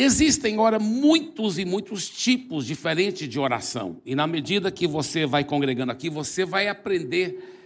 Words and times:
Existem, 0.00 0.60
ora, 0.60 0.78
muitos 0.78 1.58
e 1.58 1.64
muitos 1.64 2.08
tipos 2.08 2.64
diferentes 2.64 3.28
de 3.28 3.36
oração. 3.36 4.00
E 4.06 4.14
na 4.14 4.28
medida 4.28 4.70
que 4.70 4.86
você 4.86 5.26
vai 5.26 5.42
congregando 5.42 5.90
aqui, 5.90 6.08
você 6.08 6.44
vai 6.44 6.68
aprender 6.68 7.56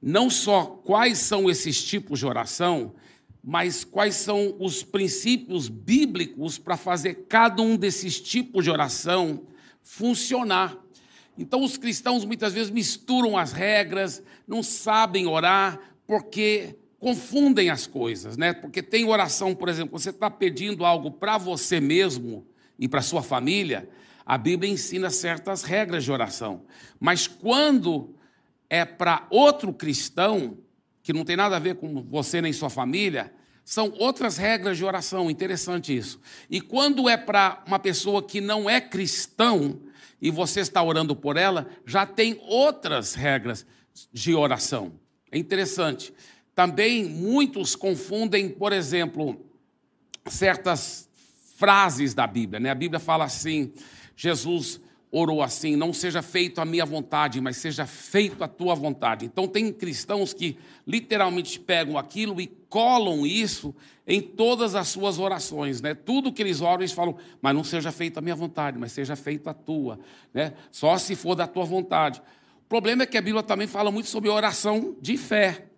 não 0.00 0.30
só 0.30 0.66
quais 0.84 1.18
são 1.18 1.50
esses 1.50 1.82
tipos 1.82 2.20
de 2.20 2.26
oração, 2.26 2.94
mas 3.42 3.82
quais 3.82 4.14
são 4.14 4.54
os 4.60 4.84
princípios 4.84 5.68
bíblicos 5.68 6.58
para 6.58 6.76
fazer 6.76 7.26
cada 7.28 7.60
um 7.60 7.76
desses 7.76 8.20
tipos 8.20 8.62
de 8.62 8.70
oração 8.70 9.42
funcionar. 9.82 10.78
Então, 11.36 11.60
os 11.60 11.76
cristãos 11.76 12.24
muitas 12.24 12.52
vezes 12.52 12.70
misturam 12.70 13.36
as 13.36 13.50
regras, 13.50 14.22
não 14.46 14.62
sabem 14.62 15.26
orar, 15.26 15.80
porque 16.06 16.76
confundem 17.00 17.70
as 17.70 17.86
coisas, 17.86 18.36
né? 18.36 18.52
Porque 18.52 18.82
tem 18.82 19.06
oração, 19.06 19.54
por 19.54 19.68
exemplo, 19.68 19.98
você 19.98 20.10
está 20.10 20.30
pedindo 20.30 20.84
algo 20.84 21.10
para 21.10 21.38
você 21.38 21.80
mesmo 21.80 22.46
e 22.78 22.86
para 22.86 23.00
sua 23.00 23.22
família, 23.22 23.88
a 24.24 24.36
Bíblia 24.36 24.70
ensina 24.70 25.08
certas 25.10 25.62
regras 25.62 26.04
de 26.04 26.12
oração. 26.12 26.62
Mas 27.00 27.26
quando 27.26 28.14
é 28.68 28.84
para 28.84 29.26
outro 29.30 29.72
cristão, 29.72 30.58
que 31.02 31.12
não 31.12 31.24
tem 31.24 31.36
nada 31.36 31.56
a 31.56 31.58
ver 31.58 31.76
com 31.76 32.02
você 32.02 32.42
nem 32.42 32.52
sua 32.52 32.68
família, 32.68 33.32
são 33.64 33.92
outras 33.98 34.36
regras 34.36 34.76
de 34.76 34.84
oração, 34.84 35.30
interessante 35.30 35.96
isso. 35.96 36.20
E 36.50 36.60
quando 36.60 37.08
é 37.08 37.16
para 37.16 37.62
uma 37.66 37.78
pessoa 37.78 38.22
que 38.22 38.40
não 38.40 38.68
é 38.68 38.80
cristão 38.80 39.80
e 40.20 40.30
você 40.30 40.60
está 40.60 40.82
orando 40.82 41.16
por 41.16 41.38
ela, 41.38 41.66
já 41.86 42.04
tem 42.04 42.38
outras 42.42 43.14
regras 43.14 43.64
de 44.12 44.34
oração. 44.34 44.92
É 45.32 45.38
interessante. 45.38 46.12
Também 46.60 47.06
muitos 47.06 47.74
confundem, 47.74 48.50
por 48.50 48.70
exemplo, 48.70 49.40
certas 50.26 51.08
frases 51.56 52.12
da 52.12 52.26
Bíblia. 52.26 52.60
Né? 52.60 52.68
A 52.68 52.74
Bíblia 52.74 53.00
fala 53.00 53.24
assim: 53.24 53.72
Jesus 54.14 54.78
orou 55.10 55.42
assim: 55.42 55.74
não 55.74 55.90
seja 55.90 56.20
feito 56.20 56.60
a 56.60 56.66
minha 56.66 56.84
vontade, 56.84 57.40
mas 57.40 57.56
seja 57.56 57.86
feito 57.86 58.44
a 58.44 58.46
tua 58.46 58.74
vontade. 58.74 59.24
Então, 59.24 59.48
tem 59.48 59.72
cristãos 59.72 60.34
que 60.34 60.58
literalmente 60.86 61.58
pegam 61.58 61.96
aquilo 61.96 62.38
e 62.38 62.46
colam 62.68 63.26
isso 63.26 63.74
em 64.06 64.20
todas 64.20 64.74
as 64.74 64.88
suas 64.88 65.18
orações. 65.18 65.80
Né? 65.80 65.94
Tudo 65.94 66.30
que 66.30 66.42
eles 66.42 66.60
oram, 66.60 66.82
eles 66.82 66.92
falam: 66.92 67.16
mas 67.40 67.54
não 67.54 67.64
seja 67.64 67.90
feito 67.90 68.18
a 68.18 68.20
minha 68.20 68.36
vontade, 68.36 68.78
mas 68.78 68.92
seja 68.92 69.16
feito 69.16 69.48
a 69.48 69.54
tua. 69.54 69.98
Né? 70.34 70.52
Só 70.70 70.98
se 70.98 71.16
for 71.16 71.34
da 71.34 71.46
tua 71.46 71.64
vontade. 71.64 72.20
O 72.66 72.68
problema 72.68 73.04
é 73.04 73.06
que 73.06 73.16
a 73.16 73.22
Bíblia 73.22 73.42
também 73.42 73.66
fala 73.66 73.90
muito 73.90 74.10
sobre 74.10 74.28
oração 74.28 74.94
de 75.00 75.16
fé. 75.16 75.69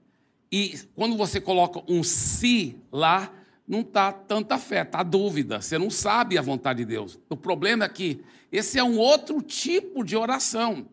E 0.52 0.78
quando 0.94 1.16
você 1.16 1.40
coloca 1.40 1.82
um 1.88 2.04
se 2.04 2.76
lá, 2.92 3.32
não 3.66 3.80
está 3.80 4.12
tanta 4.12 4.58
fé, 4.58 4.82
está 4.82 5.02
dúvida. 5.02 5.62
Você 5.62 5.78
não 5.78 5.88
sabe 5.88 6.36
a 6.36 6.42
vontade 6.42 6.80
de 6.80 6.84
Deus. 6.84 7.18
O 7.30 7.36
problema 7.36 7.86
é 7.86 7.88
que 7.88 8.20
esse 8.52 8.78
é 8.78 8.84
um 8.84 8.98
outro 8.98 9.40
tipo 9.40 10.04
de 10.04 10.14
oração. 10.14 10.86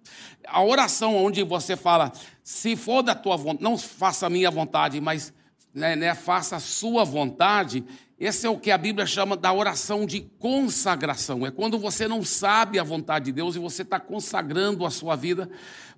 A 0.48 0.64
oração 0.64 1.14
onde 1.14 1.44
você 1.44 1.76
fala, 1.76 2.14
se 2.42 2.78
for 2.78 3.02
da 3.02 3.14
tua 3.14 3.36
vontade, 3.36 3.62
não 3.62 3.78
faça 3.78 4.28
a 4.28 4.30
minha 4.30 4.50
vontade, 4.50 5.02
mas 5.02 5.34
né, 5.74 5.94
né, 5.94 6.16
faça 6.16 6.56
a 6.56 6.60
sua 6.62 7.04
vontade. 7.04 7.84
Esse 8.18 8.48
é 8.48 8.50
o 8.50 8.58
que 8.58 8.72
a 8.72 8.78
Bíblia 8.78 9.06
chama 9.06 9.36
da 9.36 9.52
oração 9.52 10.06
de 10.06 10.22
consagração. 10.40 11.46
É 11.46 11.52
quando 11.52 11.78
você 11.78 12.08
não 12.08 12.24
sabe 12.24 12.80
a 12.80 12.84
vontade 12.84 13.26
de 13.26 13.34
Deus 13.34 13.58
e 13.58 13.60
você 13.60 13.82
está 13.82 14.00
consagrando 14.00 14.86
a 14.86 14.90
sua 14.90 15.18
vida 15.18 15.50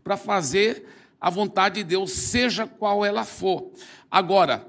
para 0.03 0.17
fazer 0.17 0.83
a 1.21 1.29
vontade 1.29 1.75
de 1.75 1.83
Deus, 1.83 2.11
seja 2.11 2.65
qual 2.65 3.05
ela 3.05 3.23
for. 3.23 3.71
Agora, 4.09 4.67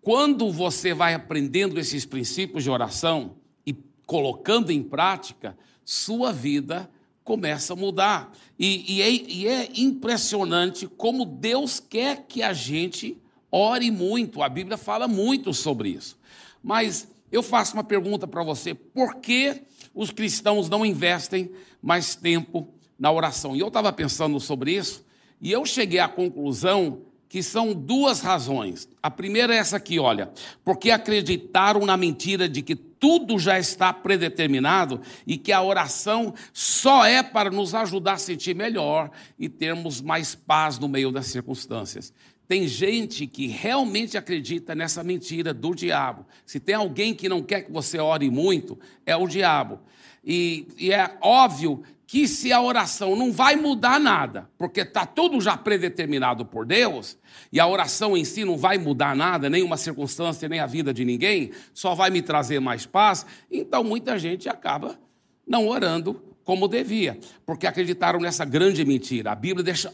quando 0.00 0.52
você 0.52 0.94
vai 0.94 1.14
aprendendo 1.14 1.80
esses 1.80 2.06
princípios 2.06 2.62
de 2.62 2.70
oração 2.70 3.34
e 3.66 3.74
colocando 4.06 4.70
em 4.70 4.80
prática, 4.80 5.58
sua 5.84 6.32
vida 6.32 6.88
começa 7.24 7.72
a 7.72 7.76
mudar. 7.76 8.32
E, 8.56 8.94
e, 8.94 9.02
é, 9.02 9.10
e, 9.10 9.48
é, 9.48 9.68
impressionante 9.74 10.86
como 10.86 11.24
Deus 11.24 11.80
quer 11.80 12.24
que 12.28 12.40
a 12.40 12.52
gente 12.52 13.18
ore 13.50 13.90
muito. 13.90 14.42
A 14.42 14.48
Bíblia 14.48 14.76
fala 14.76 15.08
muito 15.08 15.52
sobre 15.52 15.88
isso. 15.88 16.16
Mas 16.62 17.08
eu 17.32 17.42
faço 17.42 17.74
uma 17.74 17.82
pergunta 17.82 18.28
para 18.28 18.44
você: 18.44 18.74
por 18.74 19.16
que 19.16 19.62
os 19.92 20.12
cristãos 20.12 20.68
não 20.68 20.86
investem 20.86 21.50
mais 21.82 22.14
tempo 22.14 22.68
na 22.96 23.10
oração? 23.10 23.56
E 23.56 23.60
eu 23.60 23.68
estava 23.68 23.92
pensando 23.92 24.38
sobre 24.38 24.76
isso 24.76 25.02
e 25.44 25.52
eu 25.52 25.66
cheguei 25.66 25.98
à 25.98 26.08
conclusão 26.08 27.02
que 27.28 27.42
são 27.42 27.74
duas 27.74 28.22
razões. 28.22 28.88
A 29.02 29.10
primeira 29.10 29.54
é 29.54 29.58
essa 29.58 29.76
aqui, 29.76 29.98
olha, 29.98 30.32
porque 30.64 30.90
acreditaram 30.90 31.84
na 31.84 31.98
mentira 31.98 32.48
de 32.48 32.62
que 32.62 32.74
tudo 32.74 33.38
já 33.38 33.58
está 33.58 33.92
predeterminado 33.92 35.02
e 35.26 35.36
que 35.36 35.52
a 35.52 35.60
oração 35.60 36.32
só 36.50 37.04
é 37.04 37.22
para 37.22 37.50
nos 37.50 37.74
ajudar 37.74 38.14
a 38.14 38.18
sentir 38.18 38.54
melhor 38.54 39.10
e 39.38 39.46
termos 39.46 40.00
mais 40.00 40.34
paz 40.34 40.78
no 40.78 40.88
meio 40.88 41.12
das 41.12 41.26
circunstâncias. 41.26 42.10
Tem 42.48 42.66
gente 42.66 43.26
que 43.26 43.46
realmente 43.46 44.16
acredita 44.16 44.74
nessa 44.74 45.04
mentira 45.04 45.52
do 45.52 45.74
diabo. 45.74 46.24
Se 46.46 46.58
tem 46.58 46.74
alguém 46.74 47.12
que 47.12 47.28
não 47.28 47.42
quer 47.42 47.62
que 47.62 47.72
você 47.72 47.98
ore 47.98 48.30
muito, 48.30 48.78
é 49.04 49.14
o 49.14 49.28
diabo. 49.28 49.80
E, 50.24 50.66
e 50.78 50.90
é 50.90 51.18
óbvio 51.20 51.82
que 52.06 52.28
se 52.28 52.52
a 52.52 52.60
oração 52.60 53.16
não 53.16 53.32
vai 53.32 53.56
mudar 53.56 53.98
nada, 53.98 54.48
porque 54.58 54.80
está 54.80 55.06
tudo 55.06 55.40
já 55.40 55.56
predeterminado 55.56 56.44
por 56.44 56.66
Deus, 56.66 57.16
e 57.50 57.58
a 57.58 57.66
oração 57.66 58.16
em 58.16 58.24
si 58.24 58.44
não 58.44 58.56
vai 58.56 58.78
mudar 58.78 59.16
nada, 59.16 59.48
nem 59.48 59.62
uma 59.62 59.76
circunstância, 59.76 60.48
nem 60.48 60.60
a 60.60 60.66
vida 60.66 60.92
de 60.92 61.04
ninguém, 61.04 61.52
só 61.72 61.94
vai 61.94 62.10
me 62.10 62.20
trazer 62.20 62.60
mais 62.60 62.84
paz, 62.86 63.24
então 63.50 63.82
muita 63.82 64.18
gente 64.18 64.48
acaba 64.48 64.98
não 65.46 65.66
orando 65.66 66.22
como 66.44 66.68
devia, 66.68 67.18
porque 67.46 67.66
acreditaram 67.66 68.20
nessa 68.20 68.44
grande 68.44 68.84
mentira. 68.84 69.32
A 69.32 69.34
Bíblia 69.34 69.64
deixa, 69.64 69.92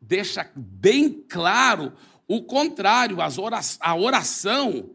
deixa 0.00 0.50
bem 0.56 1.24
claro 1.28 1.92
o 2.26 2.42
contrário, 2.42 3.18
a 3.20 3.96
oração 3.96 4.90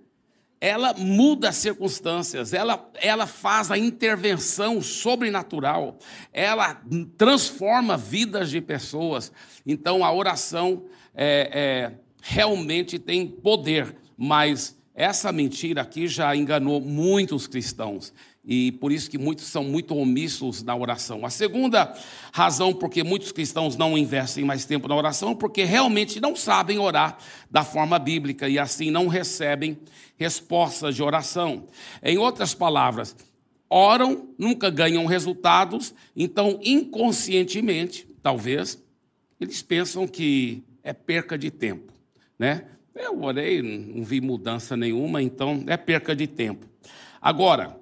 ela 0.66 0.96
muda 0.96 1.50
as 1.50 1.58
circunstâncias, 1.58 2.52
ela, 2.52 2.90
ela 2.96 3.28
faz 3.28 3.70
a 3.70 3.78
intervenção 3.78 4.81
sobrenatural, 4.81 6.00
ela 6.34 6.81
transforma 7.16 7.96
vidas 7.96 8.50
de 8.50 8.59
pessoas. 8.59 9.31
Então 9.64 10.03
a 10.03 10.12
oração 10.12 10.86
é, 11.14 11.52
é, 11.53 11.92
realmente 12.20 12.98
tem 12.98 13.28
poder, 13.28 13.96
mas 14.18 14.76
essa 14.96 15.31
mentira 15.31 15.84
aqui 15.84 16.08
já 16.08 16.36
enganou 16.36 16.82
muitos 16.82 17.46
cristãos 17.46 18.12
e 18.47 18.72
por 18.73 18.91
isso 18.91 19.09
que 19.09 19.17
muitos 19.17 19.45
são 19.45 19.63
muito 19.63 19.95
omissos 19.95 20.61
na 20.61 20.75
oração. 20.75 21.25
A 21.25 21.29
segunda 21.29 21.94
razão 22.31 22.73
por 22.73 22.89
que 22.89 23.03
muitos 23.03 23.31
cristãos 23.31 23.75
não 23.75 23.97
investem 23.97 24.44
mais 24.44 24.66
tempo 24.66 24.88
na 24.88 24.95
oração 24.95 25.31
é 25.31 25.35
porque 25.35 25.63
realmente 25.63 26.22
não 26.22 26.35
sabem 26.35 26.78
orar 26.78 27.17
da 27.50 27.63
forma 27.63 27.97
bíblica 27.97 28.47
e 28.47 28.59
assim 28.59 28.91
não 28.91 29.07
recebem 29.07 29.78
respostas 30.17 30.95
de 30.95 31.01
oração. 31.01 31.66
Em 32.03 32.17
outras 32.17 32.53
palavras, 32.53 33.16
oram, 33.69 34.29
nunca 34.38 34.69
ganham 34.69 35.05
resultados, 35.05 35.94
então 36.16 36.59
inconscientemente, 36.63 38.07
talvez, 38.22 38.81
eles 39.39 39.61
pensam 39.61 40.07
que 40.07 40.63
é 40.84 40.94
perca 40.94 41.38
de 41.38 41.50
tempo, 41.50 41.91
né? 42.38 42.66
Eu 42.95 43.22
orei, 43.23 43.61
não 43.61 44.03
vi 44.05 44.22
mudança 44.22 44.78
nenhuma, 44.78 45.22
então 45.22 45.63
é 45.67 45.75
perca 45.75 46.16
de 46.16 46.28
tempo. 46.28 46.66
Agora, 47.22 47.75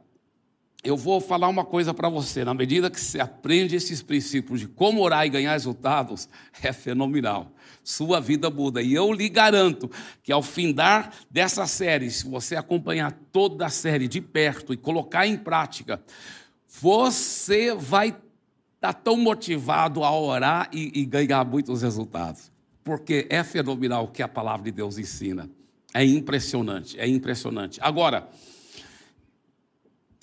eu 0.84 0.98
vou 0.98 1.22
falar 1.22 1.48
uma 1.48 1.64
coisa 1.64 1.94
para 1.94 2.10
você. 2.10 2.44
Na 2.44 2.54
medida 2.54 2.92
que 2.92 3.00
você 3.00 3.20
aprende 3.20 3.76
esses 3.76 4.02
princípios 4.02 4.60
de 4.60 4.68
como 4.68 5.02
orar 5.02 5.26
e 5.26 5.30
ganhar 5.30 5.54
resultados, 5.54 6.28
é 6.62 6.74
fenomenal. 6.74 7.52
Sua 7.84 8.20
vida 8.20 8.50
muda. 8.50 8.82
E 8.82 8.94
eu 8.94 9.14
lhe 9.14 9.30
garanto 9.30 9.90
que 10.22 10.32
ao 10.32 10.44
findar 10.44 11.14
dessa 11.32 11.66
série, 11.66 12.12
se 12.12 12.28
você 12.28 12.56
acompanhar 12.56 13.14
toda 13.32 13.66
a 13.66 13.70
série 13.70 14.08
de 14.08 14.20
perto 14.20 14.74
e 14.74 14.78
colocar 14.78 15.26
em 15.26 15.38
prática, 15.38 16.02
você 16.68 17.74
vai 17.74 18.10
estar 18.10 18.22
tá 18.80 18.94
tão 18.94 19.16
motivado 19.16 20.04
a 20.04 20.14
orar 20.14 20.70
e, 20.74 20.92
e 21.02 21.06
ganhar 21.06 21.46
muitos 21.46 21.82
resultados. 21.82 22.52
Porque 22.84 23.26
é 23.30 23.42
fenomenal 23.42 24.04
o 24.04 24.08
que 24.10 24.22
a 24.22 24.28
palavra 24.28 24.66
de 24.66 24.72
Deus 24.72 24.98
ensina. 24.98 25.50
É 25.94 26.04
impressionante, 26.04 27.00
é 27.00 27.08
impressionante. 27.08 27.80
Agora, 27.82 28.28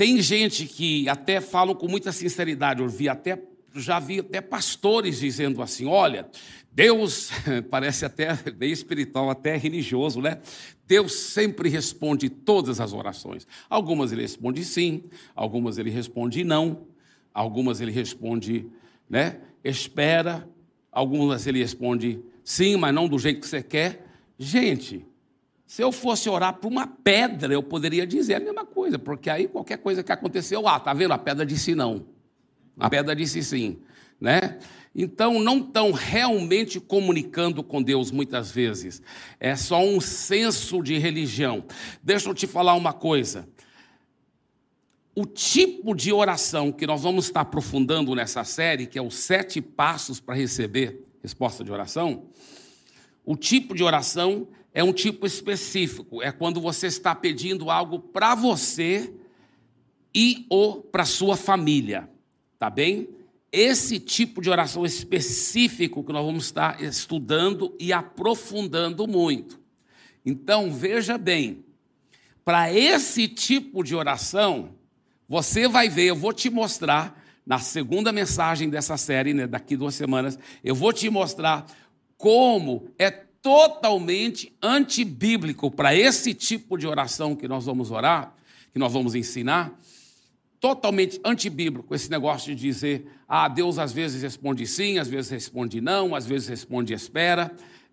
tem 0.00 0.22
gente 0.22 0.64
que 0.64 1.06
até 1.10 1.42
falam 1.42 1.74
com 1.74 1.86
muita 1.86 2.10
sinceridade, 2.10 2.80
eu 2.80 2.88
vi 2.88 3.06
até, 3.06 3.38
já 3.76 4.00
vi 4.00 4.20
até 4.20 4.40
pastores 4.40 5.18
dizendo 5.20 5.60
assim: 5.60 5.84
olha, 5.84 6.26
Deus, 6.72 7.28
parece 7.70 8.06
até 8.06 8.32
bem 8.50 8.72
espiritual, 8.72 9.28
até 9.28 9.58
religioso, 9.58 10.22
né? 10.22 10.40
Deus 10.86 11.12
sempre 11.12 11.68
responde 11.68 12.30
todas 12.30 12.80
as 12.80 12.94
orações. 12.94 13.46
Algumas 13.68 14.10
ele 14.10 14.22
responde 14.22 14.64
sim, 14.64 15.04
algumas 15.34 15.76
ele 15.76 15.90
responde 15.90 16.44
não, 16.44 16.86
algumas 17.34 17.82
ele 17.82 17.92
responde, 17.92 18.68
né? 19.06 19.38
Espera, 19.62 20.48
algumas 20.90 21.46
ele 21.46 21.58
responde 21.58 22.22
sim, 22.42 22.74
mas 22.78 22.94
não 22.94 23.06
do 23.06 23.18
jeito 23.18 23.40
que 23.40 23.46
você 23.46 23.62
quer. 23.62 24.06
Gente, 24.38 25.04
Se 25.70 25.84
eu 25.84 25.92
fosse 25.92 26.28
orar 26.28 26.54
para 26.54 26.68
uma 26.68 26.84
pedra, 26.84 27.54
eu 27.54 27.62
poderia 27.62 28.04
dizer 28.04 28.34
a 28.34 28.40
mesma 28.40 28.66
coisa, 28.66 28.98
porque 28.98 29.30
aí 29.30 29.46
qualquer 29.46 29.78
coisa 29.78 30.02
que 30.02 30.10
aconteceu, 30.10 30.66
ah, 30.66 30.80
tá 30.80 30.92
vendo? 30.92 31.12
A 31.12 31.18
pedra 31.18 31.46
disse 31.46 31.76
não. 31.76 32.06
A 32.76 32.90
pedra 32.90 33.14
disse 33.14 33.40
sim, 33.40 33.78
né? 34.20 34.58
Então 34.92 35.38
não 35.38 35.58
estão 35.58 35.92
realmente 35.92 36.80
comunicando 36.80 37.62
com 37.62 37.80
Deus 37.80 38.10
muitas 38.10 38.50
vezes. 38.50 39.00
É 39.38 39.54
só 39.54 39.80
um 39.80 40.00
senso 40.00 40.82
de 40.82 40.98
religião. 40.98 41.64
Deixa 42.02 42.28
eu 42.28 42.34
te 42.34 42.48
falar 42.48 42.74
uma 42.74 42.92
coisa. 42.92 43.48
O 45.14 45.24
tipo 45.24 45.94
de 45.94 46.12
oração 46.12 46.72
que 46.72 46.84
nós 46.84 47.04
vamos 47.04 47.26
estar 47.26 47.42
aprofundando 47.42 48.12
nessa 48.16 48.42
série, 48.42 48.88
que 48.88 48.98
é 48.98 49.02
os 49.02 49.14
sete 49.14 49.62
passos 49.62 50.18
para 50.18 50.34
receber 50.34 51.06
resposta 51.22 51.62
de 51.62 51.70
oração, 51.70 52.24
o 53.24 53.36
tipo 53.36 53.72
de 53.72 53.84
oração 53.84 54.48
é 54.72 54.84
um 54.84 54.92
tipo 54.92 55.26
específico, 55.26 56.22
é 56.22 56.30
quando 56.30 56.60
você 56.60 56.86
está 56.86 57.14
pedindo 57.14 57.70
algo 57.70 57.98
para 57.98 58.34
você 58.34 59.12
e 60.14 60.46
ou 60.48 60.80
para 60.80 61.04
sua 61.04 61.36
família, 61.36 62.08
tá 62.58 62.70
bem? 62.70 63.08
Esse 63.52 63.98
tipo 63.98 64.40
de 64.40 64.48
oração 64.48 64.84
específico 64.86 66.04
que 66.04 66.12
nós 66.12 66.24
vamos 66.24 66.44
estar 66.44 66.80
estudando 66.80 67.74
e 67.80 67.92
aprofundando 67.92 69.08
muito. 69.08 69.58
Então, 70.24 70.72
veja 70.72 71.18
bem, 71.18 71.64
para 72.44 72.72
esse 72.72 73.26
tipo 73.26 73.82
de 73.82 73.94
oração, 73.94 74.74
você 75.28 75.66
vai 75.66 75.88
ver, 75.88 76.04
eu 76.04 76.16
vou 76.16 76.32
te 76.32 76.48
mostrar 76.48 77.20
na 77.44 77.58
segunda 77.58 78.12
mensagem 78.12 78.68
dessa 78.68 78.96
série, 78.96 79.34
né, 79.34 79.46
daqui 79.46 79.76
duas 79.76 79.94
semanas, 79.94 80.38
eu 80.62 80.74
vou 80.74 80.92
te 80.92 81.10
mostrar 81.10 81.66
como 82.16 82.88
é 82.98 83.10
totalmente 83.42 84.54
antibíblico 84.62 85.70
para 85.70 85.94
esse 85.94 86.34
tipo 86.34 86.76
de 86.76 86.86
oração 86.86 87.34
que 87.34 87.48
nós 87.48 87.64
vamos 87.64 87.90
orar, 87.90 88.34
que 88.72 88.78
nós 88.78 88.92
vamos 88.92 89.14
ensinar, 89.14 89.78
totalmente 90.60 91.18
antibíblico 91.24 91.94
esse 91.94 92.10
negócio 92.10 92.54
de 92.54 92.60
dizer, 92.60 93.06
ah, 93.26 93.48
Deus 93.48 93.78
às 93.78 93.92
vezes 93.92 94.22
responde 94.22 94.66
sim, 94.66 94.98
às 94.98 95.08
vezes 95.08 95.30
responde 95.30 95.80
não, 95.80 96.14
às 96.14 96.26
vezes 96.26 96.48
responde 96.48 96.92
espera. 96.92 97.50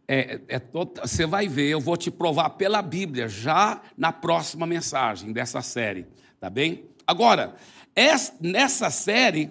É, 0.07 0.39
é 0.47 0.61
você 1.01 1.25
vai 1.25 1.47
ver, 1.47 1.69
eu 1.69 1.79
vou 1.79 1.95
te 1.95 2.11
provar 2.11 2.51
pela 2.51 2.81
Bíblia 2.81 3.27
já 3.27 3.81
na 3.97 4.11
próxima 4.11 4.65
mensagem 4.65 5.31
dessa 5.31 5.61
série, 5.61 6.05
tá 6.39 6.49
bem? 6.49 6.85
Agora, 7.05 7.55
essa, 7.95 8.33
nessa 8.41 8.89
série, 8.89 9.49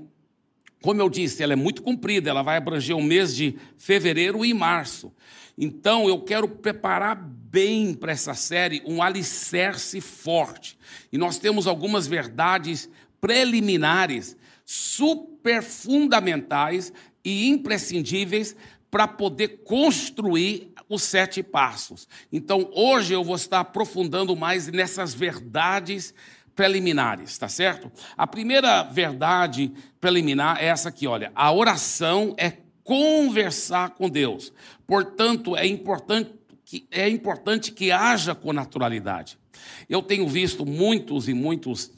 como 0.83 1.01
eu 1.01 1.09
disse, 1.09 1.43
ela 1.43 1.55
é 1.55 1.57
muito 1.57 1.83
comprida, 1.83 2.31
ela 2.31 2.43
vai 2.43 2.59
abranger 2.59 2.97
o 2.97 3.03
mês 3.03 3.35
de 3.35 3.57
fevereiro 3.79 4.45
e 4.45 4.53
março. 4.53 5.13
Então, 5.58 6.08
eu 6.08 6.20
quero 6.20 6.47
preparar 6.49 7.17
bem 7.17 7.94
para 7.94 8.12
essa 8.12 8.35
série 8.35 8.82
um 8.85 9.03
alicerce 9.03 10.00
forte. 10.00 10.79
E 11.11 11.17
nós 11.17 11.38
temos 11.38 11.67
algumas 11.67 12.06
verdades 12.06 12.88
preliminares, 13.20 14.37
super 14.64 15.62
fundamentais 15.62 16.93
e 17.25 17.49
imprescindíveis 17.49 18.55
para 18.91 19.08
poder 19.08 19.62
construir 19.64 20.73
os 20.88 21.03
sete 21.03 21.43
passos. 21.43 22.06
Então, 22.32 22.70
hoje 22.75 23.14
eu 23.14 23.25
vou 23.25 23.37
estar 23.37 23.61
aprofundando 23.61 24.37
mais 24.37 24.69
nessas 24.69 25.14
verdades 25.14 26.14
preliminares, 26.55 27.37
tá 27.37 27.49
certo? 27.49 27.93
A 28.17 28.26
primeira 28.26 28.82
verdade 28.85 29.73
preliminar 30.00 30.59
é 30.59 30.67
essa 30.67 30.88
aqui, 30.88 31.06
olha. 31.06 31.31
A 31.35 31.52
oração 31.52 32.35
é 32.38 32.50
conversar 32.87 33.91
com 33.91 34.09
Deus. 34.09 34.53
Portanto, 34.87 35.56
é 35.56 35.67
importante 35.67 36.31
que, 36.65 36.87
é 36.91 37.09
importante 37.09 37.73
que 37.73 37.91
haja 37.91 38.33
com 38.33 38.53
naturalidade. 38.53 39.37
Eu 39.88 40.00
tenho 40.00 40.27
visto 40.29 40.65
muitos 40.65 41.29
e 41.29 41.35
muitos 41.35 41.91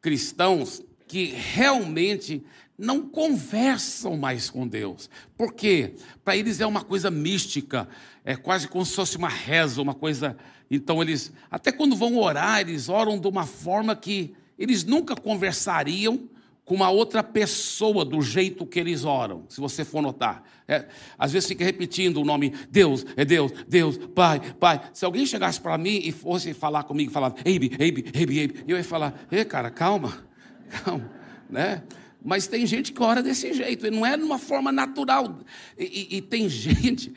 cristãos 0.00 0.82
que 1.06 1.26
realmente 1.26 2.42
não 2.76 3.02
conversam 3.06 4.16
mais 4.16 4.48
com 4.48 4.66
Deus. 4.66 5.10
Por 5.36 5.52
quê? 5.52 5.94
Para 6.24 6.36
eles 6.36 6.58
é 6.60 6.66
uma 6.66 6.82
coisa 6.82 7.10
mística, 7.10 7.86
é 8.24 8.34
quase 8.34 8.66
como 8.66 8.86
se 8.86 8.94
fosse 8.94 9.16
uma 9.18 9.28
reza, 9.28 9.82
uma 9.82 9.94
coisa. 9.94 10.38
Então, 10.70 11.02
eles, 11.02 11.32
até 11.50 11.70
quando 11.70 11.94
vão 11.94 12.16
orar, 12.16 12.60
eles 12.60 12.88
oram 12.88 13.18
de 13.18 13.28
uma 13.28 13.44
forma 13.44 13.94
que 13.94 14.34
eles 14.58 14.84
nunca 14.84 15.14
conversariam 15.14 16.28
com 16.68 16.74
uma 16.74 16.90
outra 16.90 17.22
pessoa 17.22 18.04
do 18.04 18.20
jeito 18.20 18.66
que 18.66 18.78
eles 18.78 19.02
oram, 19.02 19.46
se 19.48 19.58
você 19.58 19.86
for 19.86 20.02
notar. 20.02 20.44
É, 20.68 20.84
às 21.18 21.32
vezes 21.32 21.48
fica 21.48 21.64
repetindo 21.64 22.20
o 22.20 22.24
nome 22.26 22.52
Deus, 22.70 23.06
é 23.16 23.24
Deus, 23.24 23.50
Deus, 23.66 23.96
Pai, 24.14 24.38
Pai. 24.60 24.82
Se 24.92 25.02
alguém 25.02 25.24
chegasse 25.24 25.58
para 25.58 25.78
mim 25.78 26.02
e 26.04 26.12
fosse 26.12 26.52
falar 26.52 26.82
comigo, 26.82 27.10
falava, 27.10 27.36
Eibe, 27.42 27.74
Eibe, 27.78 28.04
Eibe, 28.14 28.38
Eibe, 28.38 28.64
eu 28.68 28.76
ia 28.76 28.84
falar, 28.84 29.18
ei, 29.32 29.46
cara, 29.46 29.70
calma, 29.70 30.22
calma, 30.84 31.10
né? 31.48 31.82
Mas 32.22 32.46
tem 32.46 32.66
gente 32.66 32.92
que 32.92 33.02
ora 33.02 33.22
desse 33.22 33.54
jeito, 33.54 33.86
e 33.86 33.90
não 33.90 34.04
é 34.04 34.14
de 34.14 34.22
uma 34.22 34.38
forma 34.38 34.70
natural. 34.70 35.38
E, 35.78 35.84
e, 35.84 36.16
e, 36.18 36.20
tem 36.20 36.46
gente, 36.50 37.14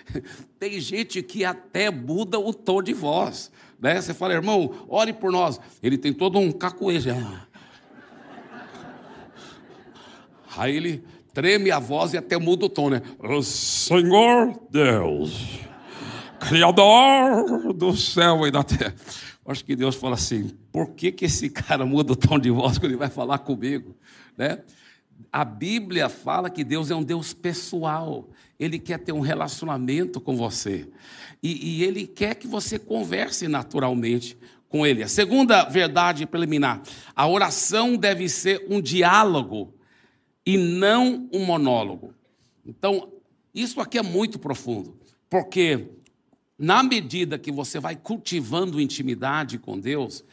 tem 0.57 0.79
gente 0.79 1.21
que 1.21 1.43
até 1.43 1.91
muda 1.91 2.39
o 2.39 2.53
tom 2.53 2.81
de 2.81 2.93
voz. 2.93 3.51
Né? 3.81 3.99
Você 3.99 4.13
fala, 4.13 4.33
irmão, 4.33 4.85
ore 4.87 5.11
por 5.11 5.29
nós. 5.29 5.59
Ele 5.83 5.97
tem 5.97 6.13
todo 6.13 6.39
um 6.39 6.53
cacuejo. 6.53 7.09
Aí 10.57 10.75
ele 10.75 11.03
treme 11.33 11.71
a 11.71 11.79
voz 11.79 12.13
e 12.13 12.17
até 12.17 12.37
muda 12.37 12.65
o 12.65 12.69
tom, 12.69 12.89
né? 12.89 13.01
Senhor 13.43 14.59
Deus, 14.69 15.59
Criador 16.39 17.73
do 17.73 17.95
céu 17.95 18.45
e 18.45 18.51
da 18.51 18.63
terra. 18.63 18.95
Acho 19.45 19.65
que 19.65 19.75
Deus 19.75 19.95
fala 19.95 20.15
assim: 20.15 20.51
por 20.71 20.91
que, 20.91 21.11
que 21.11 21.25
esse 21.25 21.49
cara 21.49 21.85
muda 21.85 22.13
o 22.13 22.15
tom 22.15 22.37
de 22.37 22.49
voz 22.49 22.77
quando 22.77 22.91
ele 22.91 22.97
vai 22.97 23.09
falar 23.09 23.39
comigo? 23.39 23.95
Né? 24.37 24.59
A 25.31 25.45
Bíblia 25.45 26.09
fala 26.09 26.49
que 26.49 26.63
Deus 26.63 26.91
é 26.91 26.95
um 26.95 27.03
Deus 27.03 27.33
pessoal, 27.33 28.29
Ele 28.59 28.79
quer 28.79 28.99
ter 28.99 29.11
um 29.11 29.19
relacionamento 29.19 30.19
com 30.19 30.35
você, 30.35 30.89
e, 31.41 31.77
e 31.79 31.83
Ele 31.83 32.05
quer 32.05 32.35
que 32.35 32.47
você 32.47 32.77
converse 32.77 33.47
naturalmente 33.47 34.37
com 34.67 34.85
Ele. 34.85 35.03
A 35.03 35.07
segunda 35.07 35.63
verdade 35.65 36.25
preliminar: 36.25 36.81
a 37.15 37.27
oração 37.27 37.95
deve 37.95 38.27
ser 38.29 38.65
um 38.69 38.81
diálogo 38.81 39.73
e 40.45 40.57
não 40.57 41.29
um 41.31 41.45
monólogo. 41.45 42.13
Então, 42.65 43.11
isso 43.53 43.81
aqui 43.81 43.97
é 43.97 44.03
muito 44.03 44.39
profundo, 44.39 44.97
porque 45.29 45.89
na 46.57 46.83
medida 46.83 47.39
que 47.39 47.51
você 47.51 47.79
vai 47.79 47.95
cultivando 47.95 48.79
intimidade 48.79 49.57
com 49.57 49.79
Deus, 49.79 50.23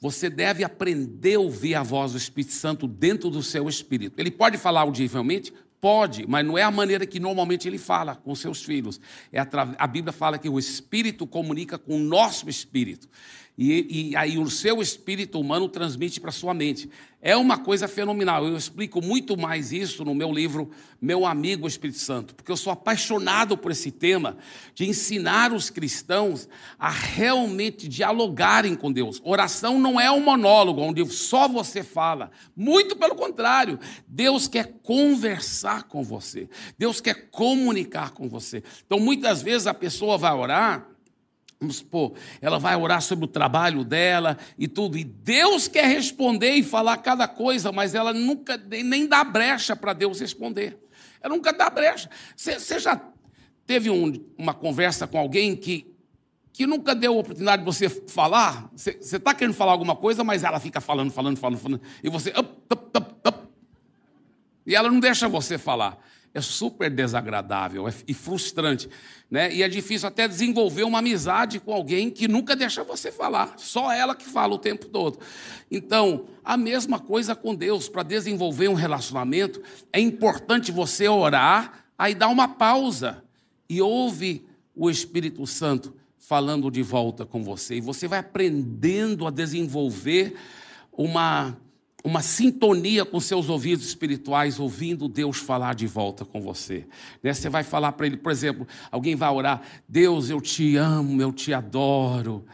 você 0.00 0.28
deve 0.28 0.64
aprender 0.64 1.36
a 1.36 1.40
ouvir 1.40 1.74
a 1.74 1.82
voz 1.82 2.12
do 2.12 2.18
Espírito 2.18 2.52
Santo 2.52 2.86
dentro 2.86 3.30
do 3.30 3.42
seu 3.42 3.68
espírito. 3.68 4.18
Ele 4.18 4.30
pode 4.30 4.58
falar 4.58 4.82
audivelmente? 4.82 5.52
Pode, 5.80 6.26
mas 6.26 6.46
não 6.46 6.56
é 6.56 6.62
a 6.62 6.70
maneira 6.70 7.06
que 7.06 7.20
normalmente 7.20 7.68
ele 7.68 7.76
fala 7.76 8.16
com 8.16 8.34
seus 8.34 8.62
filhos. 8.62 8.98
É 9.30 9.38
a, 9.38 9.46
a 9.78 9.86
Bíblia 9.86 10.12
fala 10.12 10.38
que 10.38 10.48
o 10.48 10.58
Espírito 10.58 11.26
comunica 11.26 11.78
com 11.78 11.96
o 11.96 12.00
nosso 12.00 12.48
espírito. 12.48 13.06
E, 13.56 14.10
e 14.10 14.16
aí 14.16 14.36
o 14.36 14.50
seu 14.50 14.82
espírito 14.82 15.38
humano 15.38 15.68
transmite 15.68 16.20
para 16.20 16.32
sua 16.32 16.52
mente. 16.52 16.90
É 17.22 17.36
uma 17.36 17.56
coisa 17.56 17.86
fenomenal. 17.86 18.46
Eu 18.46 18.56
explico 18.56 19.00
muito 19.00 19.36
mais 19.36 19.72
isso 19.72 20.04
no 20.04 20.12
meu 20.12 20.32
livro 20.32 20.70
Meu 21.00 21.24
Amigo 21.24 21.68
Espírito 21.68 22.00
Santo, 22.00 22.34
porque 22.34 22.50
eu 22.50 22.56
sou 22.56 22.72
apaixonado 22.72 23.56
por 23.56 23.70
esse 23.70 23.92
tema 23.92 24.36
de 24.74 24.86
ensinar 24.86 25.52
os 25.52 25.70
cristãos 25.70 26.48
a 26.76 26.90
realmente 26.90 27.88
dialogarem 27.88 28.74
com 28.74 28.90
Deus. 28.90 29.22
Oração 29.24 29.78
não 29.78 30.00
é 30.00 30.10
um 30.10 30.20
monólogo 30.20 30.82
onde 30.82 31.06
só 31.06 31.46
você 31.46 31.84
fala. 31.84 32.32
Muito 32.56 32.96
pelo 32.96 33.14
contrário, 33.14 33.78
Deus 34.08 34.48
quer 34.48 34.80
conversar 34.82 35.84
com 35.84 36.02
você. 36.02 36.48
Deus 36.76 37.00
quer 37.00 37.30
comunicar 37.30 38.10
com 38.10 38.28
você. 38.28 38.64
Então 38.84 38.98
muitas 38.98 39.42
vezes 39.42 39.68
a 39.68 39.72
pessoa 39.72 40.18
vai 40.18 40.34
orar 40.34 40.93
Vamos 41.64 41.76
supor, 41.76 42.12
ela 42.42 42.58
vai 42.58 42.76
orar 42.76 43.00
sobre 43.00 43.24
o 43.24 43.28
trabalho 43.28 43.84
dela 43.84 44.36
e 44.58 44.68
tudo, 44.68 44.98
e 44.98 45.04
Deus 45.04 45.66
quer 45.66 45.86
responder 45.86 46.52
e 46.52 46.62
falar 46.62 46.98
cada 46.98 47.26
coisa, 47.26 47.72
mas 47.72 47.94
ela 47.94 48.12
nunca 48.12 48.58
nem 48.58 49.06
dá 49.06 49.24
brecha 49.24 49.74
para 49.74 49.94
Deus 49.94 50.20
responder. 50.20 50.78
Ela 51.22 51.34
nunca 51.34 51.54
dá 51.54 51.70
brecha. 51.70 52.10
Você 52.36 52.78
já 52.78 53.00
teve 53.66 53.88
um, 53.88 54.12
uma 54.36 54.52
conversa 54.52 55.06
com 55.06 55.16
alguém 55.16 55.56
que, 55.56 55.90
que 56.52 56.66
nunca 56.66 56.94
deu 56.94 57.16
oportunidade 57.16 57.62
de 57.62 57.66
você 57.66 57.88
falar? 57.88 58.68
Você 58.76 58.98
está 59.00 59.32
querendo 59.32 59.54
falar 59.54 59.72
alguma 59.72 59.96
coisa, 59.96 60.22
mas 60.22 60.44
ela 60.44 60.60
fica 60.60 60.82
falando, 60.82 61.10
falando, 61.10 61.38
falando, 61.38 61.58
falando, 61.58 61.80
e 62.02 62.10
você. 62.10 62.28
Up, 62.38 62.50
up, 62.70 62.98
up, 63.26 63.38
e 64.66 64.74
ela 64.74 64.90
não 64.90 65.00
deixa 65.00 65.30
você 65.30 65.56
falar 65.56 65.98
é 66.34 66.40
super 66.40 66.90
desagradável 66.90 67.88
é, 67.88 67.94
e 68.08 68.12
frustrante. 68.12 68.90
Né? 69.30 69.54
E 69.54 69.62
é 69.62 69.68
difícil 69.68 70.08
até 70.08 70.26
desenvolver 70.26 70.82
uma 70.82 70.98
amizade 70.98 71.60
com 71.60 71.72
alguém 71.72 72.10
que 72.10 72.26
nunca 72.26 72.56
deixa 72.56 72.82
você 72.82 73.12
falar, 73.12 73.54
só 73.56 73.92
ela 73.92 74.14
que 74.14 74.24
fala 74.24 74.54
o 74.54 74.58
tempo 74.58 74.86
todo. 74.86 75.18
Então, 75.70 76.26
a 76.44 76.56
mesma 76.56 76.98
coisa 76.98 77.34
com 77.34 77.54
Deus, 77.54 77.88
para 77.88 78.02
desenvolver 78.02 78.68
um 78.68 78.74
relacionamento, 78.74 79.62
é 79.92 80.00
importante 80.00 80.72
você 80.72 81.08
orar, 81.08 81.84
aí 81.96 82.14
dar 82.14 82.28
uma 82.28 82.48
pausa 82.48 83.22
e 83.68 83.80
ouve 83.80 84.44
o 84.74 84.90
Espírito 84.90 85.46
Santo 85.46 85.94
falando 86.18 86.70
de 86.70 86.82
volta 86.82 87.24
com 87.24 87.44
você. 87.44 87.76
E 87.76 87.80
você 87.80 88.08
vai 88.08 88.18
aprendendo 88.18 89.26
a 89.26 89.30
desenvolver 89.30 90.34
uma, 90.92 91.56
uma 92.04 92.20
sintonia 92.20 93.02
com 93.02 93.18
seus 93.18 93.48
ouvidos 93.48 93.86
espirituais, 93.86 94.60
ouvindo 94.60 95.08
Deus 95.08 95.38
falar 95.38 95.74
de 95.74 95.86
volta 95.86 96.22
com 96.22 96.42
você. 96.42 96.86
Né? 97.22 97.32
Você 97.32 97.48
vai 97.48 97.64
falar 97.64 97.92
para 97.92 98.06
ele, 98.06 98.18
por 98.18 98.30
exemplo, 98.30 98.68
alguém 98.92 99.16
vai 99.16 99.30
orar: 99.30 99.62
Deus, 99.88 100.28
eu 100.28 100.38
te 100.38 100.76
amo, 100.76 101.22
eu 101.22 101.32
te 101.32 101.54
adoro. 101.54 102.44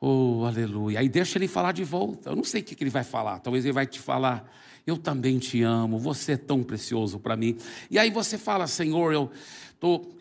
Oh, 0.00 0.44
aleluia. 0.46 1.00
Aí 1.00 1.08
deixa 1.08 1.36
ele 1.36 1.46
falar 1.46 1.72
de 1.72 1.84
volta. 1.84 2.30
Eu 2.30 2.36
não 2.36 2.44
sei 2.44 2.62
o 2.62 2.64
que 2.64 2.82
ele 2.82 2.90
vai 2.90 3.04
falar. 3.04 3.40
Talvez 3.40 3.64
ele 3.66 3.74
vai 3.74 3.86
te 3.86 4.00
falar: 4.00 4.50
Eu 4.86 4.96
também 4.96 5.38
te 5.38 5.62
amo, 5.62 5.98
você 5.98 6.32
é 6.32 6.36
tão 6.38 6.62
precioso 6.62 7.18
para 7.18 7.36
mim. 7.36 7.58
E 7.90 7.98
aí 7.98 8.10
você 8.10 8.38
fala: 8.38 8.66
Senhor, 8.66 9.12
eu 9.12 9.30
estou 9.74 10.16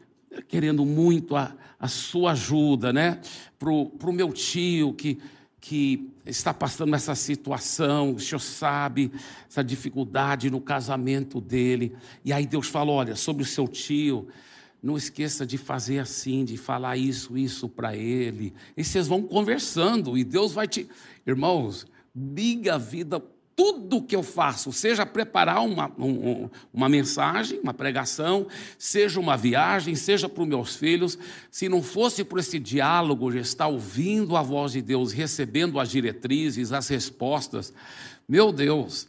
querendo 0.50 0.86
muito 0.86 1.38
a, 1.38 1.56
a 1.80 1.88
sua 1.88 2.32
ajuda, 2.32 2.92
né? 2.92 3.22
Para 3.58 3.72
o 3.72 4.14
meu 4.14 4.34
tio 4.34 4.94
que, 4.94 5.20
que 5.66 6.12
está 6.26 6.54
passando 6.54 6.94
essa 6.94 7.16
situação, 7.16 8.16
o 8.16 8.20
senhor 8.20 8.42
sabe, 8.42 9.10
essa 9.50 9.64
dificuldade 9.64 10.50
no 10.50 10.60
casamento 10.60 11.40
dele. 11.40 11.96
E 12.26 12.34
aí 12.34 12.46
Deus 12.46 12.68
fala: 12.68 12.92
Olha, 12.92 13.16
sobre 13.16 13.44
o 13.44 13.46
seu 13.46 13.66
tio 13.66 14.28
não 14.82 14.98
esqueça 14.98 15.46
de 15.46 15.58
fazer 15.58 16.00
assim, 16.00 16.44
de 16.44 16.58
falar 16.58 16.98
isso, 16.98 17.38
isso 17.38 17.70
para 17.70 17.96
ele. 17.96 18.54
E 18.76 18.84
vocês 18.84 19.08
vão 19.08 19.22
conversando 19.24 20.18
e 20.18 20.26
Deus 20.26 20.52
vai 20.52 20.68
te. 20.68 20.86
Irmãos, 21.26 21.88
diga 22.14 22.76
a 22.76 22.78
vida 22.78 23.24
tudo 23.56 24.02
que 24.02 24.16
eu 24.16 24.24
faço, 24.24 24.72
seja 24.72 25.06
preparar 25.06 25.64
uma, 25.64 25.92
um, 25.98 26.50
uma 26.74 26.90
mensagem, 26.90 27.60
uma 27.60 27.74
pregação, 27.74 28.48
seja 28.78 29.20
uma 29.20 29.38
viagem, 29.38 29.96
seja 29.96 30.28
para 30.28 30.42
os 30.42 30.50
meus 30.50 30.76
filhos, 30.76 31.18
se 31.52 31.70
não 31.70 31.84
fosse 31.84 32.24
por 32.24 32.40
esse 32.40 32.58
diálogo, 32.58 33.32
de 33.32 33.40
estar 33.40 33.68
ouvindo 33.68 34.36
a 34.36 34.42
voz 34.42 34.72
de 34.72 34.82
Deus, 34.82 35.12
recebendo 35.12 35.80
as 35.80 35.90
diretrizes, 35.90 36.72
as 36.72 36.88
respostas, 36.88 37.74
meu 38.28 38.52
Deus, 38.52 39.08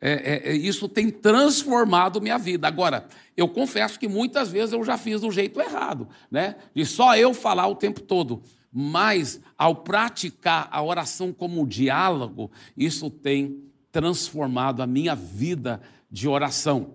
é, 0.00 0.12
é, 0.12 0.50
é 0.50 0.56
isso 0.56 0.88
tem 0.88 1.10
transformado 1.10 2.20
minha 2.20 2.38
vida. 2.38 2.68
Agora, 2.68 3.08
eu 3.36 3.48
confesso 3.48 3.98
que 3.98 4.08
muitas 4.08 4.50
vezes 4.50 4.72
eu 4.72 4.84
já 4.84 4.98
fiz 4.98 5.20
do 5.20 5.30
jeito 5.30 5.60
errado, 5.60 6.08
né? 6.30 6.56
De 6.74 6.84
só 6.84 7.16
eu 7.16 7.32
falar 7.32 7.66
o 7.68 7.74
tempo 7.74 8.00
todo. 8.00 8.42
Mas, 8.70 9.40
ao 9.56 9.76
praticar 9.76 10.68
a 10.70 10.82
oração 10.82 11.32
como 11.32 11.66
diálogo, 11.66 12.50
isso 12.76 13.08
tem 13.08 13.67
transformado 13.98 14.80
a 14.80 14.86
minha 14.86 15.16
vida 15.16 15.80
de 16.08 16.28
oração. 16.28 16.94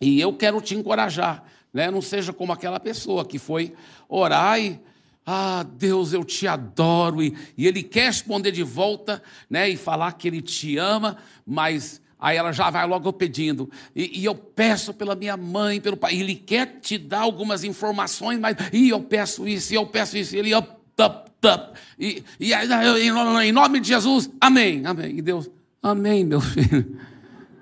E 0.00 0.20
eu 0.20 0.32
quero 0.32 0.60
te 0.60 0.76
encorajar, 0.76 1.42
né? 1.74 1.90
Não 1.90 2.00
seja 2.00 2.32
como 2.32 2.52
aquela 2.52 2.78
pessoa 2.78 3.24
que 3.24 3.40
foi 3.40 3.74
orar 4.08 4.60
e. 4.60 4.80
Ah, 5.26 5.66
Deus, 5.76 6.12
eu 6.12 6.22
te 6.22 6.46
adoro. 6.46 7.20
E, 7.20 7.36
e 7.56 7.66
ele 7.66 7.82
quer 7.82 8.06
responder 8.06 8.52
de 8.52 8.62
volta, 8.62 9.20
né? 9.50 9.68
E 9.68 9.76
falar 9.76 10.12
que 10.12 10.28
ele 10.28 10.40
te 10.40 10.78
ama, 10.78 11.16
mas 11.44 12.00
Aí 12.20 12.36
ela 12.36 12.50
já 12.50 12.70
vai 12.70 12.84
logo 12.86 13.12
pedindo. 13.12 13.70
E, 13.94 14.20
e, 14.20 14.24
eu 14.24 14.34
peço 14.34 14.92
pela 14.92 15.14
minha 15.14 15.36
mãe, 15.36 15.80
pelo 15.80 15.96
pai. 15.96 16.16
Ele 16.16 16.34
quer 16.34 16.78
te 16.80 16.98
dar 16.98 17.20
algumas 17.20 17.62
informações, 17.62 18.40
mas 18.40 18.56
e 18.72 18.88
eu 18.88 19.00
peço 19.00 19.46
isso, 19.46 19.72
e 19.72 19.76
eu 19.76 19.86
peço 19.86 20.18
isso. 20.18 20.34
E 20.34 20.38
ele 20.40 20.52
up, 20.52 20.68
up, 21.00 21.30
up. 21.46 21.78
E, 21.96 22.24
e 22.40 22.52
em 22.52 23.52
nome 23.52 23.78
de 23.78 23.86
Jesus, 23.86 24.28
amém, 24.40 24.84
amém. 24.84 25.18
E 25.18 25.22
Deus, 25.22 25.48
amém, 25.82 26.24
meu 26.24 26.40
filho. 26.40 26.98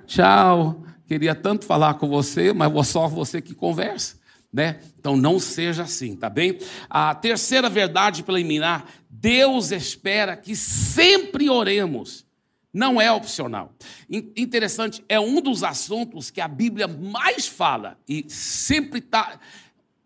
Tchau. 0.06 0.84
Queria 1.06 1.34
tanto 1.34 1.64
falar 1.64 1.94
com 1.94 2.08
você, 2.08 2.52
mas 2.52 2.88
só 2.88 3.06
você 3.08 3.40
que 3.40 3.54
conversa. 3.54 4.16
Né? 4.52 4.80
Então 4.98 5.16
não 5.16 5.38
seja 5.38 5.82
assim, 5.82 6.16
tá 6.16 6.30
bem? 6.30 6.58
A 6.88 7.14
terceira 7.14 7.68
verdade 7.68 8.22
preliminar: 8.22 8.86
Deus 9.10 9.70
espera 9.70 10.36
que 10.36 10.56
sempre 10.56 11.50
oremos 11.50 12.26
não 12.76 13.00
é 13.00 13.10
opcional. 13.10 13.74
Interessante, 14.36 15.02
é 15.08 15.18
um 15.18 15.40
dos 15.40 15.64
assuntos 15.64 16.30
que 16.30 16.42
a 16.42 16.48
Bíblia 16.48 16.86
mais 16.86 17.46
fala 17.46 17.98
e 18.06 18.26
sempre 18.28 18.98
está 18.98 19.40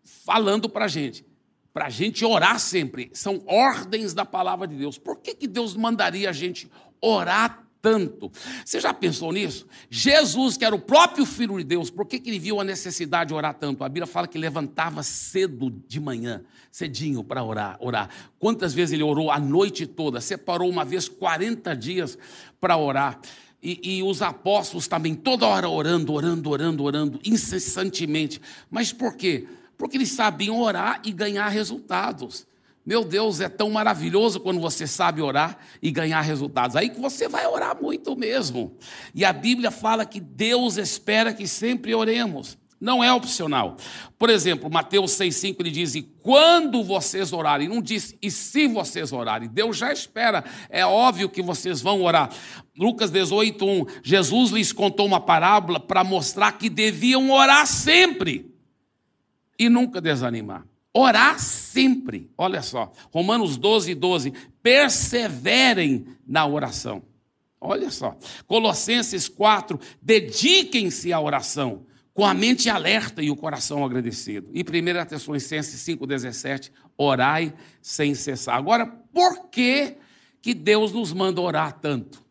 falando 0.04 0.68
para 0.68 0.84
a 0.84 0.88
gente. 0.88 1.26
Para 1.72 1.86
a 1.86 1.90
gente 1.90 2.24
orar 2.24 2.60
sempre. 2.60 3.10
São 3.12 3.42
ordens 3.44 4.14
da 4.14 4.24
palavra 4.24 4.68
de 4.68 4.76
Deus. 4.76 4.96
Por 4.98 5.16
que, 5.16 5.34
que 5.34 5.48
Deus 5.48 5.74
mandaria 5.74 6.30
a 6.30 6.32
gente 6.32 6.70
orar 7.00 7.66
tanto. 7.82 8.30
Você 8.64 8.80
já 8.80 8.92
pensou 8.92 9.32
nisso? 9.32 9.66
Jesus, 9.88 10.56
que 10.56 10.64
era 10.64 10.74
o 10.74 10.78
próprio 10.78 11.24
Filho 11.24 11.58
de 11.58 11.64
Deus, 11.64 11.90
por 11.90 12.06
que, 12.06 12.18
que 12.18 12.30
ele 12.30 12.38
viu 12.38 12.60
a 12.60 12.64
necessidade 12.64 13.28
de 13.28 13.34
orar 13.34 13.54
tanto? 13.54 13.82
A 13.84 13.88
Bíblia 13.88 14.06
fala 14.06 14.28
que 14.28 14.38
levantava 14.38 15.02
cedo 15.02 15.70
de 15.88 16.00
manhã, 16.00 16.42
cedinho 16.70 17.24
para 17.24 17.42
orar, 17.42 17.76
orar. 17.80 18.08
Quantas 18.38 18.74
vezes 18.74 18.92
ele 18.92 19.02
orou 19.02 19.30
a 19.30 19.38
noite 19.38 19.86
toda? 19.86 20.20
Separou 20.20 20.68
uma 20.68 20.84
vez 20.84 21.08
40 21.08 21.74
dias 21.74 22.18
para 22.60 22.76
orar. 22.76 23.20
E, 23.62 23.98
e, 23.98 24.02
os 24.02 24.22
apóstolos 24.22 24.88
também, 24.88 25.14
toda 25.14 25.46
hora 25.46 25.68
orando, 25.68 26.14
orando, 26.14 26.48
orando, 26.48 26.82
orando, 26.82 27.20
incessantemente. 27.22 28.40
Mas 28.70 28.90
por 28.90 29.14
quê? 29.16 29.46
Porque 29.76 29.98
eles 29.98 30.12
sabiam 30.12 30.60
orar 30.60 31.02
e 31.04 31.12
ganhar 31.12 31.46
resultados. 31.48 32.46
Meu 32.84 33.04
Deus, 33.04 33.40
é 33.40 33.48
tão 33.48 33.70
maravilhoso 33.70 34.40
quando 34.40 34.60
você 34.60 34.86
sabe 34.86 35.20
orar 35.20 35.58
e 35.82 35.90
ganhar 35.90 36.20
resultados. 36.22 36.76
Aí 36.76 36.88
que 36.88 37.00
você 37.00 37.28
vai 37.28 37.46
orar 37.46 37.80
muito 37.80 38.16
mesmo. 38.16 38.76
E 39.14 39.24
a 39.24 39.32
Bíblia 39.32 39.70
fala 39.70 40.06
que 40.06 40.18
Deus 40.18 40.76
espera 40.76 41.32
que 41.32 41.46
sempre 41.46 41.94
oremos. 41.94 42.58
Não 42.80 43.04
é 43.04 43.12
opcional. 43.12 43.76
Por 44.18 44.30
exemplo, 44.30 44.70
Mateus 44.70 45.12
6,5 45.12 45.56
ele 45.60 45.70
diz: 45.70 45.94
E 45.94 46.02
quando 46.02 46.82
vocês 46.82 47.30
orarem, 47.30 47.68
não 47.68 47.82
diz 47.82 48.16
e 48.22 48.30
se 48.30 48.66
vocês 48.66 49.12
orarem, 49.12 49.50
Deus 49.50 49.76
já 49.76 49.92
espera, 49.92 50.42
é 50.70 50.84
óbvio 50.84 51.28
que 51.28 51.42
vocês 51.42 51.82
vão 51.82 52.02
orar. 52.02 52.30
Lucas 52.74 53.12
18,1: 53.12 54.00
Jesus 54.02 54.50
lhes 54.50 54.72
contou 54.72 55.04
uma 55.04 55.20
parábola 55.20 55.78
para 55.78 56.02
mostrar 56.02 56.52
que 56.52 56.70
deviam 56.70 57.30
orar 57.30 57.66
sempre 57.66 58.50
e 59.58 59.68
nunca 59.68 60.00
desanimar. 60.00 60.69
Orar 60.92 61.38
sempre. 61.38 62.30
Olha 62.36 62.62
só, 62.62 62.92
Romanos 63.12 63.56
12, 63.56 63.94
12. 63.94 64.32
Perseverem 64.62 66.06
na 66.26 66.46
oração. 66.46 67.02
Olha 67.60 67.90
só. 67.90 68.16
Colossenses 68.46 69.28
4. 69.28 69.78
Dediquem-se 70.02 71.12
à 71.12 71.20
oração, 71.20 71.86
com 72.12 72.24
a 72.24 72.34
mente 72.34 72.68
alerta 72.68 73.22
e 73.22 73.30
o 73.30 73.36
coração 73.36 73.84
agradecido. 73.84 74.50
E 74.52 74.62
1 74.62 75.06
Tessalonicenses 75.06 75.80
5, 75.80 76.06
17. 76.06 76.72
Orai 76.96 77.54
sem 77.80 78.14
cessar. 78.14 78.56
Agora, 78.56 78.86
por 78.86 79.48
que, 79.48 79.96
que 80.42 80.54
Deus 80.54 80.92
nos 80.92 81.12
manda 81.12 81.40
orar 81.40 81.78
tanto? 81.78 82.24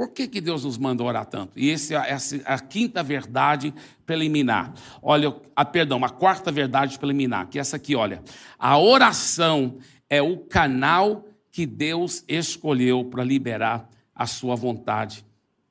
Por 0.00 0.12
que, 0.12 0.26
que 0.26 0.40
Deus 0.40 0.64
nos 0.64 0.78
manda 0.78 1.04
orar 1.04 1.26
tanto? 1.26 1.58
E 1.58 1.70
essa 1.70 1.96
é 1.96 2.16
a, 2.46 2.58
quinta 2.58 3.02
verdade 3.02 3.74
preliminar. 4.06 4.72
Olha, 5.02 5.36
a, 5.54 5.62
perdão, 5.62 6.02
a 6.02 6.08
quarta 6.08 6.50
verdade 6.50 6.98
preliminar, 6.98 7.48
que 7.48 7.58
é 7.58 7.60
essa 7.60 7.76
aqui, 7.76 7.94
olha. 7.94 8.22
A 8.58 8.78
oração 8.78 9.76
é 10.08 10.22
o 10.22 10.38
canal 10.38 11.28
que 11.52 11.66
Deus 11.66 12.24
escolheu 12.26 13.04
para 13.04 13.22
liberar 13.22 13.90
a 14.14 14.26
sua 14.26 14.56
vontade 14.56 15.22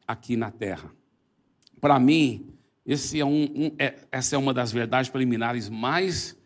aqui 0.07 0.37
na 0.37 0.51
terra. 0.51 0.91
Para 1.81 1.99
mim, 1.99 2.53
é 2.85 3.25
um, 3.25 3.43
um, 3.45 3.71
é, 3.79 3.95
essa 4.11 4.35
é 4.35 4.37
uma 4.37 4.53
das 4.53 4.71
verdades 4.71 5.09
preliminares 5.09 5.69
mais 5.69 6.37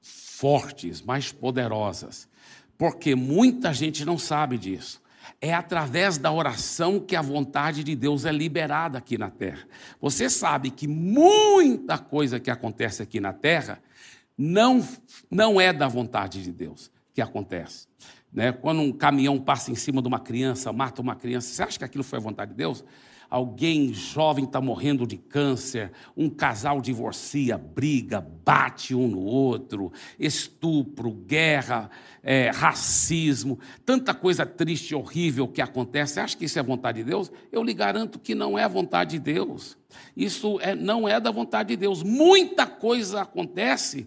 fortes, 0.00 1.00
mais 1.00 1.30
poderosas, 1.30 2.28
porque 2.76 3.14
muita 3.14 3.72
gente 3.72 4.04
não 4.04 4.18
sabe 4.18 4.58
disso. 4.58 5.00
É 5.40 5.52
através 5.52 6.18
da 6.18 6.32
oração 6.32 7.00
que 7.00 7.16
a 7.16 7.22
vontade 7.22 7.82
de 7.84 7.94
Deus 7.94 8.24
é 8.24 8.32
liberada 8.32 8.98
aqui 8.98 9.16
na 9.18 9.30
terra. 9.30 9.66
Você 10.00 10.28
sabe 10.30 10.70
que 10.70 10.86
muita 10.86 11.98
coisa 11.98 12.40
que 12.40 12.50
acontece 12.50 13.02
aqui 13.02 13.20
na 13.20 13.32
terra 13.32 13.82
não, 14.36 14.86
não 15.30 15.60
é 15.60 15.72
da 15.72 15.88
vontade 15.88 16.42
de 16.42 16.52
Deus 16.52 16.90
que 17.14 17.20
acontece. 17.20 17.86
Né? 18.32 18.50
Quando 18.52 18.80
um 18.80 18.92
caminhão 18.92 19.38
passa 19.38 19.70
em 19.70 19.74
cima 19.74 20.00
de 20.00 20.08
uma 20.08 20.20
criança, 20.20 20.72
mata 20.72 21.02
uma 21.02 21.14
criança, 21.14 21.48
você 21.52 21.62
acha 21.62 21.78
que 21.78 21.84
aquilo 21.84 22.02
foi 22.02 22.18
a 22.18 22.22
vontade 22.22 22.52
de 22.52 22.56
Deus? 22.56 22.84
Alguém 23.32 23.94
jovem 23.94 24.44
está 24.44 24.60
morrendo 24.60 25.06
de 25.06 25.16
câncer, 25.16 25.90
um 26.14 26.28
casal 26.28 26.82
divorcia, 26.82 27.56
briga, 27.56 28.20
bate 28.20 28.94
um 28.94 29.08
no 29.08 29.20
outro, 29.20 29.90
estupro, 30.18 31.10
guerra, 31.10 31.90
é, 32.22 32.50
racismo, 32.50 33.58
tanta 33.86 34.12
coisa 34.12 34.44
triste 34.44 34.90
e 34.90 34.94
horrível 34.94 35.48
que 35.48 35.62
acontece. 35.62 36.12
Você 36.12 36.20
acha 36.20 36.36
que 36.36 36.44
isso 36.44 36.58
é 36.58 36.62
vontade 36.62 36.98
de 36.98 37.04
Deus? 37.04 37.32
Eu 37.50 37.62
lhe 37.62 37.72
garanto 37.72 38.18
que 38.18 38.34
não 38.34 38.58
é 38.58 38.68
vontade 38.68 39.12
de 39.12 39.20
Deus. 39.20 39.78
Isso 40.14 40.60
é, 40.60 40.74
não 40.74 41.08
é 41.08 41.18
da 41.18 41.30
vontade 41.30 41.70
de 41.70 41.76
Deus. 41.76 42.02
Muita 42.02 42.66
coisa 42.66 43.22
acontece 43.22 44.06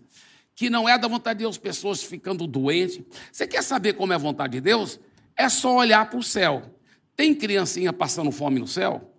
que 0.53 0.69
não 0.69 0.87
é 0.87 0.99
da 0.99 1.07
vontade 1.07 1.39
de 1.39 1.45
Deus, 1.45 1.57
pessoas 1.57 2.03
ficando 2.03 2.45
doentes. 2.45 3.01
Você 3.31 3.47
quer 3.47 3.63
saber 3.63 3.93
como 3.93 4.13
é 4.13 4.17
a 4.17 4.19
vontade 4.19 4.53
de 4.53 4.61
Deus? 4.61 4.99
É 5.35 5.49
só 5.49 5.77
olhar 5.77 6.07
para 6.11 6.19
o 6.19 6.23
céu. 6.23 6.61
Tem 7.15 7.33
criancinha 7.33 7.91
passando 7.91 8.31
fome 8.31 8.59
no 8.59 8.67
céu? 8.67 9.14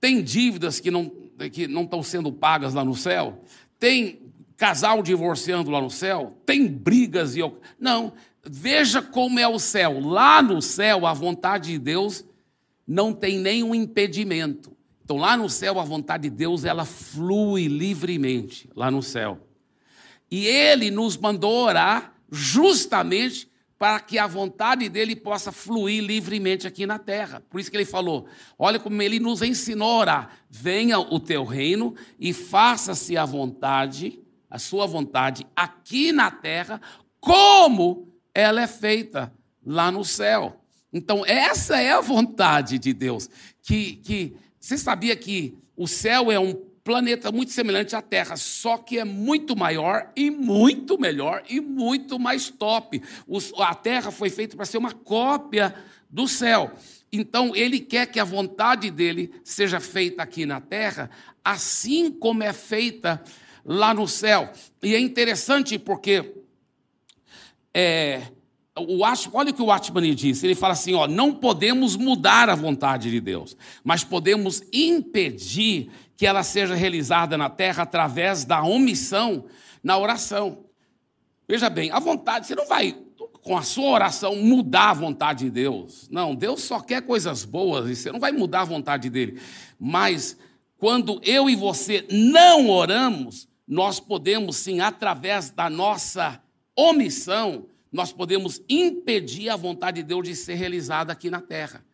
Tem 0.00 0.22
dívidas 0.22 0.80
que 0.80 0.90
não, 0.90 1.10
que 1.52 1.66
não 1.66 1.82
estão 1.82 2.02
sendo 2.02 2.32
pagas 2.32 2.74
lá 2.74 2.84
no 2.84 2.94
céu? 2.94 3.42
Tem 3.78 4.20
casal 4.56 5.02
divorciando 5.02 5.70
lá 5.70 5.80
no 5.80 5.90
céu? 5.90 6.36
Tem 6.44 6.66
brigas 6.66 7.36
e. 7.36 7.40
Não. 7.78 8.12
Veja 8.44 9.02
como 9.02 9.38
é 9.38 9.46
o 9.46 9.58
céu. 9.58 10.00
Lá 10.00 10.42
no 10.42 10.62
céu, 10.62 11.06
a 11.06 11.12
vontade 11.12 11.72
de 11.72 11.78
Deus 11.78 12.24
não 12.86 13.12
tem 13.12 13.38
nenhum 13.38 13.74
impedimento. 13.74 14.76
Então, 15.04 15.16
lá 15.16 15.36
no 15.36 15.48
céu, 15.48 15.80
a 15.80 15.84
vontade 15.84 16.24
de 16.24 16.30
Deus, 16.30 16.64
ela 16.64 16.84
flui 16.84 17.66
livremente, 17.66 18.68
lá 18.74 18.90
no 18.90 19.02
céu. 19.02 19.40
E 20.30 20.46
Ele 20.46 20.90
nos 20.90 21.16
mandou 21.16 21.64
orar 21.64 22.14
justamente 22.30 23.47
para 23.78 24.00
que 24.00 24.18
a 24.18 24.26
vontade 24.26 24.88
dele 24.88 25.14
possa 25.14 25.52
fluir 25.52 26.02
livremente 26.02 26.66
aqui 26.66 26.84
na 26.84 26.98
terra. 26.98 27.42
Por 27.48 27.60
isso 27.60 27.70
que 27.70 27.76
ele 27.76 27.84
falou: 27.84 28.26
olha 28.58 28.80
como 28.80 29.00
ele 29.00 29.20
nos 29.20 29.40
ensinou 29.40 29.88
a 29.88 29.98
orar: 29.98 30.38
venha 30.50 30.98
o 30.98 31.20
teu 31.20 31.44
reino 31.44 31.94
e 32.18 32.32
faça-se 32.32 33.16
a 33.16 33.24
vontade, 33.24 34.18
a 34.50 34.58
sua 34.58 34.86
vontade, 34.86 35.46
aqui 35.54 36.10
na 36.10 36.30
terra, 36.30 36.80
como 37.20 38.12
ela 38.34 38.60
é 38.60 38.66
feita 38.66 39.32
lá 39.64 39.92
no 39.92 40.04
céu. 40.04 40.60
Então, 40.92 41.24
essa 41.24 41.78
é 41.80 41.92
a 41.92 42.00
vontade 42.00 42.78
de 42.78 42.92
Deus. 42.92 43.28
Que, 43.62 43.96
que 43.96 44.36
você 44.58 44.78
sabia 44.78 45.14
que 45.14 45.56
o 45.76 45.86
céu 45.86 46.32
é 46.32 46.38
um 46.40 46.67
planeta 46.88 47.30
muito 47.30 47.52
semelhante 47.52 47.94
à 47.94 48.00
Terra, 48.00 48.34
só 48.38 48.78
que 48.78 48.98
é 48.98 49.04
muito 49.04 49.54
maior 49.54 50.10
e 50.16 50.30
muito 50.30 50.98
melhor 50.98 51.42
e 51.46 51.60
muito 51.60 52.18
mais 52.18 52.48
top. 52.48 53.02
a 53.58 53.74
Terra 53.74 54.10
foi 54.10 54.30
feita 54.30 54.56
para 54.56 54.64
ser 54.64 54.78
uma 54.78 54.92
cópia 54.92 55.74
do 56.08 56.26
céu. 56.26 56.72
Então, 57.12 57.54
ele 57.54 57.78
quer 57.78 58.06
que 58.06 58.18
a 58.18 58.24
vontade 58.24 58.90
dele 58.90 59.30
seja 59.44 59.80
feita 59.80 60.22
aqui 60.22 60.46
na 60.46 60.62
terra, 60.62 61.10
assim 61.44 62.10
como 62.10 62.42
é 62.42 62.54
feita 62.54 63.22
lá 63.62 63.92
no 63.92 64.08
céu. 64.08 64.50
E 64.82 64.94
é 64.94 64.98
interessante 64.98 65.78
porque 65.78 66.36
é, 67.74 68.22
o 68.78 69.00
olha 69.34 69.50
o 69.50 69.54
que 69.54 69.62
o 69.62 69.70
Atman 69.70 70.14
disse. 70.14 70.46
Ele 70.46 70.54
fala 70.54 70.72
assim: 70.72 70.94
ó, 70.94 71.06
não 71.06 71.34
podemos 71.34 71.96
mudar 71.96 72.48
a 72.48 72.54
vontade 72.54 73.10
de 73.10 73.20
Deus, 73.20 73.54
mas 73.84 74.04
podemos 74.04 74.62
impedir 74.72 75.90
que 76.18 76.26
ela 76.26 76.42
seja 76.42 76.74
realizada 76.74 77.38
na 77.38 77.48
terra 77.48 77.84
através 77.84 78.44
da 78.44 78.60
omissão 78.60 79.44
na 79.84 79.96
oração. 79.96 80.64
Veja 81.46 81.70
bem, 81.70 81.92
a 81.92 82.00
vontade, 82.00 82.48
você 82.48 82.56
não 82.56 82.66
vai, 82.66 82.92
com 83.40 83.56
a 83.56 83.62
sua 83.62 83.90
oração, 83.90 84.34
mudar 84.34 84.90
a 84.90 84.94
vontade 84.94 85.44
de 85.44 85.50
Deus. 85.52 86.08
Não, 86.10 86.34
Deus 86.34 86.64
só 86.64 86.80
quer 86.80 87.02
coisas 87.02 87.44
boas 87.44 87.88
e 87.88 87.94
você 87.94 88.10
não 88.10 88.18
vai 88.18 88.32
mudar 88.32 88.62
a 88.62 88.64
vontade 88.64 89.08
dele. 89.08 89.40
Mas 89.78 90.36
quando 90.76 91.20
eu 91.22 91.48
e 91.48 91.54
você 91.54 92.04
não 92.10 92.68
oramos, 92.68 93.48
nós 93.64 94.00
podemos 94.00 94.56
sim, 94.56 94.80
através 94.80 95.50
da 95.50 95.70
nossa 95.70 96.42
omissão, 96.74 97.66
nós 97.92 98.12
podemos 98.12 98.60
impedir 98.68 99.50
a 99.50 99.56
vontade 99.56 100.02
de 100.02 100.08
Deus 100.08 100.26
de 100.26 100.34
ser 100.34 100.54
realizada 100.54 101.12
aqui 101.12 101.30
na 101.30 101.40
terra. 101.40 101.84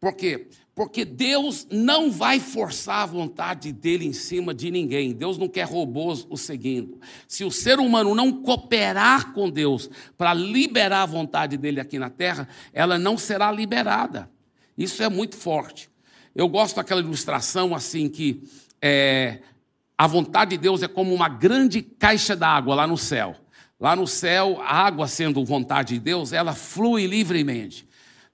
Por 0.00 0.14
quê? 0.14 0.48
Porque 0.74 1.06
Deus 1.06 1.66
não 1.70 2.10
vai 2.10 2.38
forçar 2.38 3.02
a 3.02 3.06
vontade 3.06 3.72
dele 3.72 4.04
em 4.04 4.12
cima 4.12 4.52
de 4.52 4.70
ninguém. 4.70 5.14
Deus 5.14 5.38
não 5.38 5.48
quer 5.48 5.66
robôs 5.66 6.26
o 6.28 6.36
seguindo. 6.36 7.00
Se 7.26 7.44
o 7.44 7.50
ser 7.50 7.78
humano 7.78 8.14
não 8.14 8.30
cooperar 8.42 9.32
com 9.32 9.48
Deus 9.48 9.88
para 10.18 10.34
liberar 10.34 11.02
a 11.02 11.06
vontade 11.06 11.56
dele 11.56 11.80
aqui 11.80 11.98
na 11.98 12.10
terra, 12.10 12.46
ela 12.74 12.98
não 12.98 13.16
será 13.16 13.50
liberada. 13.50 14.30
Isso 14.76 15.02
é 15.02 15.08
muito 15.08 15.34
forte. 15.36 15.88
Eu 16.34 16.46
gosto 16.46 16.76
daquela 16.76 17.00
ilustração 17.00 17.74
assim 17.74 18.06
que 18.06 18.42
é, 18.82 19.40
a 19.96 20.06
vontade 20.06 20.50
de 20.50 20.58
Deus 20.58 20.82
é 20.82 20.88
como 20.88 21.14
uma 21.14 21.28
grande 21.28 21.80
caixa 21.80 22.36
d'água 22.36 22.74
lá 22.74 22.86
no 22.86 22.98
céu. 22.98 23.34
Lá 23.80 23.96
no 23.96 24.06
céu, 24.06 24.60
a 24.60 24.86
água 24.86 25.08
sendo 25.08 25.42
vontade 25.44 25.94
de 25.94 26.00
Deus, 26.00 26.34
ela 26.34 26.54
flui 26.54 27.06
livremente. 27.06 27.85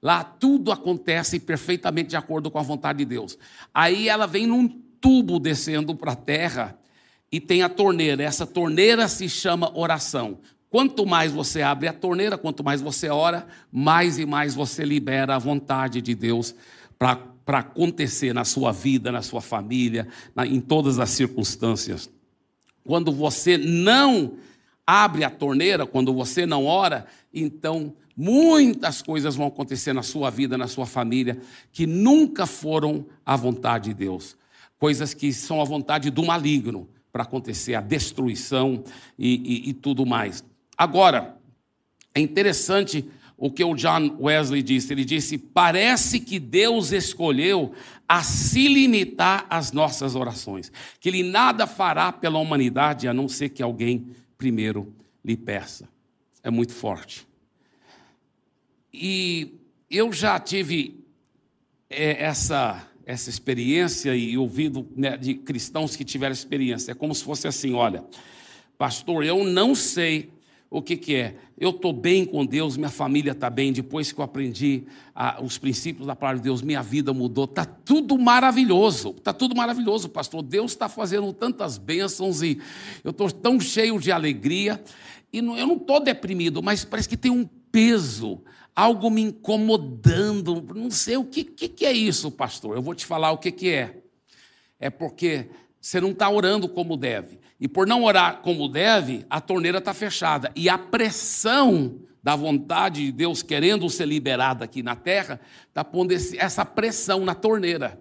Lá 0.03 0.25
tudo 0.25 0.73
acontece 0.73 1.39
perfeitamente 1.39 2.11
de 2.11 2.17
acordo 2.17 2.51
com 2.51 2.59
a 2.59 2.63
vontade 2.63 2.99
de 2.99 3.05
Deus. 3.05 3.39
Aí 3.73 4.09
ela 4.09 4.27
vem 4.27 4.47
num 4.47 4.69
tubo 5.01 5.39
descendo 5.39 5.95
para 5.95 6.13
a 6.13 6.17
terra 6.17 6.77
e 7.31 7.41
tem 7.41 7.63
a 7.63 7.69
torneira. 7.69 8.23
Essa 8.23 8.45
torneira 8.45 9.07
se 9.07 9.29
chama 9.29 9.71
oração. 9.79 10.41
Quanto 10.69 11.07
mais 11.07 11.33
você 11.33 11.63
abre 11.63 11.87
a 11.87 11.93
torneira, 11.93 12.37
quanto 12.37 12.65
mais 12.65 12.81
você 12.81 13.09
ora, 13.09 13.47
mais 13.71 14.19
e 14.19 14.27
mais 14.27 14.55
você 14.55 14.85
libera 14.85 15.37
a 15.37 15.39
vontade 15.39 16.01
de 16.01 16.15
Deus 16.15 16.55
para 16.99 17.59
acontecer 17.59 18.33
na 18.33 18.45
sua 18.45 18.73
vida, 18.73 19.13
na 19.13 19.23
sua 19.23 19.41
família, 19.41 20.09
na, 20.35 20.47
em 20.47 20.61
todas 20.61 20.99
as 20.99 21.11
circunstâncias. 21.11 22.11
Quando 22.85 23.13
você 23.13 23.57
não 23.57 24.39
abre 24.87 25.25
a 25.25 25.31
torneira, 25.31 25.87
quando 25.87 26.13
você 26.13 26.45
não 26.45 26.65
ora, 26.65 27.07
então 27.33 27.95
Muitas 28.17 29.01
coisas 29.01 29.37
vão 29.37 29.47
acontecer 29.47 29.93
na 29.93 30.03
sua 30.03 30.31
vida, 30.31 30.59
na 30.59 30.69
sua 30.69 30.87
família, 30.87 31.41
que 31.73 31.87
nunca 31.87 32.47
foram 32.47 33.07
a 33.25 33.37
vontade 33.37 33.91
de 33.91 33.95
Deus. 33.95 34.37
Coisas 34.79 35.15
que 35.15 35.33
são 35.33 35.61
a 35.61 35.65
vontade 35.65 36.11
do 36.11 36.25
maligno 36.25 36.89
para 37.13 37.23
acontecer, 37.23 37.75
a 37.75 37.81
destruição 37.81 38.83
e, 39.19 39.67
e, 39.67 39.71
e 39.71 39.73
tudo 39.73 40.05
mais. 40.05 40.45
Agora, 40.77 41.37
é 42.15 42.21
interessante 42.21 43.05
o 43.37 43.51
que 43.51 43.65
o 43.65 43.75
John 43.75 44.17
Wesley 44.21 44.63
disse. 44.63 44.93
Ele 44.93 45.05
disse: 45.05 45.37
parece 45.37 46.21
que 46.21 46.39
Deus 46.39 46.93
escolheu 46.93 47.73
a 48.09 48.23
se 48.23 48.69
limitar 48.69 49.47
às 49.51 49.73
nossas 49.73 50.15
orações, 50.15 50.71
que 51.01 51.09
Ele 51.09 51.23
nada 51.23 51.67
fará 51.67 52.13
pela 52.13 52.39
humanidade 52.39 53.09
a 53.09 53.15
não 53.15 53.29
ser 53.29 53.49
que 53.49 53.63
alguém 53.63 54.07
primeiro 54.37 54.93
lhe 55.25 55.37
peça. 55.37 55.89
É 56.43 56.51
muito 56.51 56.73
forte. 56.73 57.27
E 58.93 59.55
eu 59.91 60.13
já 60.13 60.39
tive 60.39 61.03
é, 61.89 62.23
essa, 62.25 62.87
essa 63.07 63.31
experiência 63.31 64.15
e 64.15 64.37
ouvido 64.37 64.87
né, 64.97 65.17
de 65.17 65.35
cristãos 65.35 65.97
que 65.97 66.05
tiveram 66.05 66.33
experiência. 66.33 66.93
É 66.93 66.95
como 66.95 67.15
se 67.15 67.25
fosse 67.25 67.49
assim: 67.49 67.73
olha, 67.75 68.05
pastor, 68.77 69.25
eu 69.25 69.45
não 69.45 69.75
sei 69.75 70.31
o 70.69 70.81
que, 70.81 70.97
que 70.97 71.15
é. 71.15 71.37
Eu 71.59 71.71
estou 71.71 71.93
bem 71.93 72.25
com 72.25 72.45
Deus, 72.47 72.77
minha 72.77 72.89
família 72.89 73.33
está 73.33 73.51
bem. 73.51 73.73
Depois 73.73 74.11
que 74.11 74.19
eu 74.19 74.25
aprendi 74.25 74.85
os 75.43 75.59
princípios 75.59 76.07
da 76.07 76.17
palavra 76.17 76.41
de 76.41 76.45
Deus, 76.45 76.63
minha 76.63 76.83
vida 76.83 77.13
mudou. 77.13 77.45
Está 77.45 77.65
tudo 77.65 78.19
maravilhoso. 78.19 79.11
Está 79.11 79.33
tudo 79.33 79.55
maravilhoso, 79.55 80.09
pastor. 80.09 80.43
Deus 80.43 80.73
está 80.73 80.89
fazendo 80.89 81.31
tantas 81.33 81.77
bênçãos 81.77 82.43
e 82.43 82.59
eu 83.05 83.11
estou 83.11 83.31
tão 83.31 83.61
cheio 83.61 84.01
de 84.01 84.11
alegria. 84.11 84.83
E 85.31 85.43
não, 85.43 85.57
eu 85.57 85.67
não 85.67 85.77
estou 85.77 86.01
deprimido, 86.01 86.63
mas 86.63 86.85
parece 86.85 87.09
que 87.09 87.17
tem 87.17 87.31
um 87.31 87.45
peso 87.71 88.41
algo 88.75 89.11
me 89.11 89.23
incomodando, 89.23 90.63
não 90.75 90.91
sei 90.91 91.17
o 91.17 91.25
que, 91.25 91.45
que, 91.45 91.69
que 91.69 91.87
é 91.87 91.93
isso, 91.93 92.31
pastor. 92.31 92.77
Eu 92.77 92.83
vou 92.83 92.95
te 92.95 93.07
falar 93.07 93.33
o 93.33 93.39
que, 93.39 93.53
que 93.53 93.71
é. 93.71 93.99
É 94.81 94.91
porque 94.91 95.49
você 95.81 96.01
não 96.01 96.11
está 96.11 96.29
orando 96.29 96.69
como 96.69 96.97
deve. 96.97 97.39
E 97.61 97.69
por 97.69 97.87
não 97.87 98.03
orar 98.05 98.41
como 98.43 98.69
deve, 98.69 99.25
a 99.31 99.41
torneira 99.41 99.79
está 99.79 99.95
fechada. 99.95 100.51
E 100.57 100.69
a 100.69 100.77
pressão 100.77 102.01
da 102.23 102.37
vontade 102.37 103.05
de 103.05 103.13
Deus 103.13 103.43
querendo 103.43 103.91
ser 103.91 104.07
liberada 104.07 104.65
aqui 104.65 104.83
na 104.83 104.95
terra, 104.95 105.41
está 105.69 105.83
pondo 105.83 106.15
essa 106.15 106.65
pressão 106.65 107.25
na 107.25 107.35
torneira. 107.35 108.01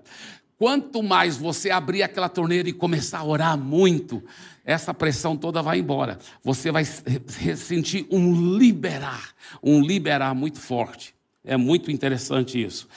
Quanto 0.61 1.01
mais 1.01 1.37
você 1.37 1.71
abrir 1.71 2.03
aquela 2.03 2.29
torneira 2.29 2.69
e 2.69 2.71
começar 2.71 3.17
a 3.17 3.25
orar 3.25 3.57
muito, 3.57 4.23
essa 4.63 4.93
pressão 4.93 5.35
toda 5.35 5.59
vai 5.59 5.79
embora. 5.79 6.19
Você 6.43 6.71
vai 6.71 6.85
sentir 6.85 8.05
um 8.11 8.59
liberar, 8.59 9.31
um 9.63 9.81
liberar 9.81 10.35
muito 10.35 10.59
forte. 10.59 11.15
É 11.43 11.57
muito 11.57 11.89
interessante 11.89 12.63
isso. 12.63 12.87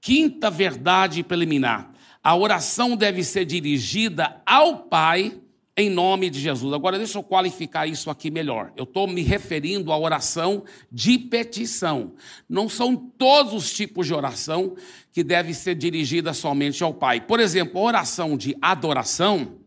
Quinta 0.00 0.50
verdade 0.50 1.22
preliminar: 1.22 1.92
a 2.20 2.34
oração 2.34 2.96
deve 2.96 3.22
ser 3.22 3.44
dirigida 3.44 4.42
ao 4.44 4.78
Pai 4.78 5.40
em 5.76 5.90
nome 5.90 6.30
de 6.30 6.40
Jesus. 6.40 6.72
Agora, 6.72 6.96
deixa 6.96 7.18
eu 7.18 7.22
qualificar 7.22 7.86
isso 7.86 8.08
aqui 8.08 8.30
melhor. 8.30 8.72
Eu 8.76 8.84
estou 8.84 9.06
me 9.06 9.22
referindo 9.22 9.92
à 9.92 9.98
oração 9.98 10.64
de 10.90 11.18
petição. 11.18 12.14
Não 12.48 12.68
são 12.68 12.96
todos 12.96 13.52
os 13.52 13.72
tipos 13.72 14.06
de 14.06 14.14
oração 14.14 14.74
que 15.12 15.22
deve 15.22 15.52
ser 15.52 15.74
dirigida 15.74 16.32
somente 16.32 16.82
ao 16.82 16.94
Pai. 16.94 17.20
Por 17.20 17.40
exemplo, 17.40 17.82
oração 17.82 18.36
de 18.38 18.56
adoração 18.62 19.58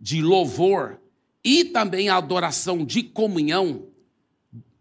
de 0.00 0.22
louvor 0.22 1.00
e 1.44 1.64
também 1.64 2.08
a 2.08 2.16
adoração 2.16 2.84
de 2.84 3.02
comunhão 3.02 3.86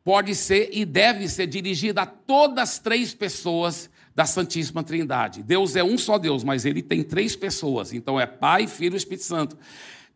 pode 0.03 0.35
ser 0.35 0.69
e 0.71 0.85
deve 0.85 1.27
ser 1.27 1.47
dirigida 1.47 2.03
a 2.03 2.05
todas 2.05 2.69
as 2.69 2.79
três 2.79 3.13
pessoas 3.13 3.89
da 4.15 4.25
Santíssima 4.25 4.83
Trindade. 4.83 5.41
Deus 5.41 5.75
é 5.75 5.83
um 5.83 5.97
só 5.97 6.17
Deus, 6.17 6.43
mas 6.43 6.65
ele 6.65 6.81
tem 6.81 7.03
três 7.03 7.35
pessoas, 7.35 7.93
então 7.93 8.19
é 8.19 8.25
Pai, 8.25 8.67
Filho 8.67 8.95
e 8.95 8.97
Espírito 8.97 9.23
Santo. 9.23 9.57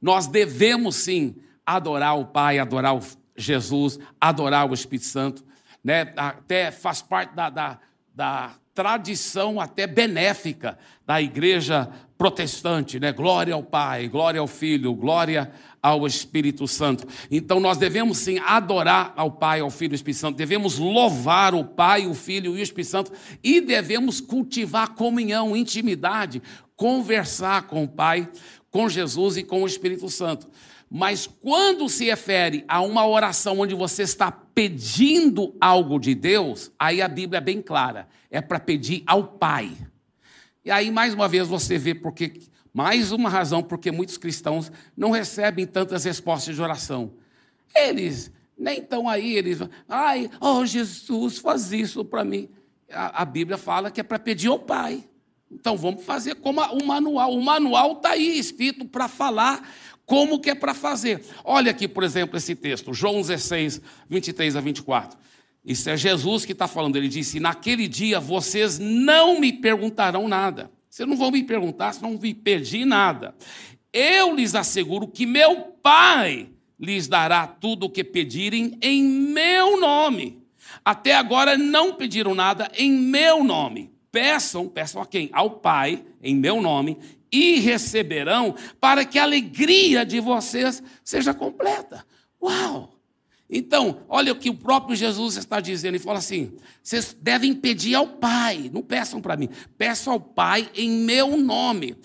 Nós 0.01 0.27
devemos 0.27 0.95
sim 0.95 1.36
adorar 1.65 2.17
o 2.17 2.25
Pai, 2.25 2.60
adorar 2.60 2.95
o 2.95 3.01
Jesus, 3.36 3.99
adorar 4.19 4.69
o 4.69 4.73
Espírito 4.73 5.05
Santo, 5.08 5.43
né? 5.84 6.13
até 6.15 6.71
faz 6.71 7.01
parte 7.01 7.36
da, 7.36 7.49
da 7.49 7.79
da 8.15 8.53
tradição 8.73 9.60
até 9.60 9.86
benéfica 9.86 10.77
da 11.05 11.21
igreja 11.21 11.89
protestante, 12.17 12.97
né? 12.97 13.12
Glória 13.12 13.53
ao 13.53 13.62
Pai, 13.62 14.08
glória 14.08 14.39
ao 14.39 14.47
Filho, 14.47 14.93
glória 14.93 15.51
ao 15.84 16.08
Espírito 16.08 16.65
Santo. 16.65 17.05
Então 17.29 17.60
nós 17.60 17.77
devemos 17.77 18.17
sim 18.17 18.39
adorar 18.39 19.13
ao 19.17 19.31
Pai, 19.31 19.60
ao 19.60 19.69
Filho 19.69 19.91
e 19.91 19.93
ao 19.93 19.95
Espírito 19.95 20.19
Santo, 20.19 20.38
devemos 20.38 20.77
louvar 20.77 21.53
o 21.53 21.65
Pai, 21.65 22.08
o 22.08 22.13
Filho 22.13 22.55
e 22.55 22.60
o 22.60 22.63
Espírito 22.63 22.89
Santo 22.89 23.12
e 23.43 23.60
devemos 23.60 24.21
cultivar 24.21 24.95
comunhão, 24.95 25.55
intimidade, 25.55 26.41
conversar 26.77 27.63
com 27.63 27.84
o 27.84 27.88
Pai, 27.88 28.29
com 28.75 28.89
Jesus 28.89 29.38
e 29.38 29.43
com 29.43 29.63
o 29.63 29.65
Espírito 29.65 30.09
Santo. 30.09 30.49
Mas 30.91 31.25
quando 31.25 31.88
se 31.88 32.03
refere 32.03 32.65
a 32.67 32.81
uma 32.81 33.07
oração 33.07 33.61
onde 33.61 33.73
você 33.73 34.03
está 34.03 34.29
pedindo 34.29 35.55
algo 35.61 35.97
de 35.97 36.13
Deus, 36.13 36.73
aí 36.77 37.01
a 37.01 37.07
Bíblia 37.07 37.38
é 37.38 37.41
bem 37.41 37.61
clara, 37.61 38.05
é 38.29 38.41
para 38.41 38.59
pedir 38.59 39.01
ao 39.07 39.23
Pai. 39.23 39.71
E 40.65 40.69
aí, 40.69 40.91
mais 40.91 41.13
uma 41.13 41.25
vez, 41.25 41.47
você 41.47 41.77
vê 41.77 41.95
porque, 41.95 42.33
mais 42.73 43.13
uma 43.13 43.29
razão 43.29 43.63
porque 43.63 43.93
muitos 43.93 44.17
cristãos 44.17 44.69
não 44.97 45.09
recebem 45.09 45.65
tantas 45.65 46.03
respostas 46.03 46.53
de 46.53 46.61
oração. 46.61 47.13
Eles 47.73 48.29
nem 48.57 48.79
estão 48.79 49.07
aí, 49.07 49.38
eles, 49.38 49.59
ai, 49.88 50.29
oh 50.41 50.65
Jesus, 50.65 51.38
faz 51.38 51.71
isso 51.71 52.03
para 52.03 52.25
mim. 52.25 52.49
A, 52.91 53.21
a, 53.21 53.25
Bíblia 53.25 53.57
fala 53.57 53.89
que 53.89 54.01
é 54.01 54.03
para 54.03 54.19
pedir 54.19 54.49
ao 54.49 54.59
Pai. 54.59 55.01
Então 55.51 55.77
vamos 55.77 56.03
fazer 56.03 56.36
como 56.36 56.62
o 56.62 56.86
manual. 56.86 57.34
O 57.34 57.43
manual 57.43 57.93
está 57.93 58.12
aí 58.12 58.38
escrito 58.38 58.86
para 58.86 59.08
falar 59.08 59.67
como 60.05 60.39
que 60.39 60.49
é 60.49 60.55
para 60.55 60.73
fazer. 60.73 61.23
Olha 61.43 61.71
aqui, 61.71 61.88
por 61.88 62.03
exemplo, 62.03 62.38
esse 62.38 62.55
texto, 62.55 62.93
João 62.93 63.15
16, 63.15 63.81
23 64.10 64.55
a 64.55 64.62
24. 64.62 65.17
Isso 65.63 65.89
é 65.89 65.97
Jesus 65.97 66.45
que 66.45 66.51
está 66.51 66.67
falando. 66.67 66.95
Ele 66.95 67.08
disse: 67.08 67.39
Naquele 67.39 67.88
dia 67.88 68.19
vocês 68.19 68.77
não 68.77 69.39
me 69.39 69.51
perguntarão 69.51 70.27
nada. 70.27 70.71
Vocês 70.89 71.10
não 71.10 71.17
vão 71.17 71.31
me 71.31 71.43
perguntar, 71.43 71.91
vocês 71.91 72.01
não 72.01 72.17
me 72.17 72.34
pedir 72.34 72.86
nada. 72.86 73.36
Eu 73.91 74.36
lhes 74.36 74.55
asseguro 74.55 75.08
que 75.08 75.25
meu 75.25 75.73
Pai 75.81 76.49
lhes 76.79 77.08
dará 77.08 77.47
tudo 77.47 77.86
o 77.86 77.89
que 77.89 78.03
pedirem 78.03 78.77
em 78.81 79.03
meu 79.03 79.79
nome. 79.79 80.41
Até 80.84 81.15
agora 81.15 81.58
não 81.58 81.93
pediram 81.93 82.36
nada 82.36 82.71
em 82.77 82.91
meu 82.91 83.43
nome. 83.43 83.94
Peçam, 84.15 84.69
peçam 84.69 85.01
a 85.01 85.06
quem? 85.06 85.30
Ao 85.34 85.49
Pai, 85.49 86.01
em 86.23 86.34
meu 86.34 86.62
nome, 86.62 86.97
e 87.30 87.60
receberão, 87.60 88.56
para 88.80 89.04
que 89.04 89.19
a 89.19 89.23
alegria 89.23 90.06
de 90.06 90.21
vocês 90.21 90.82
seja 91.04 91.34
completa. 91.34 92.06
Uau! 92.41 92.97
Então, 93.49 94.04
olha 94.08 94.32
o 94.32 94.38
que 94.38 94.49
o 94.49 94.56
próprio 94.56 94.95
Jesus 94.95 95.36
está 95.36 95.60
dizendo. 95.60 95.95
Ele 95.95 96.04
fala 96.04 96.19
assim: 96.19 96.54
vocês 96.82 97.13
devem 97.21 97.54
pedir 97.54 97.95
ao 97.95 98.08
Pai, 98.08 98.71
não 98.73 98.82
peçam 98.82 99.19
para 99.19 99.36
mim, 99.36 99.49
peçam 99.78 100.13
ao 100.13 100.19
Pai 100.21 100.69
em 100.73 100.89
meu 100.89 101.36
nome. 101.36 101.91
O 101.91 101.97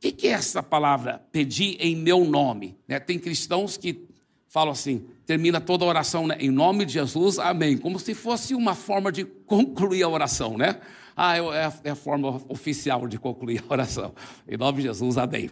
que, 0.00 0.26
é 0.26 0.30
essa 0.30 0.62
palavra, 0.62 1.22
pedir 1.30 1.76
em 1.78 1.94
meu 1.94 2.24
nome? 2.24 2.78
Né? 2.88 2.98
Tem 2.98 3.18
cristãos 3.18 3.76
que 3.76 4.08
falam 4.48 4.72
assim, 4.72 5.04
termina 5.26 5.60
toda 5.60 5.84
a 5.84 5.88
oração 5.88 6.26
né? 6.26 6.38
em 6.40 6.50
nome 6.50 6.86
de 6.86 6.94
Jesus, 6.94 7.38
amém, 7.38 7.76
como 7.76 7.98
se 7.98 8.14
fosse 8.14 8.54
uma 8.54 8.74
forma 8.74 9.12
de 9.12 9.26
concluir 9.26 10.02
a 10.02 10.08
oração, 10.08 10.56
né? 10.56 10.80
Ah, 11.16 11.36
é 11.36 11.40
a, 11.40 11.72
é 11.84 11.90
a 11.90 11.94
forma 11.94 12.42
oficial 12.48 13.06
de 13.06 13.18
concluir 13.18 13.62
a 13.68 13.72
oração. 13.72 14.14
Em 14.48 14.56
nome 14.56 14.78
de 14.78 14.84
Jesus, 14.84 15.18
amém. 15.18 15.50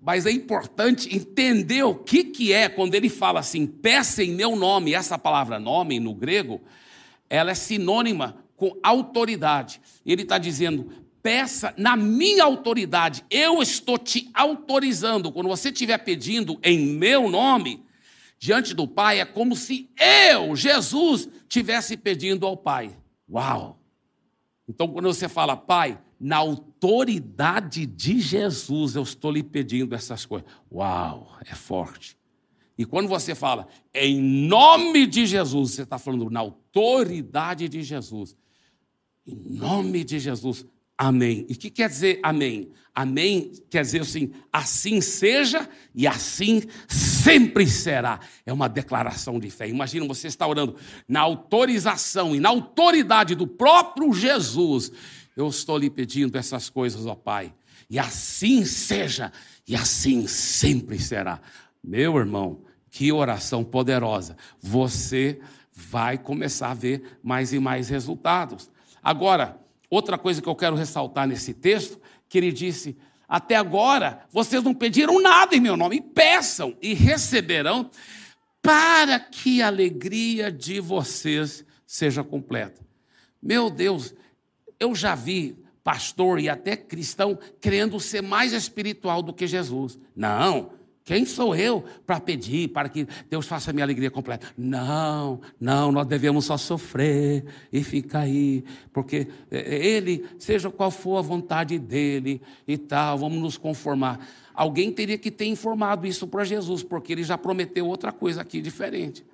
Mas 0.00 0.26
é 0.26 0.32
importante 0.32 1.14
entender 1.14 1.84
o 1.84 1.94
que, 1.94 2.24
que 2.24 2.52
é 2.52 2.68
quando 2.68 2.94
ele 2.94 3.08
fala 3.08 3.38
assim, 3.38 3.66
peça 3.66 4.22
em 4.22 4.32
meu 4.32 4.56
nome. 4.56 4.94
Essa 4.94 5.16
palavra 5.16 5.60
nome 5.60 6.00
no 6.00 6.12
grego, 6.12 6.60
ela 7.30 7.52
é 7.52 7.54
sinônima 7.54 8.36
com 8.56 8.76
autoridade. 8.82 9.80
Ele 10.04 10.22
está 10.22 10.38
dizendo, 10.38 10.90
peça 11.22 11.72
na 11.76 11.96
minha 11.96 12.42
autoridade. 12.42 13.24
Eu 13.30 13.62
estou 13.62 13.96
te 13.96 14.28
autorizando. 14.34 15.30
Quando 15.30 15.48
você 15.48 15.68
estiver 15.68 15.98
pedindo 15.98 16.58
em 16.64 16.78
meu 16.78 17.30
nome, 17.30 17.84
diante 18.40 18.74
do 18.74 18.88
Pai, 18.88 19.20
é 19.20 19.24
como 19.24 19.54
se 19.54 19.88
eu, 19.96 20.56
Jesus, 20.56 21.28
tivesse 21.48 21.96
pedindo 21.96 22.44
ao 22.44 22.56
Pai. 22.56 22.90
Uau! 23.30 23.81
Então, 24.74 24.88
quando 24.88 25.04
você 25.04 25.28
fala, 25.28 25.54
Pai, 25.54 26.00
na 26.18 26.38
autoridade 26.38 27.84
de 27.84 28.18
Jesus, 28.18 28.96
eu 28.96 29.02
estou 29.02 29.30
lhe 29.30 29.42
pedindo 29.42 29.94
essas 29.94 30.24
coisas. 30.24 30.48
Uau, 30.72 31.36
é 31.44 31.54
forte. 31.54 32.16
E 32.78 32.86
quando 32.86 33.06
você 33.06 33.34
fala, 33.34 33.68
em 33.92 34.18
nome 34.18 35.06
de 35.06 35.26
Jesus, 35.26 35.72
você 35.72 35.82
está 35.82 35.98
falando 35.98 36.30
na 36.30 36.40
autoridade 36.40 37.68
de 37.68 37.82
Jesus. 37.82 38.34
Em 39.26 39.36
nome 39.36 40.04
de 40.04 40.18
Jesus, 40.18 40.64
Amém. 41.04 41.44
E 41.48 41.54
o 41.54 41.58
que 41.58 41.68
quer 41.68 41.88
dizer 41.88 42.20
amém? 42.22 42.70
Amém 42.94 43.50
quer 43.68 43.82
dizer 43.82 44.02
assim, 44.02 44.30
assim 44.52 45.00
seja 45.00 45.68
e 45.92 46.06
assim 46.06 46.62
sempre 46.86 47.66
será. 47.66 48.20
É 48.46 48.52
uma 48.52 48.68
declaração 48.68 49.40
de 49.40 49.50
fé. 49.50 49.68
Imagina 49.68 50.06
você 50.06 50.28
está 50.28 50.46
orando 50.46 50.76
na 51.08 51.18
autorização 51.18 52.36
e 52.36 52.38
na 52.38 52.50
autoridade 52.50 53.34
do 53.34 53.48
próprio 53.48 54.14
Jesus. 54.14 54.92
Eu 55.36 55.48
estou 55.48 55.76
lhe 55.76 55.90
pedindo 55.90 56.38
essas 56.38 56.70
coisas, 56.70 57.04
ó 57.04 57.16
Pai. 57.16 57.52
E 57.90 57.98
assim 57.98 58.64
seja 58.64 59.32
e 59.66 59.74
assim 59.74 60.28
sempre 60.28 61.00
será. 61.00 61.40
Meu 61.82 62.16
irmão, 62.16 62.62
que 62.92 63.10
oração 63.10 63.64
poderosa. 63.64 64.36
Você 64.60 65.40
vai 65.72 66.16
começar 66.16 66.70
a 66.70 66.74
ver 66.74 67.18
mais 67.24 67.52
e 67.52 67.58
mais 67.58 67.88
resultados. 67.88 68.70
Agora, 69.02 69.60
Outra 69.92 70.16
coisa 70.16 70.40
que 70.40 70.48
eu 70.48 70.56
quero 70.56 70.74
ressaltar 70.74 71.28
nesse 71.28 71.52
texto, 71.52 72.00
que 72.26 72.38
ele 72.38 72.50
disse: 72.50 72.96
Até 73.28 73.56
agora 73.56 74.24
vocês 74.32 74.62
não 74.62 74.72
pediram 74.72 75.20
nada 75.20 75.54
em 75.54 75.60
meu 75.60 75.76
nome, 75.76 76.00
peçam 76.00 76.74
e 76.80 76.94
receberão, 76.94 77.90
para 78.62 79.20
que 79.20 79.60
a 79.60 79.66
alegria 79.66 80.50
de 80.50 80.80
vocês 80.80 81.62
seja 81.86 82.24
completa. 82.24 82.80
Meu 83.42 83.68
Deus, 83.68 84.14
eu 84.80 84.94
já 84.94 85.14
vi 85.14 85.62
pastor 85.84 86.40
e 86.40 86.48
até 86.48 86.74
cristão 86.74 87.38
querendo 87.60 88.00
ser 88.00 88.22
mais 88.22 88.54
espiritual 88.54 89.22
do 89.22 89.34
que 89.34 89.46
Jesus. 89.46 89.98
Não, 90.16 90.70
quem 91.04 91.24
sou 91.24 91.54
eu 91.54 91.84
para 92.06 92.20
pedir 92.20 92.68
para 92.68 92.88
que 92.88 93.06
Deus 93.28 93.46
faça 93.46 93.70
a 93.70 93.72
minha 93.72 93.84
alegria 93.84 94.10
completa? 94.10 94.46
Não, 94.56 95.40
não, 95.60 95.90
nós 95.90 96.06
devemos 96.06 96.44
só 96.44 96.56
sofrer 96.56 97.44
e 97.72 97.82
ficar 97.82 98.20
aí, 98.20 98.64
porque 98.92 99.26
é, 99.50 99.76
é, 99.76 99.86
Ele, 99.86 100.24
seja 100.38 100.70
qual 100.70 100.90
for 100.90 101.18
a 101.18 101.22
vontade 101.22 101.78
dele 101.78 102.40
e 102.66 102.78
tal, 102.78 103.18
vamos 103.18 103.38
nos 103.38 103.58
conformar. 103.58 104.26
Alguém 104.54 104.92
teria 104.92 105.18
que 105.18 105.30
ter 105.30 105.46
informado 105.46 106.06
isso 106.06 106.26
para 106.26 106.44
Jesus, 106.44 106.82
porque 106.82 107.12
ele 107.12 107.24
já 107.24 107.38
prometeu 107.38 107.86
outra 107.86 108.12
coisa 108.12 108.42
aqui 108.42 108.60
diferente 108.60 109.24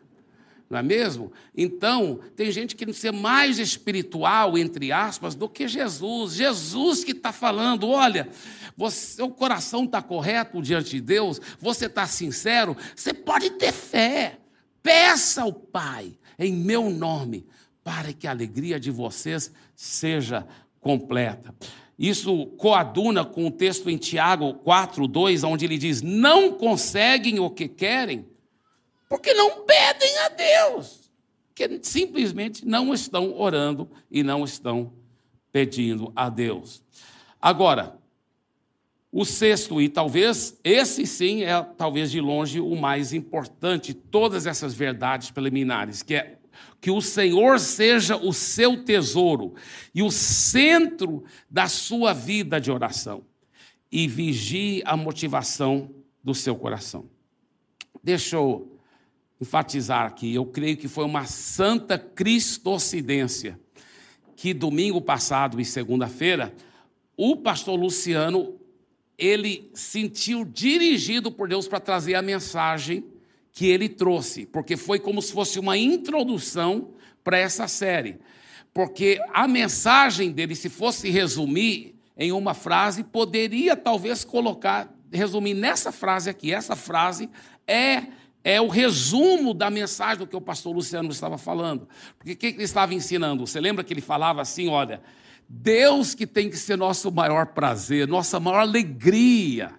não 0.69 0.79
é 0.79 0.83
mesmo? 0.83 1.33
Então, 1.57 2.21
tem 2.37 2.53
gente 2.53 2.77
que 2.77 2.93
ser 2.93 3.11
mais 3.11 3.59
espiritual, 3.59 4.59
entre 4.59 4.93
aspas, 4.93 5.35
do 5.35 5.49
que 5.49 5.67
Jesus. 5.67 6.35
Jesus 6.35 7.03
que 7.03 7.13
está 7.13 7.33
falando: 7.33 7.89
olha, 7.89 8.29
você, 8.77 9.17
seu 9.17 9.31
coração 9.31 9.85
está 9.85 10.03
correto 10.03 10.61
diante 10.61 10.91
de 10.91 11.01
Deus, 11.01 11.41
você 11.59 11.87
está 11.87 12.07
sincero, 12.07 12.77
você 12.95 13.15
pode 13.15 13.51
ter 13.51 13.73
fé. 13.73 14.39
Peça 14.83 15.43
ao 15.43 15.53
Pai, 15.53 16.13
em 16.39 16.53
meu 16.53 16.91
nome, 16.91 17.47
para 17.83 18.13
que 18.13 18.27
a 18.27 18.31
alegria 18.31 18.79
de 18.79 18.91
vocês 18.91 19.51
seja 19.75 20.47
completa. 20.81 21.55
Isso 21.99 22.47
coaduna 22.59 23.25
com 23.25 23.47
o 23.47 23.51
texto 23.51 23.91
em 23.91 23.97
Tiago 23.97 24.55
4, 24.55 25.09
2, 25.09 25.45
onde 25.45 25.65
ele 25.65 25.79
diz: 25.79 26.03
Não 26.03 26.53
conseguem 26.53 27.41
o 27.41 27.51
que 27.51 27.67
querem 27.69 28.27
porque 29.09 29.33
não 29.33 29.65
pedem 29.65 30.19
a 30.19 30.29
Deus, 30.29 31.11
que 31.55 31.81
simplesmente 31.83 32.67
não 32.67 32.93
estão 32.93 33.39
orando 33.39 33.91
e 34.11 34.23
não 34.23 34.45
estão 34.45 34.93
pedindo 35.51 36.13
a 36.15 36.29
Deus. 36.29 36.83
Agora, 37.41 37.99
o 39.11 39.25
sexto, 39.25 39.81
e 39.81 39.89
talvez 39.89 40.59
esse 40.63 41.07
sim 41.07 41.43
é 41.43 41.63
talvez 41.63 42.11
de 42.11 42.21
longe 42.21 42.61
o 42.61 42.77
mais 42.77 43.13
importante, 43.13 43.95
todas 43.95 44.47
essas 44.47 44.75
verdades 44.75 45.31
preliminares, 45.31 46.03
que 46.03 46.15
é 46.15 46.39
que 46.81 46.91
o 46.91 47.01
Senhor 47.01 47.59
seja 47.59 48.17
o 48.17 48.33
seu 48.33 48.85
tesouro 48.85 49.55
e 49.95 50.03
o 50.03 50.11
centro 50.11 51.25
da 51.51 51.69
sua 51.69 52.13
vida 52.13 52.61
de 52.61 52.71
oração, 52.71 53.25
e 53.91 54.07
vigie 54.07 54.83
a 54.85 54.97
motivação 54.97 55.91
do 56.23 56.35
seu 56.35 56.55
coração. 56.55 57.09
Deixa 58.03 58.37
eu 58.37 58.78
enfatizar 59.41 60.07
aqui, 60.07 60.35
eu 60.35 60.45
creio 60.47 60.77
que 60.77 60.89
foi 60.89 61.05
uma 61.05 61.25
santa 61.25 61.99
cristocidência 61.99 63.59
que 64.35 64.53
domingo 64.55 65.01
passado 65.01 65.61
e 65.61 65.65
segunda-feira 65.65 66.55
o 67.17 67.37
pastor 67.37 67.79
Luciano 67.79 68.59
ele 69.19 69.71
sentiu 69.75 70.45
dirigido 70.45 71.33
por 71.33 71.49
Deus 71.49 71.67
para 71.67 71.81
trazer 71.81 72.15
a 72.15 72.23
mensagem 72.23 73.05
que 73.53 73.67
ele 73.67 73.89
trouxe, 73.89 74.47
porque 74.47 74.77
foi 74.77 75.01
como 75.01 75.21
se 75.21 75.33
fosse 75.33 75.59
uma 75.59 75.77
introdução 75.77 76.91
para 77.25 77.37
essa 77.37 77.67
série. 77.67 78.19
porque 78.73 79.21
a 79.35 79.49
mensagem 79.49 80.31
dele, 80.31 80.55
se 80.55 80.69
fosse 80.69 81.11
resumir 81.11 81.97
em 82.17 82.31
uma 82.31 82.55
frase, 82.55 83.03
poderia 83.03 83.75
talvez 83.77 84.25
colocar, 84.25 84.89
resumir 85.13 85.55
nessa 85.55 85.91
frase 85.91 86.31
aqui. 86.31 86.53
Essa 86.53 86.77
frase 86.77 87.29
é 87.67 88.05
é 88.43 88.61
o 88.61 88.69
resumo 88.69 89.53
da 89.53 89.71
mensagem 89.71 90.19
do 90.19 90.27
que 90.27 90.37
o 90.37 90.41
pastor 90.41 90.75
Luciano 90.75 91.11
estava 91.11 91.37
falando. 91.37 91.89
Porque 92.19 92.33
o 92.33 92.37
que 92.37 92.47
ele 92.47 92.63
estava 92.63 92.95
ensinando? 92.95 93.47
Você 93.47 93.61
lembra 93.61 93.85
que 93.85 93.93
ele 93.93 94.01
falava 94.01 94.41
assim: 94.41 94.69
olha, 94.69 95.03
Deus 95.49 96.15
que 96.15 96.27
tem 96.27 96.51
que 96.51 96.57
ser 96.57 96.77
nosso 96.77 97.11
maior 97.11 97.47
prazer, 97.49 98.07
nossa 98.07 98.39
maior 98.39 98.61
alegria. 98.61 99.73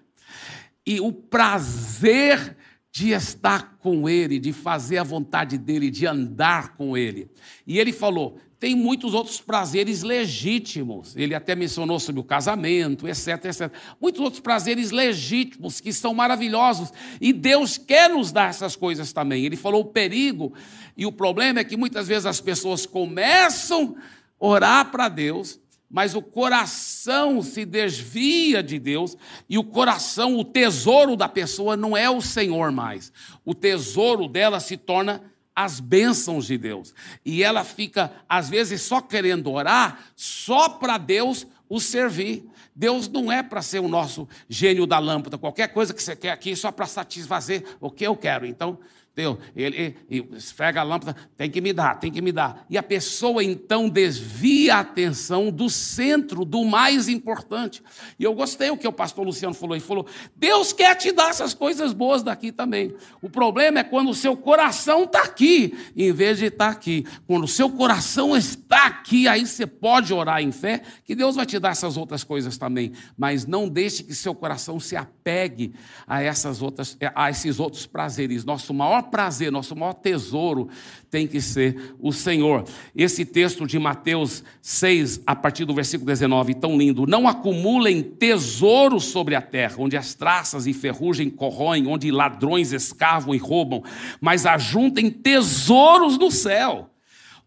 E 0.86 1.00
o 1.00 1.12
prazer 1.12 2.56
de 2.92 3.10
estar 3.10 3.76
com 3.78 4.08
Ele, 4.08 4.38
de 4.38 4.52
fazer 4.52 4.98
a 4.98 5.04
vontade 5.04 5.56
dEle, 5.56 5.90
de 5.90 6.06
andar 6.06 6.74
com 6.76 6.96
Ele. 6.96 7.30
E 7.66 7.78
ele 7.78 7.92
falou: 7.92 8.38
tem 8.60 8.74
muitos 8.74 9.14
outros 9.14 9.40
prazeres 9.40 10.02
legítimos. 10.02 11.16
Ele 11.16 11.34
até 11.34 11.56
mencionou 11.56 11.98
sobre 11.98 12.20
o 12.20 12.24
casamento, 12.24 13.08
etc, 13.08 13.46
etc. 13.46 13.72
Muitos 13.98 14.20
outros 14.20 14.40
prazeres 14.40 14.90
legítimos 14.90 15.80
que 15.80 15.94
são 15.94 16.12
maravilhosos. 16.12 16.92
E 17.18 17.32
Deus 17.32 17.78
quer 17.78 18.10
nos 18.10 18.30
dar 18.30 18.50
essas 18.50 18.76
coisas 18.76 19.14
também. 19.14 19.46
Ele 19.46 19.56
falou 19.56 19.80
o 19.80 19.86
perigo 19.86 20.52
e 20.94 21.06
o 21.06 21.12
problema 21.12 21.60
é 21.60 21.64
que 21.64 21.74
muitas 21.74 22.06
vezes 22.06 22.26
as 22.26 22.38
pessoas 22.38 22.84
começam 22.84 23.96
a 24.38 24.46
orar 24.46 24.90
para 24.90 25.08
Deus, 25.08 25.58
mas 25.88 26.14
o 26.14 26.20
coração 26.20 27.42
se 27.42 27.64
desvia 27.64 28.62
de 28.62 28.78
Deus 28.78 29.16
e 29.48 29.56
o 29.56 29.64
coração, 29.64 30.36
o 30.36 30.44
tesouro 30.44 31.16
da 31.16 31.30
pessoa 31.30 31.78
não 31.78 31.96
é 31.96 32.10
o 32.10 32.20
Senhor 32.20 32.70
mais. 32.70 33.10
O 33.42 33.54
tesouro 33.54 34.28
dela 34.28 34.60
se 34.60 34.76
torna 34.76 35.22
as 35.62 35.78
bênçãos 35.78 36.46
de 36.46 36.56
Deus. 36.56 36.94
E 37.22 37.42
ela 37.42 37.64
fica, 37.64 38.10
às 38.26 38.48
vezes, 38.48 38.80
só 38.80 38.98
querendo 38.98 39.50
orar, 39.52 40.06
só 40.16 40.70
para 40.70 40.96
Deus 40.96 41.46
o 41.68 41.78
servir. 41.78 42.48
Deus 42.74 43.08
não 43.08 43.30
é 43.30 43.42
para 43.42 43.60
ser 43.60 43.78
o 43.80 43.88
nosso 43.88 44.26
gênio 44.48 44.86
da 44.86 44.98
lâmpada. 44.98 45.36
Qualquer 45.36 45.68
coisa 45.68 45.92
que 45.92 46.02
você 46.02 46.16
quer 46.16 46.30
aqui, 46.30 46.56
só 46.56 46.72
para 46.72 46.86
satisfazer 46.86 47.62
o 47.78 47.90
que 47.90 48.06
eu 48.06 48.16
quero. 48.16 48.46
Então, 48.46 48.78
Deus, 49.14 49.38
ele, 49.56 49.96
ele 50.08 50.28
esfrega 50.36 50.80
a 50.80 50.84
lâmpada, 50.84 51.16
tem 51.36 51.50
que 51.50 51.60
me 51.60 51.72
dar, 51.72 51.98
tem 51.98 52.12
que 52.12 52.22
me 52.22 52.30
dar. 52.30 52.64
E 52.70 52.78
a 52.78 52.82
pessoa 52.82 53.42
então 53.42 53.88
desvia 53.88 54.76
a 54.76 54.80
atenção 54.80 55.50
do 55.50 55.68
centro, 55.68 56.44
do 56.44 56.64
mais 56.64 57.08
importante. 57.08 57.82
E 58.18 58.24
eu 58.24 58.32
gostei 58.32 58.70
o 58.70 58.76
que 58.76 58.86
o 58.86 58.92
pastor 58.92 59.26
Luciano 59.26 59.54
falou. 59.54 59.74
Ele 59.74 59.84
falou: 59.84 60.06
Deus 60.36 60.72
quer 60.72 60.94
te 60.94 61.10
dar 61.10 61.30
essas 61.30 61.52
coisas 61.52 61.92
boas 61.92 62.22
daqui 62.22 62.52
também. 62.52 62.94
O 63.20 63.28
problema 63.28 63.80
é 63.80 63.84
quando 63.84 64.10
o 64.10 64.14
seu 64.14 64.36
coração 64.36 65.04
está 65.04 65.24
aqui, 65.24 65.76
em 65.96 66.12
vez 66.12 66.38
de 66.38 66.46
estar 66.46 66.66
tá 66.66 66.70
aqui. 66.70 67.04
Quando 67.26 67.44
o 67.44 67.48
seu 67.48 67.68
coração 67.68 68.36
está 68.36 68.86
aqui, 68.86 69.26
aí 69.26 69.44
você 69.44 69.66
pode 69.66 70.14
orar 70.14 70.40
em 70.40 70.52
fé, 70.52 70.82
que 71.04 71.14
Deus 71.16 71.34
vai 71.34 71.44
te 71.44 71.58
dar 71.58 71.70
essas 71.70 71.96
outras 71.96 72.22
coisas 72.22 72.56
também. 72.56 72.92
Mas 73.18 73.44
não 73.44 73.68
deixe 73.68 74.04
que 74.04 74.14
seu 74.14 74.34
coração 74.34 74.78
se 74.78 74.96
apegue 74.96 75.74
a 76.06 76.22
essas 76.22 76.62
outras, 76.62 76.96
a 77.14 77.28
esses 77.28 77.58
outros 77.58 77.86
prazeres. 77.86 78.44
Nosso 78.44 78.72
maior 78.72 79.09
prazer, 79.10 79.50
nosso 79.50 79.76
maior 79.76 79.94
tesouro 79.94 80.68
tem 81.10 81.26
que 81.26 81.40
ser 81.40 81.94
o 82.00 82.12
Senhor. 82.12 82.64
Esse 82.94 83.24
texto 83.24 83.66
de 83.66 83.78
Mateus 83.78 84.44
6, 84.62 85.22
a 85.26 85.34
partir 85.34 85.64
do 85.64 85.74
versículo 85.74 86.06
19, 86.06 86.54
tão 86.54 86.78
lindo. 86.78 87.06
Não 87.06 87.26
acumulem 87.26 88.02
tesouros 88.02 89.04
sobre 89.04 89.34
a 89.34 89.42
terra, 89.42 89.76
onde 89.78 89.96
as 89.96 90.14
traças 90.14 90.66
e 90.66 90.72
ferrugem 90.72 91.28
corroem, 91.28 91.86
onde 91.86 92.10
ladrões 92.10 92.72
escavam 92.72 93.34
e 93.34 93.38
roubam, 93.38 93.82
mas 94.20 94.46
ajuntem 94.46 95.10
tesouros 95.10 96.16
no 96.16 96.30
céu 96.30 96.90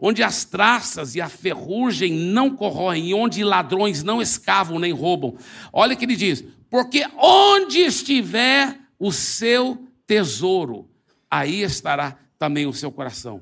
onde 0.05 0.21
as 0.21 0.43
traças 0.43 1.15
e 1.15 1.21
a 1.21 1.29
ferrugem 1.29 2.11
não 2.11 2.49
corroem, 2.49 3.13
onde 3.13 3.41
ladrões 3.41 4.03
não 4.03 4.21
escavam 4.21 4.77
nem 4.77 4.91
roubam. 4.91 5.37
Olha 5.71 5.93
o 5.93 5.97
que 5.97 6.03
ele 6.03 6.17
diz: 6.17 6.43
porque 6.69 7.05
onde 7.17 7.79
estiver 7.79 8.77
o 8.99 9.11
seu 9.11 9.87
tesouro, 10.07 10.89
aí 11.39 11.63
estará 11.63 12.17
também 12.37 12.67
o 12.67 12.73
seu 12.73 12.91
coração. 12.91 13.41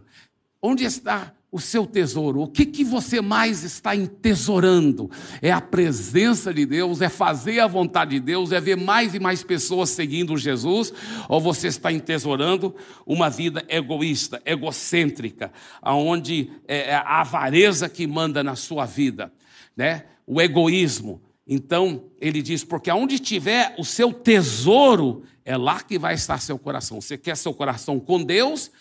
Onde 0.61 0.85
está 0.85 1.33
o 1.51 1.59
seu 1.59 1.85
tesouro? 1.85 2.41
O 2.41 2.47
que, 2.47 2.65
que 2.65 2.83
você 2.83 3.19
mais 3.19 3.63
está 3.63 3.93
entesourando? 3.93 5.11
É 5.41 5.51
a 5.51 5.59
presença 5.59 6.53
de 6.53 6.65
Deus, 6.65 7.01
é 7.01 7.09
fazer 7.09 7.59
a 7.59 7.67
vontade 7.67 8.11
de 8.11 8.19
Deus, 8.21 8.53
é 8.53 8.61
ver 8.61 8.77
mais 8.77 9.13
e 9.13 9.19
mais 9.19 9.43
pessoas 9.43 9.89
seguindo 9.89 10.37
Jesus? 10.37 10.93
Ou 11.27 11.41
você 11.41 11.67
está 11.67 11.91
entesourando 11.91 12.73
uma 13.05 13.29
vida 13.29 13.65
egoísta, 13.67 14.41
egocêntrica, 14.45 15.51
onde 15.83 16.49
é, 16.65 16.91
é 16.91 16.95
a 16.95 17.19
avareza 17.19 17.89
que 17.89 18.07
manda 18.07 18.41
na 18.41 18.55
sua 18.55 18.85
vida, 18.85 19.33
né? 19.75 20.05
o 20.25 20.41
egoísmo? 20.41 21.21
Então, 21.45 22.05
ele 22.21 22.41
diz: 22.41 22.63
porque 22.63 22.89
aonde 22.89 23.19
tiver 23.19 23.75
o 23.77 23.83
seu 23.83 24.13
tesouro, 24.13 25.23
é 25.45 25.57
lá 25.57 25.81
que 25.81 25.97
vai 25.97 26.13
estar 26.13 26.39
seu 26.39 26.57
coração. 26.57 27.01
Você 27.01 27.17
quer 27.17 27.35
seu 27.35 27.53
coração 27.53 27.99
com 27.99 28.23
Deus 28.23 28.71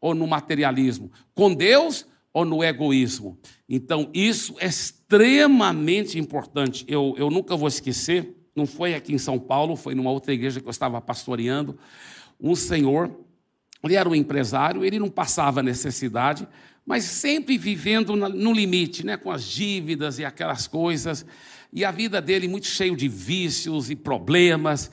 ou 0.00 0.14
no 0.14 0.26
materialismo? 0.26 1.10
Com 1.34 1.54
Deus 1.54 2.06
ou 2.32 2.44
no 2.44 2.62
egoísmo? 2.62 3.38
Então, 3.68 4.10
isso 4.12 4.54
é 4.58 4.66
extremamente 4.66 6.18
importante. 6.18 6.84
Eu, 6.88 7.14
eu 7.16 7.30
nunca 7.30 7.56
vou 7.56 7.68
esquecer, 7.68 8.36
não 8.54 8.66
foi 8.66 8.94
aqui 8.94 9.12
em 9.12 9.18
São 9.18 9.38
Paulo, 9.38 9.76
foi 9.76 9.94
numa 9.94 10.10
outra 10.10 10.32
igreja 10.32 10.60
que 10.60 10.66
eu 10.66 10.70
estava 10.70 11.00
pastoreando. 11.00 11.78
Um 12.40 12.54
senhor, 12.54 13.10
ele 13.82 13.94
era 13.94 14.08
um 14.08 14.14
empresário, 14.14 14.84
ele 14.84 14.98
não 14.98 15.08
passava 15.08 15.62
necessidade, 15.62 16.46
mas 16.84 17.04
sempre 17.04 17.56
vivendo 17.56 18.16
no 18.16 18.52
limite, 18.52 19.04
né, 19.04 19.16
com 19.16 19.30
as 19.30 19.44
dívidas 19.44 20.18
e 20.18 20.24
aquelas 20.24 20.66
coisas. 20.66 21.24
E 21.72 21.84
a 21.84 21.90
vida 21.90 22.20
dele 22.20 22.48
muito 22.48 22.66
cheio 22.66 22.96
de 22.96 23.08
vícios 23.08 23.90
e 23.90 23.96
problemas. 23.96 24.90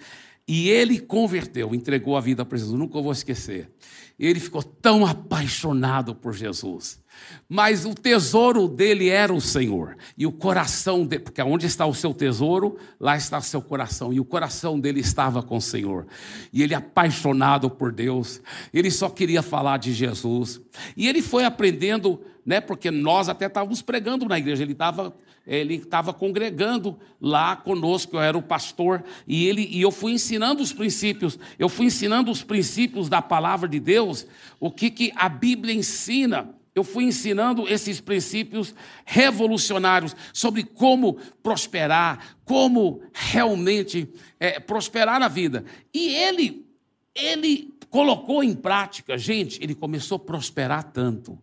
E 0.47 0.69
ele 0.69 0.99
converteu, 0.99 1.75
entregou 1.75 2.15
a 2.15 2.21
vida 2.21 2.45
para 2.45 2.57
Jesus, 2.57 2.79
nunca 2.79 3.01
vou 3.01 3.11
esquecer. 3.11 3.69
Ele 4.17 4.39
ficou 4.39 4.63
tão 4.63 5.05
apaixonado 5.05 6.15
por 6.15 6.33
Jesus. 6.33 6.99
Mas 7.47 7.85
o 7.85 7.93
tesouro 7.93 8.67
dele 8.67 9.09
era 9.09 9.33
o 9.33 9.41
Senhor. 9.41 9.95
E 10.17 10.25
o 10.25 10.31
coração 10.31 11.05
dele, 11.05 11.23
porque 11.23 11.41
onde 11.41 11.65
está 11.65 11.85
o 11.85 11.93
seu 11.93 12.13
tesouro, 12.13 12.77
lá 12.99 13.15
está 13.15 13.37
o 13.37 13.43
seu 13.43 13.61
coração. 13.61 14.11
E 14.13 14.19
o 14.19 14.25
coração 14.25 14.79
dele 14.79 15.01
estava 15.01 15.43
com 15.43 15.57
o 15.57 15.61
Senhor. 15.61 16.07
E 16.51 16.63
ele 16.63 16.73
apaixonado 16.73 17.69
por 17.69 17.91
Deus, 17.91 18.41
ele 18.73 18.89
só 18.89 19.09
queria 19.09 19.43
falar 19.43 19.77
de 19.77 19.93
Jesus. 19.93 20.61
E 20.95 21.07
ele 21.07 21.21
foi 21.21 21.43
aprendendo, 21.43 22.19
né, 22.45 22.59
porque 22.59 22.89
nós 22.89 23.29
até 23.29 23.45
estávamos 23.45 23.81
pregando 23.81 24.25
na 24.25 24.39
igreja, 24.39 24.63
ele 24.63 24.71
estava 24.71 25.13
ele 25.47 25.75
estava 25.75 26.13
congregando 26.13 26.99
lá 27.21 27.55
conosco, 27.55 28.17
eu 28.17 28.21
era 28.21 28.37
o 28.37 28.41
pastor, 28.41 29.03
e, 29.25 29.47
ele, 29.47 29.65
e 29.71 29.81
eu 29.81 29.91
fui 29.91 30.11
ensinando 30.11 30.61
os 30.61 30.73
princípios, 30.73 31.39
eu 31.57 31.69
fui 31.69 31.85
ensinando 31.85 32.29
os 32.29 32.43
princípios 32.43 33.07
da 33.07 33.21
palavra 33.21 33.67
de 33.69 33.79
Deus, 33.79 34.27
o 34.59 34.69
que, 34.69 34.91
que 34.91 35.13
a 35.15 35.29
Bíblia 35.29 35.73
ensina. 35.73 36.53
Eu 36.75 36.83
fui 36.83 37.05
ensinando 37.05 37.67
esses 37.67 37.99
princípios 37.99 38.75
revolucionários 39.03 40.15
sobre 40.31 40.63
como 40.63 41.17
prosperar, 41.41 42.37
como 42.45 43.01
realmente 43.11 44.07
é, 44.39 44.59
prosperar 44.59 45.19
na 45.19 45.27
vida. 45.27 45.65
E 45.91 46.13
ele, 46.13 46.67
ele 47.15 47.73
colocou 47.89 48.43
em 48.43 48.53
prática, 48.53 49.17
gente, 49.17 49.63
ele 49.63 49.73
começou 49.73 50.17
a 50.17 50.19
prosperar 50.19 50.83
tanto. 50.83 51.39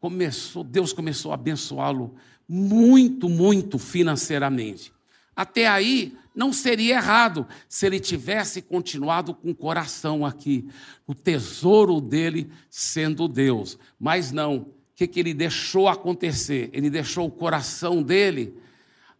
Começou, 0.00 0.64
Deus 0.64 0.94
começou 0.94 1.30
a 1.30 1.34
abençoá-lo 1.34 2.14
muito, 2.52 3.28
muito 3.28 3.78
financeiramente. 3.78 4.92
Até 5.36 5.68
aí, 5.68 6.16
não 6.34 6.52
seria 6.52 6.96
errado 6.96 7.46
se 7.68 7.86
ele 7.86 8.00
tivesse 8.00 8.60
continuado 8.60 9.32
com 9.32 9.52
o 9.52 9.54
coração 9.54 10.26
aqui, 10.26 10.68
o 11.06 11.14
tesouro 11.14 12.00
dele 12.00 12.50
sendo 12.68 13.28
Deus. 13.28 13.78
Mas 14.00 14.32
não. 14.32 14.56
O 14.56 14.74
que, 14.96 15.06
que 15.06 15.20
ele 15.20 15.32
deixou 15.32 15.86
acontecer? 15.86 16.68
Ele 16.72 16.90
deixou 16.90 17.28
o 17.28 17.30
coração 17.30 18.02
dele 18.02 18.52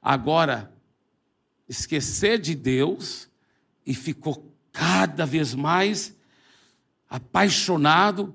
agora 0.02 0.72
esquecer 1.68 2.36
de 2.36 2.56
Deus 2.56 3.28
e 3.86 3.94
ficou 3.94 4.52
cada 4.72 5.24
vez 5.24 5.54
mais 5.54 6.16
apaixonado 7.08 8.34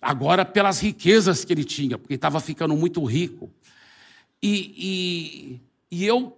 agora 0.00 0.42
pelas 0.42 0.80
riquezas 0.80 1.44
que 1.44 1.52
ele 1.52 1.64
tinha, 1.64 1.98
porque 1.98 2.14
estava 2.14 2.40
ficando 2.40 2.74
muito 2.74 3.04
rico. 3.04 3.50
E, 4.42 5.60
e, 5.90 5.98
e 5.98 6.04
eu, 6.04 6.36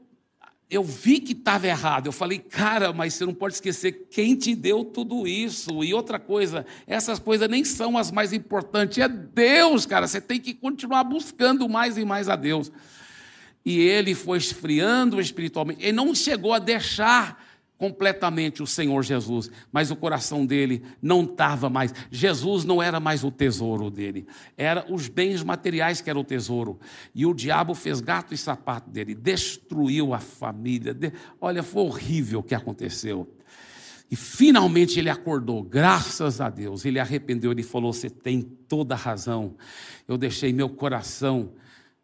eu 0.71 0.83
vi 0.83 1.21
que 1.21 1.33
estava 1.33 1.67
errado. 1.67 2.07
Eu 2.07 2.13
falei, 2.13 2.39
cara, 2.39 2.93
mas 2.93 3.15
você 3.15 3.25
não 3.25 3.33
pode 3.33 3.55
esquecer 3.55 4.09
quem 4.11 4.37
te 4.37 4.55
deu 4.55 4.85
tudo 4.85 5.27
isso. 5.27 5.83
E 5.83 5.95
outra 5.95 6.19
coisa, 6.19 6.67
essas 6.87 7.19
coisas 7.19 7.49
nem 7.49 7.65
são 7.65 7.97
as 7.97 8.11
mais 8.11 8.33
importantes, 8.33 8.99
é 8.99 9.09
Deus, 9.09 9.87
cara. 9.87 10.07
Você 10.07 10.21
tem 10.21 10.39
que 10.39 10.53
continuar 10.53 11.05
buscando 11.05 11.69
mais 11.69 11.97
e 11.97 12.05
mais 12.05 12.29
a 12.29 12.37
Deus. 12.37 12.71
E 13.65 13.79
ele 13.79 14.15
foi 14.15 14.37
esfriando 14.37 15.21
espiritualmente. 15.21 15.83
Ele 15.83 15.93
não 15.93 16.15
chegou 16.15 16.53
a 16.53 16.59
deixar 16.59 17.43
completamente 17.77 18.63
o 18.63 18.67
Senhor 18.67 19.03
Jesus, 19.03 19.51
mas 19.73 19.91
o 19.91 19.97
coração 19.97 20.47
dele 20.47 20.83
não 21.03 21.25
estava 21.25 21.69
mais. 21.69 21.93
Jesus 22.11 22.65
não 22.65 22.83
era 22.83 23.01
mais 23.01 23.25
o 23.25 23.31
tesouro 23.31 23.91
dele, 23.91 24.27
era 24.57 24.87
os 24.93 25.09
bens 25.09 25.43
materiais 25.43 26.01
que 26.01 26.09
era 26.09 26.19
o 26.19 26.25
tesouro. 26.25 26.79
E 27.15 27.27
o 27.27 27.35
diabo 27.35 27.75
fez 27.75 28.01
gato 28.01 28.33
e 28.33 28.39
sapato 28.39 28.91
dele, 28.91 29.15
destruiu 29.15 30.15
a 30.15 30.19
família. 30.19 30.97
Olha, 31.41 31.63
foi 31.63 31.83
horrível 31.83 32.41
o 32.41 32.43
que 32.43 32.55
aconteceu. 32.55 33.29
E 34.11 34.17
finalmente 34.17 34.99
ele 34.99 35.11
acordou, 35.11 35.63
graças 35.63 36.41
a 36.41 36.49
Deus. 36.49 36.85
Ele 36.85 37.01
arrependeu, 37.01 37.51
ele 37.51 37.63
falou: 37.63 37.93
Você 37.93 38.09
tem 38.09 38.43
toda 38.43 38.95
a 38.95 38.99
razão. 38.99 39.57
Eu 40.07 40.17
deixei 40.17 40.53
meu 40.53 40.69
coração 40.69 41.53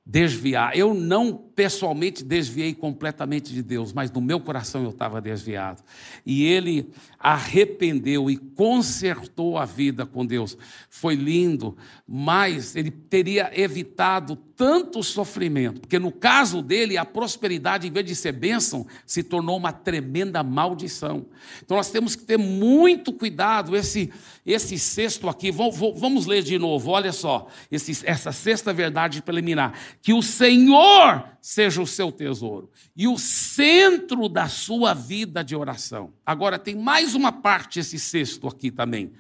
desviar. 0.04 0.76
Eu 0.76 0.92
não 0.92 1.49
pessoalmente 1.60 2.24
desviei 2.24 2.72
completamente 2.72 3.52
de 3.52 3.62
Deus, 3.62 3.92
mas 3.92 4.10
no 4.10 4.22
meu 4.22 4.40
coração 4.40 4.82
eu 4.82 4.88
estava 4.88 5.20
desviado. 5.20 5.82
E 6.24 6.42
ele 6.46 6.88
arrependeu 7.18 8.30
e 8.30 8.38
consertou 8.38 9.58
a 9.58 9.66
vida 9.66 10.06
com 10.06 10.24
Deus. 10.24 10.56
Foi 10.88 11.14
lindo, 11.14 11.76
mas 12.08 12.74
ele 12.74 12.90
teria 12.90 13.50
evitado 13.52 14.36
tanto 14.56 15.02
sofrimento, 15.02 15.80
porque 15.80 15.98
no 15.98 16.12
caso 16.12 16.60
dele, 16.60 16.98
a 16.98 17.04
prosperidade, 17.04 17.88
em 17.88 17.90
vez 17.90 18.04
de 18.04 18.14
ser 18.14 18.32
bênção, 18.32 18.86
se 19.06 19.22
tornou 19.22 19.56
uma 19.56 19.72
tremenda 19.72 20.42
maldição. 20.42 21.24
Então 21.64 21.78
nós 21.78 21.90
temos 21.90 22.14
que 22.14 22.24
ter 22.24 22.36
muito 22.36 23.10
cuidado. 23.10 23.74
Esse, 23.74 24.12
esse 24.44 24.78
sexto 24.78 25.30
aqui, 25.30 25.50
vamos 25.50 26.26
ler 26.26 26.42
de 26.42 26.58
novo, 26.58 26.90
olha 26.90 27.10
só, 27.10 27.46
esse, 27.72 28.06
essa 28.06 28.32
sexta 28.32 28.70
verdade 28.70 29.22
preliminar: 29.22 29.72
que 30.02 30.12
o 30.12 30.22
Senhor 30.22 31.24
seja 31.50 31.82
o 31.82 31.86
seu 31.86 32.12
tesouro 32.12 32.70
e 32.94 33.08
o 33.08 33.18
centro 33.18 34.28
da 34.28 34.46
sua 34.46 34.94
vida 34.94 35.42
de 35.42 35.56
oração. 35.56 36.12
Agora 36.24 36.60
tem 36.60 36.76
mais 36.76 37.16
uma 37.16 37.32
parte, 37.32 37.80
esse 37.80 37.98
sexto 37.98 38.46
aqui 38.46 38.70
também. 38.70 39.10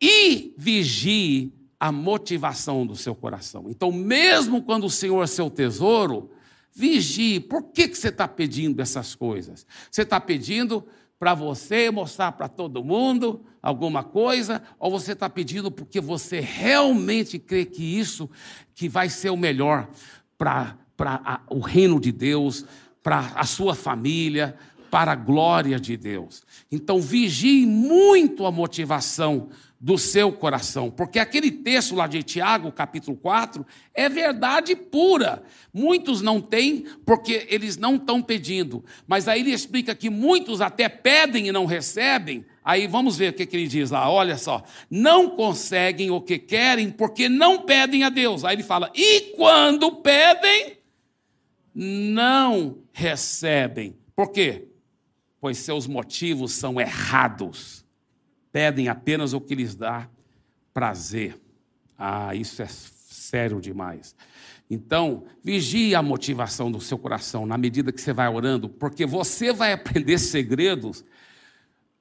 E 0.00 0.54
vigie 0.56 1.52
a 1.78 1.92
motivação 1.92 2.86
do 2.86 2.96
seu 2.96 3.14
coração. 3.14 3.66
Então, 3.68 3.92
mesmo 3.92 4.62
quando 4.62 4.84
o 4.84 4.90
Senhor 4.90 5.22
é 5.22 5.26
seu 5.26 5.50
tesouro, 5.50 6.30
vigie. 6.72 7.38
Por 7.38 7.64
que, 7.64 7.88
que 7.88 7.98
você 7.98 8.08
está 8.08 8.26
pedindo 8.26 8.80
essas 8.80 9.14
coisas? 9.14 9.66
Você 9.90 10.00
está 10.00 10.18
pedindo 10.18 10.86
para 11.18 11.34
você 11.34 11.90
mostrar 11.90 12.32
para 12.32 12.48
todo 12.48 12.82
mundo 12.82 13.44
alguma 13.62 14.02
coisa, 14.02 14.62
ou 14.78 14.90
você 14.90 15.12
está 15.12 15.28
pedindo 15.28 15.70
porque 15.70 16.00
você 16.00 16.40
realmente 16.40 17.38
crê 17.38 17.66
que 17.66 17.82
isso 17.82 18.28
que 18.74 18.88
vai 18.88 19.10
ser 19.10 19.28
o 19.28 19.36
melhor 19.36 19.88
para 20.42 21.40
o 21.48 21.60
reino 21.60 22.00
de 22.00 22.10
Deus, 22.10 22.64
para 23.00 23.32
a 23.36 23.44
sua 23.44 23.76
família, 23.76 24.56
para 24.90 25.12
a 25.12 25.16
glória 25.16 25.78
de 25.78 25.96
Deus. 25.96 26.42
Então, 26.70 27.00
vigie 27.00 27.64
muito 27.64 28.44
a 28.44 28.50
motivação 28.50 29.50
do 29.80 29.96
seu 29.96 30.30
coração, 30.32 30.90
porque 30.90 31.18
aquele 31.18 31.50
texto 31.50 31.94
lá 31.94 32.06
de 32.06 32.22
Tiago, 32.22 32.70
capítulo 32.70 33.16
4, 33.16 33.66
é 33.94 34.08
verdade 34.08 34.76
pura. 34.76 35.42
Muitos 35.72 36.22
não 36.22 36.40
têm 36.40 36.84
porque 37.04 37.46
eles 37.48 37.76
não 37.76 37.96
estão 37.96 38.22
pedindo, 38.22 38.84
mas 39.06 39.26
aí 39.26 39.40
ele 39.40 39.52
explica 39.52 39.94
que 39.94 40.08
muitos 40.10 40.60
até 40.60 40.88
pedem 40.88 41.48
e 41.48 41.52
não 41.52 41.66
recebem. 41.66 42.44
Aí 42.64 42.86
vamos 42.86 43.16
ver 43.16 43.30
o 43.30 43.32
que, 43.32 43.46
que 43.46 43.56
ele 43.56 43.66
diz 43.66 43.90
lá, 43.90 44.10
olha 44.10 44.36
só. 44.36 44.62
Não 44.90 45.30
conseguem 45.30 46.10
o 46.10 46.20
que 46.20 46.38
querem 46.38 46.90
porque 46.90 47.28
não 47.28 47.62
pedem 47.62 48.04
a 48.04 48.08
Deus. 48.08 48.44
Aí 48.44 48.56
ele 48.56 48.62
fala, 48.62 48.90
e 48.94 49.32
quando 49.36 49.92
pedem, 49.96 50.78
não 51.74 52.78
recebem. 52.92 53.96
Por 54.14 54.30
quê? 54.30 54.68
Pois 55.40 55.58
seus 55.58 55.86
motivos 55.86 56.52
são 56.52 56.80
errados 56.80 57.82
pedem 58.52 58.88
apenas 58.88 59.32
o 59.32 59.40
que 59.40 59.54
lhes 59.54 59.74
dá 59.74 60.06
prazer. 60.74 61.40
Ah, 61.98 62.34
isso 62.34 62.62
é 62.62 62.68
sério 62.68 63.60
demais. 63.60 64.14
Então, 64.70 65.24
vigie 65.42 65.94
a 65.94 66.02
motivação 66.02 66.70
do 66.70 66.80
seu 66.80 66.98
coração 66.98 67.46
na 67.46 67.58
medida 67.58 67.90
que 67.90 68.00
você 68.00 68.12
vai 68.12 68.28
orando, 68.28 68.68
porque 68.68 69.06
você 69.06 69.52
vai 69.52 69.72
aprender 69.72 70.18
segredos 70.18 71.04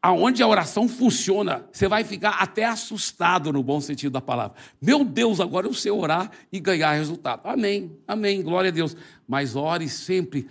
aonde 0.01 0.41
a 0.41 0.47
oração 0.47 0.87
funciona. 0.87 1.65
Você 1.71 1.87
vai 1.87 2.03
ficar 2.03 2.31
até 2.39 2.65
assustado 2.65 3.53
no 3.53 3.61
bom 3.61 3.79
sentido 3.79 4.13
da 4.13 4.21
palavra. 4.21 4.57
Meu 4.81 5.05
Deus, 5.05 5.39
agora 5.39 5.67
eu 5.67 5.73
sei 5.73 5.91
orar 5.91 6.31
e 6.51 6.59
ganhar 6.59 6.93
resultado. 6.93 7.41
Amém, 7.43 7.95
amém, 8.07 8.41
glória 8.41 8.69
a 8.69 8.73
Deus. 8.73 8.97
Mas 9.27 9.55
ore 9.55 9.87
sempre 9.87 10.47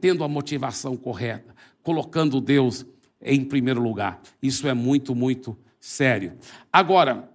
tendo 0.00 0.22
a 0.22 0.28
motivação 0.28 0.96
correta, 0.96 1.54
colocando 1.82 2.40
Deus 2.40 2.84
em 3.22 3.42
primeiro 3.42 3.80
lugar. 3.80 4.20
Isso 4.42 4.68
é 4.68 4.74
muito, 4.74 5.14
muito 5.14 5.56
sério. 5.80 6.36
Agora, 6.70 7.30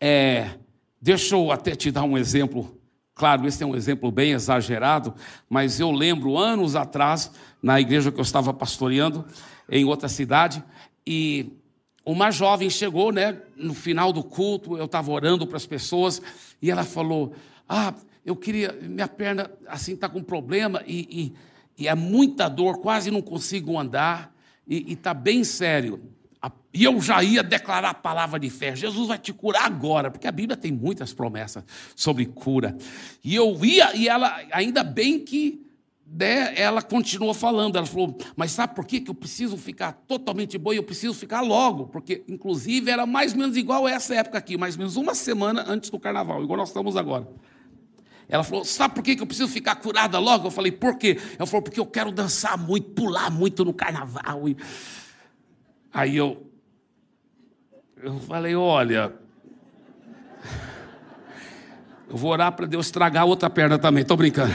é, 0.00 0.50
deixa 1.00 1.34
eu 1.34 1.52
até 1.52 1.74
te 1.74 1.90
dar 1.90 2.04
um 2.04 2.16
exemplo. 2.16 2.74
Claro, 3.14 3.46
esse 3.46 3.62
é 3.62 3.66
um 3.66 3.74
exemplo 3.74 4.10
bem 4.10 4.32
exagerado, 4.32 5.12
mas 5.48 5.80
eu 5.80 5.90
lembro 5.90 6.38
anos 6.38 6.76
atrás, 6.76 7.32
na 7.60 7.80
igreja 7.80 8.12
que 8.12 8.18
eu 8.18 8.22
estava 8.22 8.54
pastoreando, 8.54 9.26
em 9.68 9.84
outra 9.84 10.08
cidade, 10.08 10.62
e 11.06 11.52
uma 12.04 12.30
jovem 12.30 12.70
chegou, 12.70 13.12
né, 13.12 13.40
no 13.56 13.74
final 13.74 14.12
do 14.12 14.22
culto, 14.22 14.76
eu 14.76 14.86
estava 14.86 15.10
orando 15.10 15.46
para 15.46 15.56
as 15.56 15.66
pessoas, 15.66 16.22
e 16.60 16.70
ela 16.70 16.84
falou: 16.84 17.34
Ah, 17.68 17.94
eu 18.24 18.34
queria, 18.34 18.72
minha 18.72 19.08
perna 19.08 19.50
assim 19.66 19.94
está 19.94 20.08
com 20.08 20.22
problema, 20.22 20.82
e, 20.86 21.34
e, 21.78 21.84
e 21.84 21.88
é 21.88 21.94
muita 21.94 22.48
dor, 22.48 22.78
quase 22.78 23.10
não 23.10 23.22
consigo 23.22 23.78
andar 23.78 24.34
e 24.66 24.92
está 24.92 25.14
bem 25.14 25.42
sério. 25.42 26.00
E 26.72 26.84
eu 26.84 27.00
já 27.00 27.22
ia 27.22 27.42
declarar 27.42 27.90
a 27.90 27.94
palavra 27.94 28.38
de 28.38 28.50
fé. 28.50 28.76
Jesus 28.76 29.08
vai 29.08 29.18
te 29.18 29.32
curar 29.32 29.64
agora, 29.64 30.10
porque 30.10 30.26
a 30.28 30.32
Bíblia 30.32 30.56
tem 30.56 30.70
muitas 30.70 31.12
promessas 31.12 31.64
sobre 31.96 32.26
cura. 32.26 32.76
E 33.24 33.34
eu 33.34 33.64
ia, 33.64 33.96
e 33.96 34.06
ela, 34.06 34.38
ainda 34.52 34.84
bem 34.84 35.18
que 35.18 35.66
ela 36.56 36.82
continuou 36.82 37.34
falando. 37.34 37.76
Ela 37.76 37.86
falou, 37.86 38.16
mas 38.36 38.52
sabe 38.52 38.74
por 38.74 38.86
que 38.86 39.04
eu 39.06 39.14
preciso 39.14 39.56
ficar 39.56 39.92
totalmente 39.92 40.56
boa 40.56 40.74
e 40.74 40.78
eu 40.78 40.82
preciso 40.82 41.14
ficar 41.14 41.40
logo? 41.40 41.86
Porque, 41.86 42.24
inclusive, 42.28 42.90
era 42.90 43.06
mais 43.06 43.32
ou 43.32 43.38
menos 43.38 43.56
igual 43.56 43.86
essa 43.86 44.14
época 44.14 44.38
aqui, 44.38 44.56
mais 44.56 44.74
ou 44.74 44.78
menos 44.78 44.96
uma 44.96 45.14
semana 45.14 45.64
antes 45.66 45.90
do 45.90 45.98
carnaval, 45.98 46.42
igual 46.42 46.58
nós 46.58 46.68
estamos 46.68 46.96
agora. 46.96 47.28
Ela 48.28 48.44
falou: 48.44 48.64
Sabe 48.64 48.94
por 48.94 49.02
que 49.02 49.18
eu 49.18 49.26
preciso 49.26 49.48
ficar 49.48 49.76
curada 49.76 50.18
logo? 50.18 50.48
Eu 50.48 50.50
falei: 50.50 50.70
Por 50.70 50.96
quê? 50.96 51.18
Ela 51.38 51.46
falou: 51.46 51.62
Porque 51.62 51.80
eu 51.80 51.86
quero 51.86 52.12
dançar 52.12 52.58
muito, 52.58 52.90
pular 52.90 53.30
muito 53.30 53.64
no 53.64 53.72
carnaval. 53.72 54.42
Aí 55.92 56.16
eu, 56.16 56.46
eu 57.96 58.18
falei: 58.20 58.54
Olha, 58.54 59.14
eu 62.08 62.16
vou 62.16 62.30
orar 62.30 62.52
para 62.52 62.66
Deus 62.66 62.86
estragar 62.86 63.22
a 63.22 63.26
outra 63.26 63.48
perna 63.48 63.78
também. 63.78 64.02
Estou 64.02 64.16
brincando. 64.16 64.52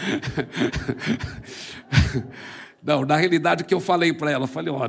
Não, 2.82 3.04
na 3.04 3.16
realidade, 3.16 3.62
o 3.62 3.66
que 3.66 3.74
eu 3.74 3.80
falei 3.80 4.12
para 4.12 4.30
ela? 4.30 4.46
Falei: 4.46 4.72
Ó, 4.72 4.88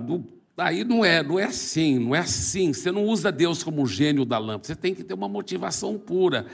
Aí 0.58 0.84
não 0.84 1.04
é, 1.04 1.24
não 1.24 1.40
é 1.40 1.46
assim, 1.46 1.98
não 1.98 2.14
é 2.14 2.20
assim. 2.20 2.72
Você 2.72 2.92
não 2.92 3.06
usa 3.06 3.32
Deus 3.32 3.64
como 3.64 3.88
gênio 3.88 4.24
da 4.24 4.38
lâmpada. 4.38 4.68
Você 4.68 4.76
tem 4.76 4.94
que 4.94 5.04
ter 5.04 5.14
uma 5.14 5.28
motivação 5.28 5.98
pura. 5.98 6.46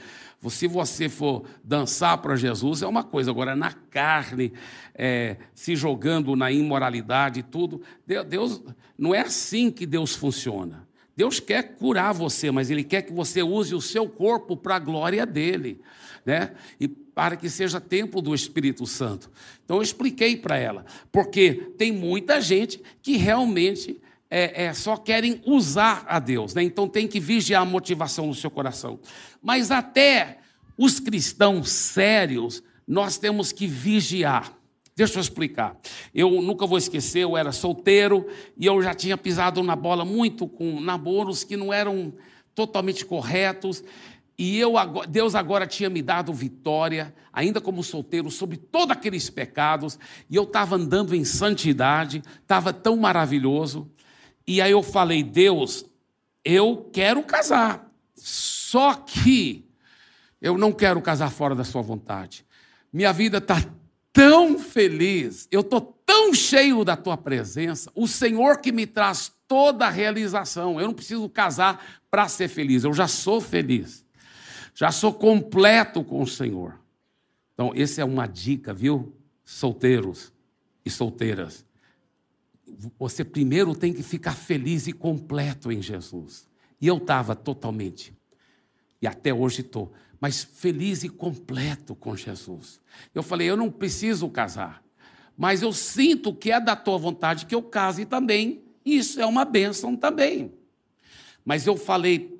Se 0.48 0.66
você 0.66 1.08
for 1.08 1.44
dançar 1.62 2.16
para 2.18 2.34
Jesus, 2.34 2.80
é 2.80 2.86
uma 2.86 3.04
coisa. 3.04 3.30
Agora, 3.30 3.54
na 3.54 3.72
carne, 3.72 4.52
é, 4.94 5.36
se 5.52 5.76
jogando 5.76 6.34
na 6.34 6.50
imoralidade 6.50 7.40
e 7.40 7.42
tudo, 7.42 7.82
Deus 8.06 8.62
não 8.96 9.14
é 9.14 9.20
assim 9.20 9.70
que 9.70 9.84
Deus 9.84 10.14
funciona. 10.14 10.87
Deus 11.18 11.40
quer 11.40 11.74
curar 11.74 12.14
você, 12.14 12.48
mas 12.48 12.70
Ele 12.70 12.84
quer 12.84 13.02
que 13.02 13.12
você 13.12 13.42
use 13.42 13.74
o 13.74 13.80
seu 13.80 14.08
corpo 14.08 14.56
para 14.56 14.76
a 14.76 14.78
glória 14.78 15.26
dele, 15.26 15.80
né? 16.24 16.52
E 16.78 16.86
para 16.86 17.36
que 17.36 17.50
seja 17.50 17.80
templo 17.80 18.22
do 18.22 18.32
Espírito 18.32 18.86
Santo. 18.86 19.28
Então 19.64 19.78
eu 19.78 19.82
expliquei 19.82 20.36
para 20.36 20.56
ela, 20.56 20.86
porque 21.10 21.72
tem 21.76 21.90
muita 21.90 22.40
gente 22.40 22.80
que 23.02 23.16
realmente 23.16 24.00
é, 24.30 24.66
é, 24.66 24.72
só 24.72 24.96
querem 24.96 25.42
usar 25.44 26.04
a 26.06 26.20
Deus, 26.20 26.54
né? 26.54 26.62
então 26.62 26.86
tem 26.86 27.08
que 27.08 27.18
vigiar 27.18 27.62
a 27.62 27.64
motivação 27.64 28.28
no 28.28 28.34
seu 28.34 28.48
coração. 28.48 29.00
Mas 29.42 29.72
até 29.72 30.38
os 30.76 31.00
cristãos 31.00 31.68
sérios, 31.68 32.62
nós 32.86 33.18
temos 33.18 33.50
que 33.50 33.66
vigiar. 33.66 34.56
Deixa 34.98 35.16
eu 35.16 35.20
explicar. 35.20 35.76
Eu 36.12 36.42
nunca 36.42 36.66
vou 36.66 36.76
esquecer, 36.76 37.20
eu 37.20 37.36
era 37.36 37.52
solteiro 37.52 38.26
e 38.56 38.66
eu 38.66 38.82
já 38.82 38.92
tinha 38.92 39.16
pisado 39.16 39.62
na 39.62 39.76
bola 39.76 40.04
muito 40.04 40.48
com 40.48 40.80
namoros 40.80 41.44
que 41.44 41.56
não 41.56 41.72
eram 41.72 42.12
totalmente 42.52 43.04
corretos. 43.04 43.84
E 44.36 44.58
eu, 44.58 44.72
Deus 45.08 45.36
agora 45.36 45.68
tinha 45.68 45.88
me 45.88 46.02
dado 46.02 46.32
vitória, 46.32 47.14
ainda 47.32 47.60
como 47.60 47.80
solteiro, 47.84 48.28
sobre 48.28 48.56
todos 48.56 48.90
aqueles 48.90 49.30
pecados, 49.30 50.00
e 50.28 50.34
eu 50.34 50.42
estava 50.42 50.74
andando 50.74 51.14
em 51.14 51.24
santidade, 51.24 52.20
estava 52.42 52.72
tão 52.72 52.96
maravilhoso. 52.96 53.88
E 54.44 54.60
aí 54.60 54.72
eu 54.72 54.82
falei, 54.82 55.22
Deus, 55.22 55.86
eu 56.44 56.90
quero 56.92 57.22
casar, 57.22 57.88
só 58.16 58.94
que 58.94 59.64
eu 60.42 60.58
não 60.58 60.72
quero 60.72 61.00
casar 61.00 61.30
fora 61.30 61.54
da 61.54 61.62
sua 61.62 61.82
vontade. 61.82 62.44
Minha 62.92 63.12
vida 63.12 63.38
está 63.38 63.62
tão 64.18 64.58
feliz, 64.58 65.46
eu 65.48 65.60
estou 65.60 65.80
tão 65.80 66.34
cheio 66.34 66.84
da 66.84 66.96
tua 66.96 67.16
presença, 67.16 67.88
o 67.94 68.08
Senhor 68.08 68.58
que 68.58 68.72
me 68.72 68.84
traz 68.84 69.32
toda 69.46 69.86
a 69.86 69.90
realização. 69.90 70.80
Eu 70.80 70.88
não 70.88 70.94
preciso 70.94 71.28
casar 71.28 72.02
para 72.10 72.26
ser 72.28 72.48
feliz, 72.48 72.82
eu 72.82 72.92
já 72.92 73.06
sou 73.06 73.40
feliz, 73.40 74.04
já 74.74 74.90
sou 74.90 75.14
completo 75.14 76.02
com 76.02 76.20
o 76.20 76.26
Senhor. 76.26 76.80
Então, 77.54 77.72
essa 77.76 78.00
é 78.00 78.04
uma 78.04 78.26
dica, 78.26 78.74
viu, 78.74 79.14
solteiros 79.44 80.32
e 80.84 80.90
solteiras. 80.90 81.64
Você 82.98 83.24
primeiro 83.24 83.72
tem 83.72 83.92
que 83.92 84.02
ficar 84.02 84.34
feliz 84.34 84.88
e 84.88 84.92
completo 84.92 85.70
em 85.70 85.80
Jesus. 85.80 86.48
E 86.80 86.88
eu 86.88 86.96
estava 86.96 87.36
totalmente, 87.36 88.12
e 89.00 89.06
até 89.06 89.32
hoje 89.32 89.60
estou, 89.60 89.92
mas 90.20 90.42
feliz 90.42 91.04
e 91.04 91.08
completo 91.08 91.94
com 91.94 92.16
Jesus. 92.16 92.80
Eu 93.14 93.22
falei, 93.22 93.48
eu 93.48 93.56
não 93.56 93.70
preciso 93.70 94.28
casar, 94.28 94.82
mas 95.36 95.62
eu 95.62 95.72
sinto 95.72 96.34
que 96.34 96.50
é 96.50 96.60
da 96.60 96.74
tua 96.74 96.98
vontade 96.98 97.46
que 97.46 97.54
eu 97.54 97.62
case 97.62 98.04
também. 98.04 98.60
Isso 98.84 99.20
é 99.20 99.26
uma 99.26 99.44
bênção 99.44 99.94
também. 99.94 100.52
Mas 101.44 101.66
eu 101.66 101.76
falei 101.76 102.36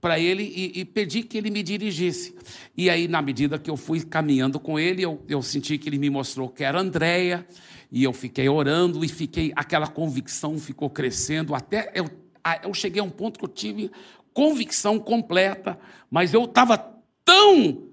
para 0.00 0.18
ele 0.18 0.42
e, 0.42 0.80
e, 0.80 0.84
pedi 0.84 1.22
que 1.22 1.36
ele 1.36 1.50
me 1.50 1.62
dirigisse. 1.62 2.34
E 2.76 2.88
aí, 2.88 3.06
na 3.06 3.20
medida 3.20 3.58
que 3.58 3.70
eu 3.70 3.76
fui 3.76 4.00
caminhando 4.00 4.58
com 4.58 4.78
ele, 4.78 5.02
eu, 5.02 5.22
eu 5.28 5.42
senti 5.42 5.76
que 5.76 5.88
ele 5.88 5.98
me 5.98 6.08
mostrou 6.08 6.48
que 6.48 6.64
era 6.64 6.80
Andréia, 6.80 7.46
e 7.92 8.02
eu 8.04 8.12
fiquei 8.12 8.48
orando 8.48 9.04
e 9.04 9.08
fiquei, 9.08 9.52
aquela 9.54 9.86
convicção 9.86 10.58
ficou 10.58 10.88
crescendo, 10.88 11.54
até 11.54 11.90
eu, 11.94 12.08
eu 12.62 12.72
cheguei 12.72 13.00
a 13.00 13.04
um 13.04 13.10
ponto 13.10 13.38
que 13.38 13.44
eu 13.44 13.48
tive 13.48 13.90
convicção 14.32 14.98
completa, 14.98 15.78
mas 16.10 16.32
eu 16.32 16.44
estava 16.44 16.78
tão 17.30 17.90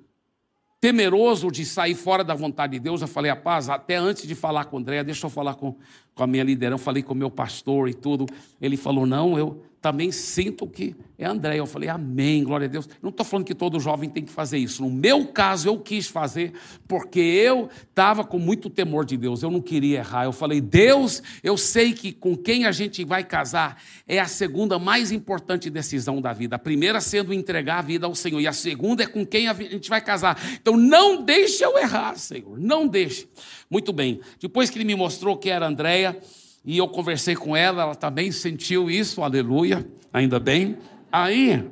temeroso 0.81 1.51
de 1.51 1.63
sair 1.63 1.93
fora 1.93 2.23
da 2.23 2.33
vontade 2.33 2.73
de 2.73 2.79
Deus, 2.79 3.01
eu 3.01 3.07
falei, 3.07 3.29
a 3.29 3.35
paz, 3.35 3.69
até 3.69 3.95
antes 3.95 4.27
de 4.27 4.33
falar 4.33 4.65
com 4.65 4.77
o 4.77 4.79
André, 4.79 5.03
deixa 5.03 5.27
eu 5.27 5.29
falar 5.29 5.53
com, 5.53 5.75
com 6.15 6.23
a 6.23 6.27
minha 6.27 6.43
liderança, 6.43 6.83
falei 6.83 7.03
com 7.03 7.13
o 7.13 7.17
meu 7.17 7.29
pastor 7.29 7.87
e 7.87 7.93
tudo. 7.93 8.25
Ele 8.59 8.75
falou, 8.75 9.05
não, 9.05 9.37
eu 9.37 9.63
também 9.87 10.11
sinto 10.11 10.67
que 10.67 10.93
é 11.17 11.25
André. 11.25 11.57
Eu 11.57 11.65
falei, 11.65 11.87
amém, 11.87 12.43
glória 12.43 12.65
a 12.65 12.69
Deus. 12.69 12.89
Não 13.01 13.09
estou 13.09 13.25
falando 13.25 13.45
que 13.45 13.55
todo 13.55 13.79
jovem 13.79 14.09
tem 14.09 14.21
que 14.21 14.31
fazer 14.33 14.57
isso. 14.57 14.83
No 14.83 14.89
meu 14.89 15.27
caso, 15.27 15.69
eu 15.69 15.79
quis 15.79 16.07
fazer, 16.07 16.51
porque 16.85 17.21
eu 17.21 17.69
estava 17.89 18.25
com 18.25 18.37
muito 18.37 18.69
temor 18.69 19.05
de 19.05 19.15
Deus. 19.15 19.43
Eu 19.43 19.49
não 19.49 19.61
queria 19.61 19.99
errar. 19.99 20.25
Eu 20.25 20.33
falei, 20.33 20.59
Deus, 20.59 21.23
eu 21.41 21.55
sei 21.55 21.93
que 21.93 22.11
com 22.11 22.35
quem 22.35 22.65
a 22.65 22.71
gente 22.73 23.05
vai 23.05 23.23
casar 23.23 23.81
é 24.05 24.19
a 24.19 24.25
segunda 24.25 24.77
mais 24.77 25.09
importante 25.09 25.69
decisão 25.69 26.19
da 26.19 26.33
vida. 26.33 26.57
A 26.57 26.59
primeira 26.59 26.99
sendo 26.99 27.33
entregar 27.33 27.79
a 27.79 27.83
vida 27.83 28.05
ao 28.05 28.13
Senhor, 28.13 28.41
e 28.41 28.47
a 28.47 28.51
segunda 28.51 29.03
é 29.03 29.07
com 29.07 29.25
quem 29.25 29.47
a 29.47 29.53
gente 29.53 29.89
vai 29.89 30.01
casar. 30.01 30.37
Então 30.61 30.75
não 30.75 31.23
deixe 31.23 31.63
eu 31.63 31.77
errar, 31.77 32.17
Senhor. 32.17 32.59
Não 32.59 32.85
deixe. 32.85 33.25
Muito 33.69 33.93
bem. 33.93 34.19
Depois 34.37 34.69
que 34.69 34.77
ele 34.77 34.83
me 34.83 34.95
mostrou 34.95 35.37
que 35.37 35.49
era 35.49 35.65
Andréia, 35.65 36.19
e 36.67 36.77
eu 36.77 36.87
conversei 36.89 37.33
com 37.33 37.55
ela, 37.55 37.83
ela 37.83 37.95
também 37.95 38.29
sentiu 38.29 38.91
isso, 38.91 39.23
aleluia, 39.23 39.89
ainda 40.11 40.37
bem. 40.37 40.77
Aí, 41.09 41.65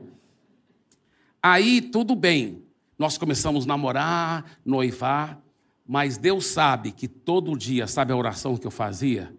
aí 1.44 1.82
tudo 1.82 2.16
bem, 2.16 2.64
nós 2.98 3.18
começamos 3.18 3.66
a 3.66 3.68
namorar, 3.68 4.58
noivar, 4.64 5.42
mas 5.86 6.18
Deus 6.18 6.46
sabe 6.46 6.94
que 6.94 7.10
todo 7.10 7.58
dia, 7.58 7.88
sabe 7.88 8.14
a 8.14 8.16
oração 8.16 8.56
que 8.56 8.66
eu 8.66 8.72
fazia? 8.72 9.36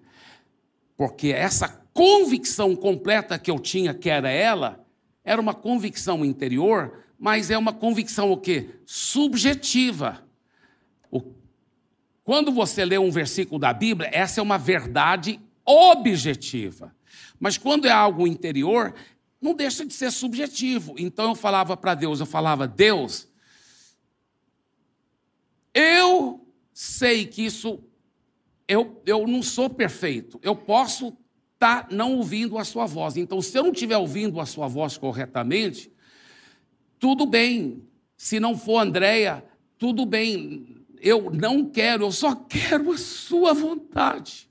Porque 0.94 1.28
essa 1.28 1.66
convicção 1.94 2.76
completa 2.76 3.38
que 3.38 3.50
eu 3.50 3.59
tinha 3.59 3.94
que 3.94 4.11
era 4.11 4.28
ela, 4.28 4.84
era 5.24 5.40
uma 5.40 5.54
convicção 5.54 6.22
interior, 6.22 6.98
mas 7.18 7.50
é 7.50 7.57
uma 7.57 7.72
convicção 7.72 8.30
o 8.30 8.36
quê? 8.36 8.74
Subjetiva. 8.84 10.22
O... 11.11 11.22
Quando 12.22 12.52
você 12.52 12.84
lê 12.84 12.98
um 12.98 13.11
versículo 13.11 13.59
da 13.59 13.72
Bíblia, 13.72 14.11
essa 14.12 14.38
é 14.38 14.42
uma 14.42 14.59
verdade 14.59 15.40
objetiva. 15.67 16.95
Mas 17.39 17.59
quando 17.59 17.87
é 17.87 17.91
algo 17.91 18.27
interior, 18.27 18.95
não 19.41 19.55
deixa 19.55 19.85
de 19.85 19.93
ser 19.93 20.11
subjetivo. 20.11 20.95
Então 20.99 21.31
eu 21.31 21.35
falava 21.35 21.77
para 21.77 21.95
Deus, 21.95 22.21
eu 22.21 22.27
falava, 22.27 22.67
Deus, 22.67 23.29
eu 25.75 26.47
sei 26.73 27.27
que 27.27 27.45
isso, 27.45 27.83
eu, 28.67 29.03
eu 29.05 29.27
não 29.27 29.43
sou 29.43 29.69
perfeito, 29.69 30.39
eu 30.43 30.55
posso 30.55 31.17
estar 31.55 31.85
tá 31.85 31.89
não 31.95 32.17
ouvindo 32.17 32.59
a 32.59 32.64
sua 32.64 32.87
voz. 32.87 33.17
Então, 33.17 33.41
se 33.43 33.59
eu 33.59 33.64
não 33.64 33.73
estiver 33.73 33.97
ouvindo 33.97 34.41
a 34.41 34.47
sua 34.47 34.69
voz 34.69 34.97
corretamente, 34.97 35.93
tudo 36.99 37.27
bem. 37.27 37.83
Se 38.17 38.41
não 38.41 38.57
for 38.57 38.79
Andréia, 38.79 39.45
tudo 39.79 40.07
bem. 40.07 40.85
Eu 41.01 41.31
não 41.31 41.69
quero, 41.69 42.05
eu 42.05 42.12
só 42.12 42.35
quero 42.35 42.93
a 42.93 42.99
sua 42.99 43.53
vontade. 43.53 44.49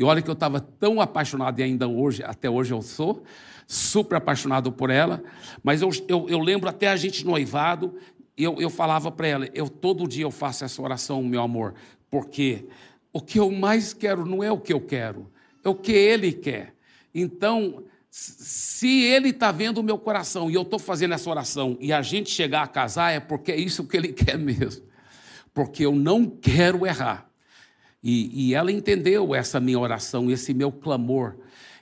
E 0.00 0.02
olha 0.02 0.22
que 0.22 0.30
eu 0.30 0.32
estava 0.32 0.60
tão 0.60 0.98
apaixonado, 0.98 1.60
e 1.60 1.62
ainda 1.62 1.86
hoje, 1.86 2.22
até 2.24 2.48
hoje 2.48 2.72
eu 2.72 2.80
sou, 2.80 3.22
super 3.66 4.16
apaixonado 4.16 4.72
por 4.72 4.88
ela, 4.88 5.22
mas 5.62 5.82
eu, 5.82 5.90
eu, 6.08 6.26
eu 6.26 6.38
lembro 6.38 6.70
até 6.70 6.88
a 6.88 6.96
gente 6.96 7.22
noivado, 7.22 7.94
eu, 8.34 8.58
eu 8.58 8.70
falava 8.70 9.10
para 9.12 9.26
ela, 9.26 9.48
eu 9.52 9.68
todo 9.68 10.08
dia 10.08 10.24
eu 10.24 10.30
faço 10.30 10.64
essa 10.64 10.80
oração, 10.80 11.22
meu 11.22 11.42
amor, 11.42 11.74
porque 12.08 12.66
o 13.12 13.20
que 13.20 13.38
eu 13.38 13.50
mais 13.50 13.92
quero 13.92 14.24
não 14.24 14.42
é 14.42 14.50
o 14.50 14.58
que 14.58 14.72
eu 14.72 14.80
quero, 14.80 15.30
é 15.62 15.68
o 15.68 15.74
que 15.74 15.92
ele 15.92 16.32
quer. 16.32 16.74
Então, 17.14 17.84
se 18.08 19.02
ele 19.02 19.28
está 19.28 19.52
vendo 19.52 19.78
o 19.78 19.84
meu 19.84 19.98
coração 19.98 20.50
e 20.50 20.54
eu 20.54 20.62
estou 20.62 20.78
fazendo 20.78 21.12
essa 21.12 21.28
oração 21.28 21.76
e 21.78 21.92
a 21.92 22.00
gente 22.00 22.30
chegar 22.30 22.62
a 22.62 22.66
casar, 22.66 23.12
é 23.12 23.20
porque 23.20 23.52
é 23.52 23.56
isso 23.56 23.86
que 23.86 23.98
ele 23.98 24.14
quer 24.14 24.38
mesmo. 24.38 24.82
Porque 25.52 25.84
eu 25.84 25.94
não 25.94 26.24
quero 26.24 26.86
errar. 26.86 27.29
E, 28.02 28.48
e 28.48 28.54
ela 28.54 28.72
entendeu 28.72 29.34
essa 29.34 29.60
minha 29.60 29.78
oração, 29.78 30.30
esse 30.30 30.54
meu 30.54 30.72
clamor. 30.72 31.36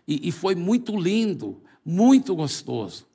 E, 0.06 0.28
e 0.28 0.32
foi 0.32 0.54
muito 0.54 0.96
lindo, 0.96 1.62
muito 1.84 2.34
gostoso. 2.34 3.06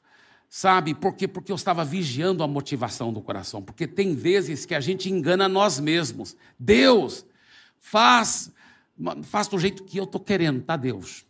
Sabe 0.50 0.94
por 0.94 1.16
quê? 1.16 1.28
Porque 1.28 1.52
eu 1.52 1.56
estava 1.56 1.84
vigiando 1.84 2.44
a 2.44 2.48
motivação 2.48 3.12
do 3.12 3.22
coração. 3.22 3.62
Porque 3.62 3.88
tem 3.88 4.14
vezes 4.14 4.66
que 4.66 4.76
a 4.76 4.80
gente 4.80 5.12
engana 5.12 5.50
nós 5.50 5.80
mesmos. 5.80 6.38
Deus, 6.60 7.26
faz, 7.80 8.52
faz 9.24 9.48
do 9.48 9.58
jeito 9.58 9.84
que 9.84 9.98
eu 9.98 10.04
estou 10.04 10.22
querendo, 10.22 10.62
tá, 10.62 10.78
Deus? 10.78 11.26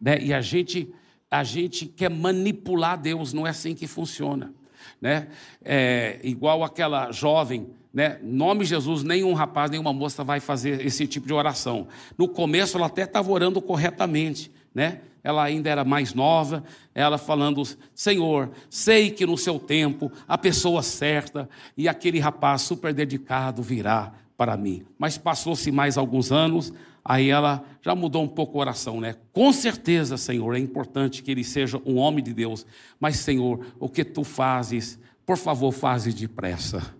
Né? 0.00 0.18
E 0.20 0.34
a 0.34 0.40
gente, 0.40 0.92
a 1.30 1.44
gente 1.44 1.86
quer 1.86 2.10
manipular 2.10 3.00
Deus, 3.00 3.32
não 3.32 3.46
é 3.46 3.50
assim 3.50 3.74
que 3.74 3.86
funciona. 3.86 4.52
Né? 5.00 5.28
É, 5.64 6.18
igual 6.22 6.64
aquela 6.64 7.12
jovem 7.12 7.70
né? 7.92 8.18
Nome 8.22 8.64
Jesus, 8.64 9.02
nenhum 9.02 9.32
rapaz, 9.32 9.70
nenhuma 9.70 9.92
moça 9.92 10.22
vai 10.22 10.40
fazer 10.40 10.84
esse 10.84 11.06
tipo 11.06 11.26
de 11.26 11.32
oração. 11.32 11.88
No 12.16 12.28
começo, 12.28 12.76
ela 12.76 12.86
até 12.86 13.02
estava 13.02 13.30
orando 13.30 13.60
corretamente, 13.60 14.50
né? 14.74 15.00
Ela 15.22 15.42
ainda 15.42 15.68
era 15.68 15.84
mais 15.84 16.14
nova, 16.14 16.62
ela 16.94 17.18
falando: 17.18 17.62
Senhor, 17.94 18.50
sei 18.70 19.10
que 19.10 19.26
no 19.26 19.36
seu 19.36 19.58
tempo 19.58 20.10
a 20.26 20.38
pessoa 20.38 20.82
certa 20.82 21.48
e 21.76 21.88
aquele 21.88 22.18
rapaz 22.18 22.62
super 22.62 22.94
dedicado 22.94 23.62
virá 23.62 24.12
para 24.36 24.56
mim. 24.56 24.84
Mas 24.96 25.18
passou-se 25.18 25.70
mais 25.72 25.98
alguns 25.98 26.30
anos, 26.30 26.72
aí 27.04 27.28
ela 27.30 27.64
já 27.82 27.94
mudou 27.94 28.22
um 28.22 28.28
pouco 28.28 28.58
a 28.58 28.60
oração, 28.60 29.00
né? 29.00 29.16
Com 29.32 29.52
certeza, 29.52 30.16
Senhor, 30.16 30.54
é 30.54 30.58
importante 30.58 31.22
que 31.22 31.30
ele 31.30 31.42
seja 31.42 31.82
um 31.84 31.96
homem 31.96 32.22
de 32.22 32.32
Deus, 32.32 32.64
mas, 33.00 33.16
Senhor, 33.16 33.66
o 33.80 33.88
que 33.88 34.04
tu 34.04 34.22
fazes, 34.22 34.98
por 35.26 35.36
favor, 35.36 35.72
faze 35.72 36.12
depressa. 36.12 36.97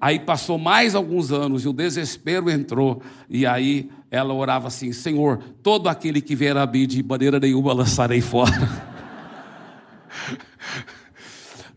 Aí 0.00 0.20
passou 0.20 0.58
mais 0.58 0.94
alguns 0.94 1.32
anos 1.32 1.64
e 1.64 1.68
o 1.68 1.72
desespero 1.72 2.48
entrou. 2.50 3.02
E 3.28 3.44
aí 3.44 3.90
ela 4.10 4.32
orava 4.32 4.68
assim: 4.68 4.92
Senhor, 4.92 5.38
todo 5.62 5.88
aquele 5.88 6.20
que 6.20 6.36
vier 6.36 6.56
a 6.56 6.66
mim 6.66 6.86
de 6.86 7.02
maneira 7.02 7.40
nenhuma 7.40 7.72
lançarei 7.72 8.20
fora. 8.20 8.52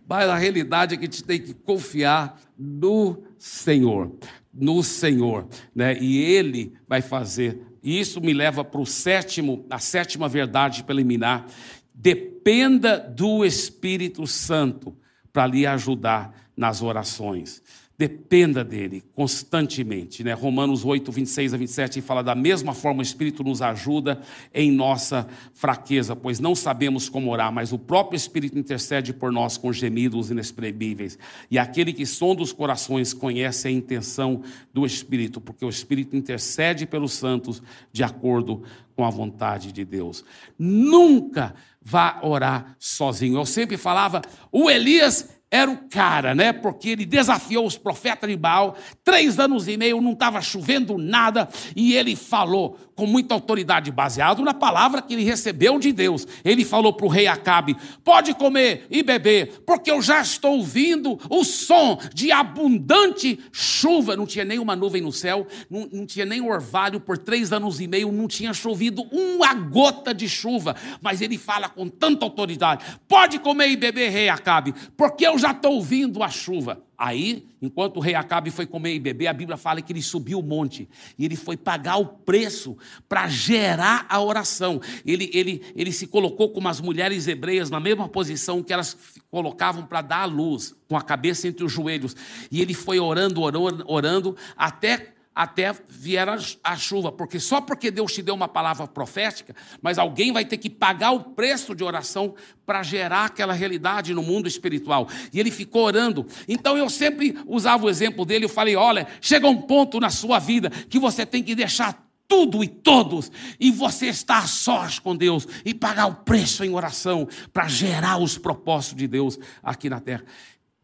Mas 0.07 0.29
a 0.29 0.35
realidade 0.35 0.93
é 0.93 0.97
que 0.97 1.05
a 1.05 1.09
gente 1.09 1.23
tem 1.23 1.39
que 1.39 1.53
confiar 1.53 2.37
no 2.57 3.23
Senhor, 3.37 4.11
no 4.53 4.83
Senhor, 4.83 5.47
né? 5.73 5.97
E 5.99 6.21
Ele 6.21 6.73
vai 6.87 7.01
fazer. 7.01 7.61
E 7.81 7.99
isso 7.99 8.21
me 8.21 8.33
leva 8.33 8.63
para 8.63 8.81
o 8.81 8.85
sétimo, 8.85 9.65
a 9.69 9.79
sétima 9.79 10.27
verdade 10.27 10.83
preliminar. 10.83 11.47
Dependa 11.93 12.99
do 12.99 13.45
Espírito 13.45 14.27
Santo 14.27 14.95
para 15.31 15.47
lhe 15.47 15.65
ajudar 15.65 16.33
nas 16.55 16.81
orações. 16.81 17.61
Dependa 18.01 18.63
dele 18.63 19.03
constantemente. 19.13 20.23
Né? 20.23 20.33
Romanos 20.33 20.83
8, 20.83 21.11
26 21.11 21.53
a 21.53 21.57
27 21.57 22.01
fala: 22.01 22.23
da 22.23 22.33
mesma 22.33 22.73
forma, 22.73 23.01
o 23.01 23.03
Espírito 23.03 23.43
nos 23.43 23.61
ajuda 23.61 24.19
em 24.51 24.71
nossa 24.71 25.27
fraqueza, 25.53 26.15
pois 26.15 26.39
não 26.39 26.55
sabemos 26.55 27.07
como 27.07 27.31
orar, 27.31 27.53
mas 27.53 27.71
o 27.71 27.77
próprio 27.77 28.17
Espírito 28.17 28.57
intercede 28.57 29.13
por 29.13 29.31
nós 29.31 29.55
com 29.55 29.71
gemidos 29.71 30.31
inexprimíveis. 30.31 31.15
E 31.51 31.59
aquele 31.59 31.93
que 31.93 32.03
sonda 32.03 32.41
os 32.41 32.51
corações 32.51 33.13
conhece 33.13 33.67
a 33.67 33.71
intenção 33.71 34.41
do 34.73 34.83
Espírito, 34.83 35.39
porque 35.39 35.63
o 35.63 35.69
Espírito 35.69 36.15
intercede 36.15 36.87
pelos 36.87 37.13
santos 37.13 37.61
de 37.93 38.03
acordo 38.03 38.63
com 38.95 39.05
a 39.05 39.11
vontade 39.11 39.71
de 39.71 39.85
Deus. 39.85 40.25
Nunca 40.57 41.53
vá 41.79 42.19
orar 42.23 42.75
sozinho. 42.79 43.37
Eu 43.37 43.45
sempre 43.45 43.77
falava: 43.77 44.23
o 44.51 44.71
Elias 44.71 45.29
era 45.51 45.69
o 45.69 45.89
cara, 45.89 46.33
né? 46.33 46.53
Porque 46.53 46.89
ele 46.91 47.05
desafiou 47.05 47.65
os 47.65 47.77
profetas 47.77 48.29
de 48.29 48.37
Baal. 48.37 48.77
Três 49.03 49.37
anos 49.37 49.67
e 49.67 49.75
meio 49.75 49.99
não 49.99 50.13
estava 50.13 50.41
chovendo 50.41 50.97
nada 50.97 51.49
e 51.75 51.93
ele 51.93 52.15
falou 52.15 52.79
com 53.01 53.07
muita 53.07 53.33
autoridade, 53.33 53.91
baseado 53.91 54.43
na 54.43 54.53
palavra 54.53 55.01
que 55.01 55.15
ele 55.15 55.23
recebeu 55.23 55.79
de 55.79 55.91
Deus. 55.91 56.27
Ele 56.45 56.63
falou 56.63 56.93
para 56.93 57.07
o 57.07 57.09
rei 57.09 57.25
Acabe: 57.25 57.75
pode 58.03 58.31
comer 58.35 58.85
e 58.91 59.01
beber, 59.01 59.63
porque 59.65 59.89
eu 59.89 60.03
já 60.03 60.21
estou 60.21 60.57
ouvindo 60.57 61.17
o 61.27 61.43
som 61.43 61.97
de 62.13 62.31
abundante 62.31 63.39
chuva. 63.51 64.15
Não 64.15 64.27
tinha 64.27 64.45
nenhuma 64.45 64.75
nuvem 64.75 65.01
no 65.01 65.11
céu, 65.11 65.47
não, 65.67 65.89
não 65.91 66.05
tinha 66.05 66.27
nem 66.27 66.41
orvalho 66.41 66.99
por 66.99 67.17
três 67.17 67.51
anos 67.51 67.81
e 67.81 67.87
meio, 67.87 68.11
não 68.11 68.27
tinha 68.27 68.53
chovido 68.53 69.01
uma 69.11 69.51
gota 69.55 70.13
de 70.13 70.29
chuva. 70.29 70.75
Mas 71.01 71.21
ele 71.21 71.39
fala 71.39 71.67
com 71.67 71.87
tanta 71.87 72.23
autoridade: 72.23 72.85
pode 73.07 73.39
comer 73.39 73.69
e 73.69 73.75
beber, 73.75 74.11
rei 74.11 74.29
Acabe, 74.29 74.75
porque 74.95 75.25
eu 75.25 75.39
já 75.39 75.49
estou 75.49 75.73
ouvindo 75.73 76.21
a 76.21 76.29
chuva. 76.29 76.83
Aí, 77.03 77.47
enquanto 77.59 77.97
o 77.97 77.99
rei 77.99 78.13
Acabe 78.13 78.51
foi 78.51 78.67
comer 78.67 78.93
e 78.93 78.99
beber, 78.99 79.25
a 79.25 79.33
Bíblia 79.33 79.57
fala 79.57 79.81
que 79.81 79.91
ele 79.91 80.03
subiu 80.03 80.37
o 80.37 80.43
monte 80.43 80.87
e 81.17 81.25
ele 81.25 81.35
foi 81.35 81.57
pagar 81.57 81.97
o 81.97 82.05
preço 82.05 82.77
para 83.09 83.27
gerar 83.27 84.05
a 84.07 84.21
oração. 84.21 84.79
Ele, 85.03 85.27
ele, 85.33 85.63
ele 85.75 85.91
se 85.91 86.05
colocou 86.05 86.49
como 86.49 86.67
as 86.67 86.79
mulheres 86.79 87.27
hebreias 87.27 87.71
na 87.71 87.79
mesma 87.79 88.07
posição 88.07 88.61
que 88.61 88.71
elas 88.71 88.95
colocavam 89.31 89.83
para 89.83 90.03
dar 90.03 90.21
a 90.21 90.25
luz, 90.25 90.75
com 90.87 90.95
a 90.95 91.01
cabeça 91.01 91.47
entre 91.47 91.65
os 91.65 91.71
joelhos. 91.71 92.15
E 92.51 92.61
ele 92.61 92.75
foi 92.75 92.99
orando, 92.99 93.41
orando, 93.41 93.83
orando 93.87 94.37
até 94.55 95.15
até 95.41 95.73
vier 95.87 96.29
a, 96.29 96.37
a, 96.63 96.75
chuva, 96.77 97.11
porque 97.11 97.39
só 97.39 97.59
porque 97.59 97.89
Deus 97.89 98.13
te 98.13 98.21
deu 98.21 98.35
uma 98.35 98.47
palavra 98.47 98.87
profética, 98.87 99.55
mas 99.81 99.97
alguém 99.97 100.31
vai 100.31 100.45
ter 100.45 100.57
que 100.57 100.69
pagar 100.69 101.11
o 101.11 101.19
preço 101.19 101.73
de 101.73 101.83
oração 101.83 102.35
para 102.63 102.83
gerar 102.83 103.25
aquela 103.25 103.51
realidade 103.51 104.13
no 104.13 104.21
mundo 104.21 104.47
espiritual. 104.47 105.07
E 105.33 105.39
ele 105.39 105.49
ficou 105.49 105.85
orando. 105.85 106.27
Então 106.47 106.77
eu 106.77 106.87
sempre 106.91 107.35
usava 107.47 107.85
o 107.85 107.89
exemplo 107.89 108.23
dele, 108.23 108.45
eu 108.45 108.49
falei: 108.49 108.75
olha, 108.75 109.07
chega 109.19 109.47
um 109.47 109.59
ponto 109.63 109.99
na 109.99 110.11
sua 110.11 110.37
vida 110.37 110.69
que 110.69 110.99
você 110.99 111.25
tem 111.25 111.41
que 111.41 111.55
deixar 111.55 112.07
tudo 112.27 112.63
e 112.63 112.67
todos, 112.67 113.31
e 113.59 113.71
você 113.71 114.09
estar 114.09 114.47
sós 114.47 114.99
com 114.99 115.15
Deus 115.15 115.47
e 115.65 115.73
pagar 115.73 116.05
o 116.05 116.15
preço 116.17 116.63
em 116.63 116.73
oração 116.73 117.27
para 117.51 117.67
gerar 117.67 118.19
os 118.19 118.37
propósitos 118.37 118.95
de 118.95 119.07
Deus 119.07 119.39
aqui 119.63 119.89
na 119.89 119.99
terra. 119.99 120.23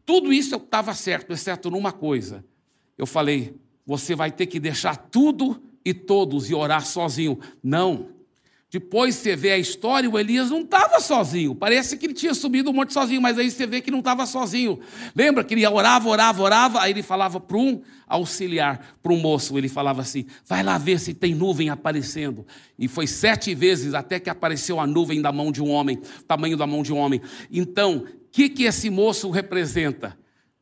Tudo 0.04 0.32
isso 0.32 0.52
eu 0.52 0.58
estava 0.58 0.92
certo, 0.94 1.32
exceto 1.32 1.70
numa 1.70 1.92
coisa. 1.92 2.44
Eu 2.98 3.06
falei, 3.06 3.56
você 3.88 4.14
vai 4.14 4.30
ter 4.30 4.44
que 4.44 4.60
deixar 4.60 4.98
tudo 4.98 5.62
e 5.82 5.94
todos 5.94 6.50
e 6.50 6.54
orar 6.54 6.84
sozinho. 6.84 7.38
Não. 7.64 8.08
Depois 8.70 9.14
você 9.14 9.34
vê 9.34 9.52
a 9.52 9.56
história, 9.56 10.10
o 10.10 10.18
Elias 10.18 10.50
não 10.50 10.60
estava 10.60 11.00
sozinho. 11.00 11.54
Parece 11.54 11.96
que 11.96 12.04
ele 12.04 12.12
tinha 12.12 12.34
subido 12.34 12.68
um 12.68 12.74
monte 12.74 12.92
sozinho, 12.92 13.22
mas 13.22 13.38
aí 13.38 13.50
você 13.50 13.66
vê 13.66 13.80
que 13.80 13.90
não 13.90 14.00
estava 14.00 14.26
sozinho. 14.26 14.78
Lembra 15.16 15.42
que 15.42 15.54
ele 15.54 15.66
orava, 15.66 16.06
orava, 16.06 16.42
orava, 16.42 16.82
aí 16.82 16.92
ele 16.92 17.02
falava 17.02 17.40
para 17.40 17.56
um 17.56 17.80
auxiliar, 18.06 18.98
para 19.02 19.10
um 19.10 19.16
moço, 19.16 19.56
ele 19.56 19.70
falava 19.70 20.02
assim: 20.02 20.26
vai 20.44 20.62
lá 20.62 20.76
ver 20.76 21.00
se 21.00 21.14
tem 21.14 21.34
nuvem 21.34 21.70
aparecendo. 21.70 22.46
E 22.78 22.86
foi 22.88 23.06
sete 23.06 23.54
vezes 23.54 23.94
até 23.94 24.20
que 24.20 24.28
apareceu 24.28 24.78
a 24.78 24.86
nuvem 24.86 25.22
da 25.22 25.32
mão 25.32 25.50
de 25.50 25.62
um 25.62 25.70
homem, 25.70 25.98
tamanho 26.26 26.58
da 26.58 26.66
mão 26.66 26.82
de 26.82 26.92
um 26.92 26.98
homem. 26.98 27.22
Então, 27.50 28.04
o 28.04 28.30
que, 28.30 28.50
que 28.50 28.64
esse 28.64 28.90
moço 28.90 29.30
representa? 29.30 30.14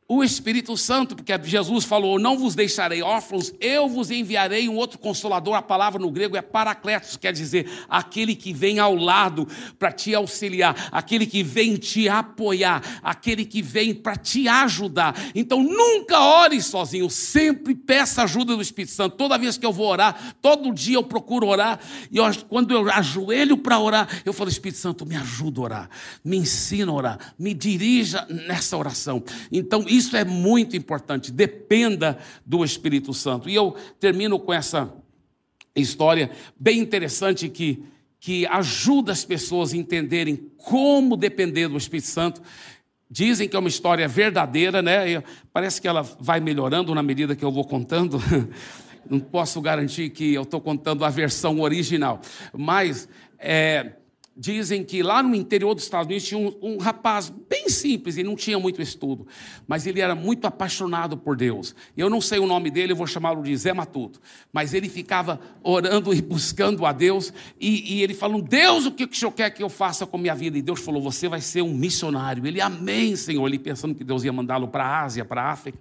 O 0.09 0.23
Espírito 0.23 0.77
Santo, 0.77 1.17
porque 1.17 1.37
Jesus 1.43 1.83
falou: 1.83 2.17
Não 2.17 2.37
vos 2.37 2.55
deixarei 2.55 3.01
órfãos, 3.01 3.53
eu 3.59 3.89
vos 3.89 4.09
enviarei 4.09 4.69
um 4.69 4.75
outro 4.75 4.97
consolador. 4.97 5.55
A 5.55 5.61
palavra 5.61 5.99
no 5.99 6.09
grego 6.09 6.37
é 6.37 6.41
paracletos, 6.41 7.17
quer 7.17 7.33
dizer, 7.33 7.69
aquele 7.89 8.33
que 8.33 8.53
vem 8.53 8.79
ao 8.79 8.95
lado 8.95 9.45
para 9.77 9.91
te 9.91 10.15
auxiliar, 10.15 10.89
aquele 10.93 11.25
que 11.25 11.43
vem 11.43 11.75
te 11.75 12.07
apoiar, 12.07 12.81
aquele 13.03 13.43
que 13.43 13.61
vem 13.61 13.93
para 13.93 14.15
te 14.15 14.47
ajudar. 14.47 15.13
Então 15.35 15.61
nunca 15.61 16.21
ore 16.21 16.61
sozinho, 16.61 17.09
sempre 17.09 17.75
peça 17.75 18.23
ajuda 18.23 18.55
do 18.55 18.61
Espírito 18.61 18.93
Santo. 18.93 19.17
Toda 19.17 19.37
vez 19.37 19.57
que 19.57 19.65
eu 19.65 19.73
vou 19.73 19.87
orar, 19.87 20.37
todo 20.41 20.73
dia 20.73 20.95
eu 20.95 21.03
procuro 21.03 21.47
orar, 21.47 21.81
e 22.09 22.17
eu, 22.17 22.23
quando 22.47 22.71
eu 22.71 22.89
ajoelho 22.89 23.57
para 23.57 23.77
orar, 23.77 24.07
eu 24.23 24.31
falo: 24.31 24.49
Espírito 24.49 24.79
Santo, 24.79 25.05
me 25.05 25.17
ajuda 25.17 25.59
a 25.59 25.63
orar, 25.63 25.89
me 26.23 26.37
ensina 26.37 26.93
a 26.93 26.95
orar, 26.95 27.33
me 27.37 27.53
dirija 27.53 28.25
nessa 28.29 28.77
oração. 28.77 29.21
Então, 29.51 29.83
isso 29.97 30.15
é 30.15 30.23
muito 30.23 30.77
importante. 30.77 31.31
Dependa 31.31 32.17
do 32.45 32.63
Espírito 32.63 33.13
Santo. 33.13 33.49
E 33.49 33.55
eu 33.55 33.75
termino 33.99 34.39
com 34.39 34.53
essa 34.53 34.93
história 35.75 36.31
bem 36.59 36.79
interessante 36.79 37.49
que, 37.49 37.83
que 38.19 38.45
ajuda 38.47 39.11
as 39.11 39.25
pessoas 39.25 39.73
a 39.73 39.77
entenderem 39.77 40.51
como 40.57 41.17
depender 41.17 41.67
do 41.67 41.77
Espírito 41.77 42.07
Santo. 42.07 42.41
Dizem 43.09 43.47
que 43.47 43.55
é 43.55 43.59
uma 43.59 43.69
história 43.69 44.07
verdadeira, 44.07 44.81
né? 44.81 45.23
parece 45.51 45.81
que 45.81 45.87
ela 45.87 46.01
vai 46.19 46.39
melhorando 46.39 46.93
na 46.93 47.03
medida 47.03 47.35
que 47.35 47.45
eu 47.45 47.51
vou 47.51 47.65
contando. 47.65 48.21
Não 49.09 49.19
posso 49.19 49.61
garantir 49.61 50.09
que 50.09 50.33
eu 50.33 50.43
estou 50.43 50.59
contando 50.59 51.05
a 51.05 51.09
versão 51.09 51.61
original, 51.61 52.19
mas 52.53 53.07
é, 53.39 53.93
Dizem 54.39 54.83
que 54.83 55.01
lá 55.01 55.23
no 55.23 55.33
interior 55.33 55.73
dos 55.73 55.83
Estados 55.83 56.05
Unidos 56.05 56.27
tinha 56.27 56.39
um, 56.39 56.55
um, 56.61 56.77
rapaz 56.77 57.33
bem 57.49 57.66
simples, 57.77 58.17
ele 58.17 58.27
não 58.27 58.35
tinha 58.35 58.59
muito 58.59 58.81
estudo, 58.81 59.27
mas 59.67 59.87
ele 59.87 60.01
era 60.01 60.15
muito 60.15 60.45
apaixonado 60.45 61.17
por 61.17 61.35
Deus. 61.35 61.75
Eu 61.95 62.09
não 62.09 62.19
sei 62.19 62.39
o 62.39 62.45
nome 62.45 62.69
dele, 62.69 62.91
eu 62.93 62.95
vou 62.95 63.07
chamá-lo 63.07 63.41
de 63.43 63.55
Zé 63.55 63.73
Matuto. 63.73 64.19
Mas 64.51 64.73
ele 64.73 64.89
ficava 64.89 65.39
orando 65.63 66.13
e 66.13 66.21
buscando 66.21 66.85
a 66.85 66.91
Deus, 66.91 67.33
e, 67.59 67.95
e 67.95 68.03
ele 68.03 68.13
falou: 68.13 68.41
Deus, 68.41 68.85
o 68.85 68.91
que 68.91 69.05
o 69.05 69.15
Senhor 69.15 69.31
quer 69.31 69.49
que 69.49 69.63
eu 69.63 69.69
faça 69.69 70.05
com 70.05 70.17
a 70.17 70.19
minha 70.19 70.35
vida? 70.35 70.57
E 70.57 70.61
Deus 70.61 70.79
falou: 70.79 71.01
Você 71.01 71.27
vai 71.27 71.41
ser 71.41 71.61
um 71.61 71.73
missionário. 71.73 72.45
Ele, 72.45 72.59
Amém, 72.61 73.15
Senhor. 73.15 73.45
Ele 73.47 73.59
pensando 73.59 73.95
que 73.95 74.03
Deus 74.03 74.23
ia 74.23 74.33
mandá-lo 74.33 74.67
para 74.67 74.83
a 74.85 75.03
Ásia, 75.03 75.23
para 75.23 75.43
a 75.43 75.51
África. 75.51 75.79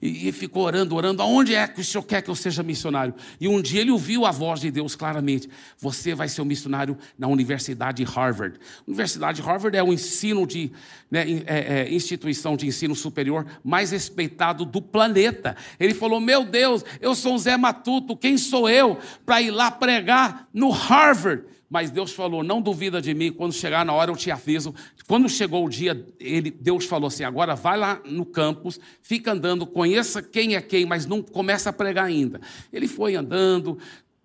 E, 0.00 0.28
e 0.28 0.32
ficou 0.32 0.64
orando, 0.64 0.94
orando: 0.94 1.22
Aonde 1.22 1.54
é 1.54 1.66
que 1.66 1.80
o 1.80 1.84
Senhor 1.84 2.02
quer 2.04 2.22
que 2.22 2.30
eu 2.30 2.34
seja 2.34 2.62
missionário? 2.62 3.14
E 3.40 3.48
um 3.48 3.60
dia 3.60 3.80
ele 3.80 3.90
ouviu 3.90 4.26
a 4.26 4.30
voz 4.30 4.60
de 4.60 4.70
Deus 4.70 4.94
claramente: 4.94 5.48
Você 5.78 6.14
vai 6.14 6.28
ser 6.28 6.42
um 6.42 6.44
missionário 6.44 6.96
na 7.18 7.28
universidade 7.28 8.04
de 8.04 8.10
Harvard. 8.10 8.58
Universidade 8.86 9.40
de 9.40 9.46
Harvard 9.46 9.76
é 9.76 9.82
o 9.82 9.92
ensino 9.92 10.46
de 10.46 10.72
né, 11.10 11.28
é, 11.46 11.80
é, 11.80 11.94
instituição 11.94 12.56
de 12.56 12.66
ensino 12.66 12.94
superior 12.94 13.46
mais 13.62 13.90
respeitado 13.90 14.64
do 14.64 14.80
planeta. 14.80 15.56
Ele 15.78 15.94
falou: 15.94 16.20
Meu 16.20 16.44
Deus, 16.44 16.84
eu 17.00 17.14
sou 17.14 17.34
o 17.34 17.38
Zé 17.38 17.56
Matuto, 17.56 18.16
quem 18.16 18.36
sou 18.36 18.68
eu 18.68 18.98
para 19.24 19.40
ir 19.40 19.50
lá 19.50 19.70
pregar 19.70 20.48
no 20.52 20.70
Harvard? 20.70 21.44
Mas 21.70 21.90
Deus 21.90 22.12
falou: 22.12 22.42
Não 22.42 22.60
duvida 22.60 23.00
de 23.00 23.14
mim, 23.14 23.30
quando 23.30 23.52
chegar 23.52 23.84
na 23.84 23.92
hora 23.92 24.10
eu 24.10 24.16
te 24.16 24.30
aviso. 24.30 24.74
Quando 25.06 25.28
chegou 25.28 25.64
o 25.64 25.68
dia, 25.68 26.06
ele, 26.18 26.50
Deus 26.50 26.84
falou 26.84 27.06
assim: 27.06 27.22
Agora 27.22 27.54
vai 27.54 27.78
lá 27.78 28.00
no 28.04 28.26
campus, 28.26 28.80
fica 29.00 29.32
andando, 29.32 29.64
conheça 29.64 30.20
quem 30.20 30.56
é 30.56 30.60
quem, 30.60 30.84
mas 30.84 31.06
não 31.06 31.22
começa 31.22 31.70
a 31.70 31.72
pregar 31.72 32.06
ainda. 32.06 32.40
Ele 32.72 32.88
foi 32.88 33.14
andando, 33.14 33.78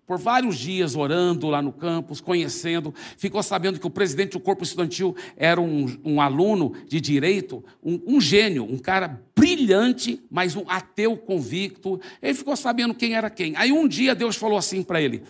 por 0.06 0.18
vários 0.18 0.56
dias 0.56 0.94
orando 0.94 1.48
lá 1.48 1.60
no 1.60 1.72
campus, 1.72 2.20
conhecendo, 2.20 2.94
ficou 3.18 3.42
sabendo 3.42 3.80
que 3.80 3.86
o 3.86 3.90
presidente 3.90 4.32
do 4.32 4.40
corpo 4.40 4.62
estudantil 4.62 5.16
era 5.36 5.60
um, 5.60 5.98
um 6.04 6.20
aluno 6.20 6.74
de 6.86 7.00
direito, 7.00 7.64
um, 7.82 8.00
um, 8.06 8.20
gênio, 8.20 8.64
um 8.64 8.78
cara 8.78 9.20
brilhante, 9.34 10.22
mas 10.30 10.54
um 10.54 10.64
ateu 10.68 11.16
convicto. 11.16 12.00
Ele 12.22 12.34
ficou 12.34 12.56
sabendo 12.56 12.94
quem 12.94 13.14
era 13.14 13.28
quem. 13.28 13.56
Aí 13.56 13.72
um 13.72 13.88
dia 13.88 14.14
Deus 14.14 14.36
falou 14.36 14.56
assim 14.56 14.82
para 14.82 15.02
ele: 15.02 15.24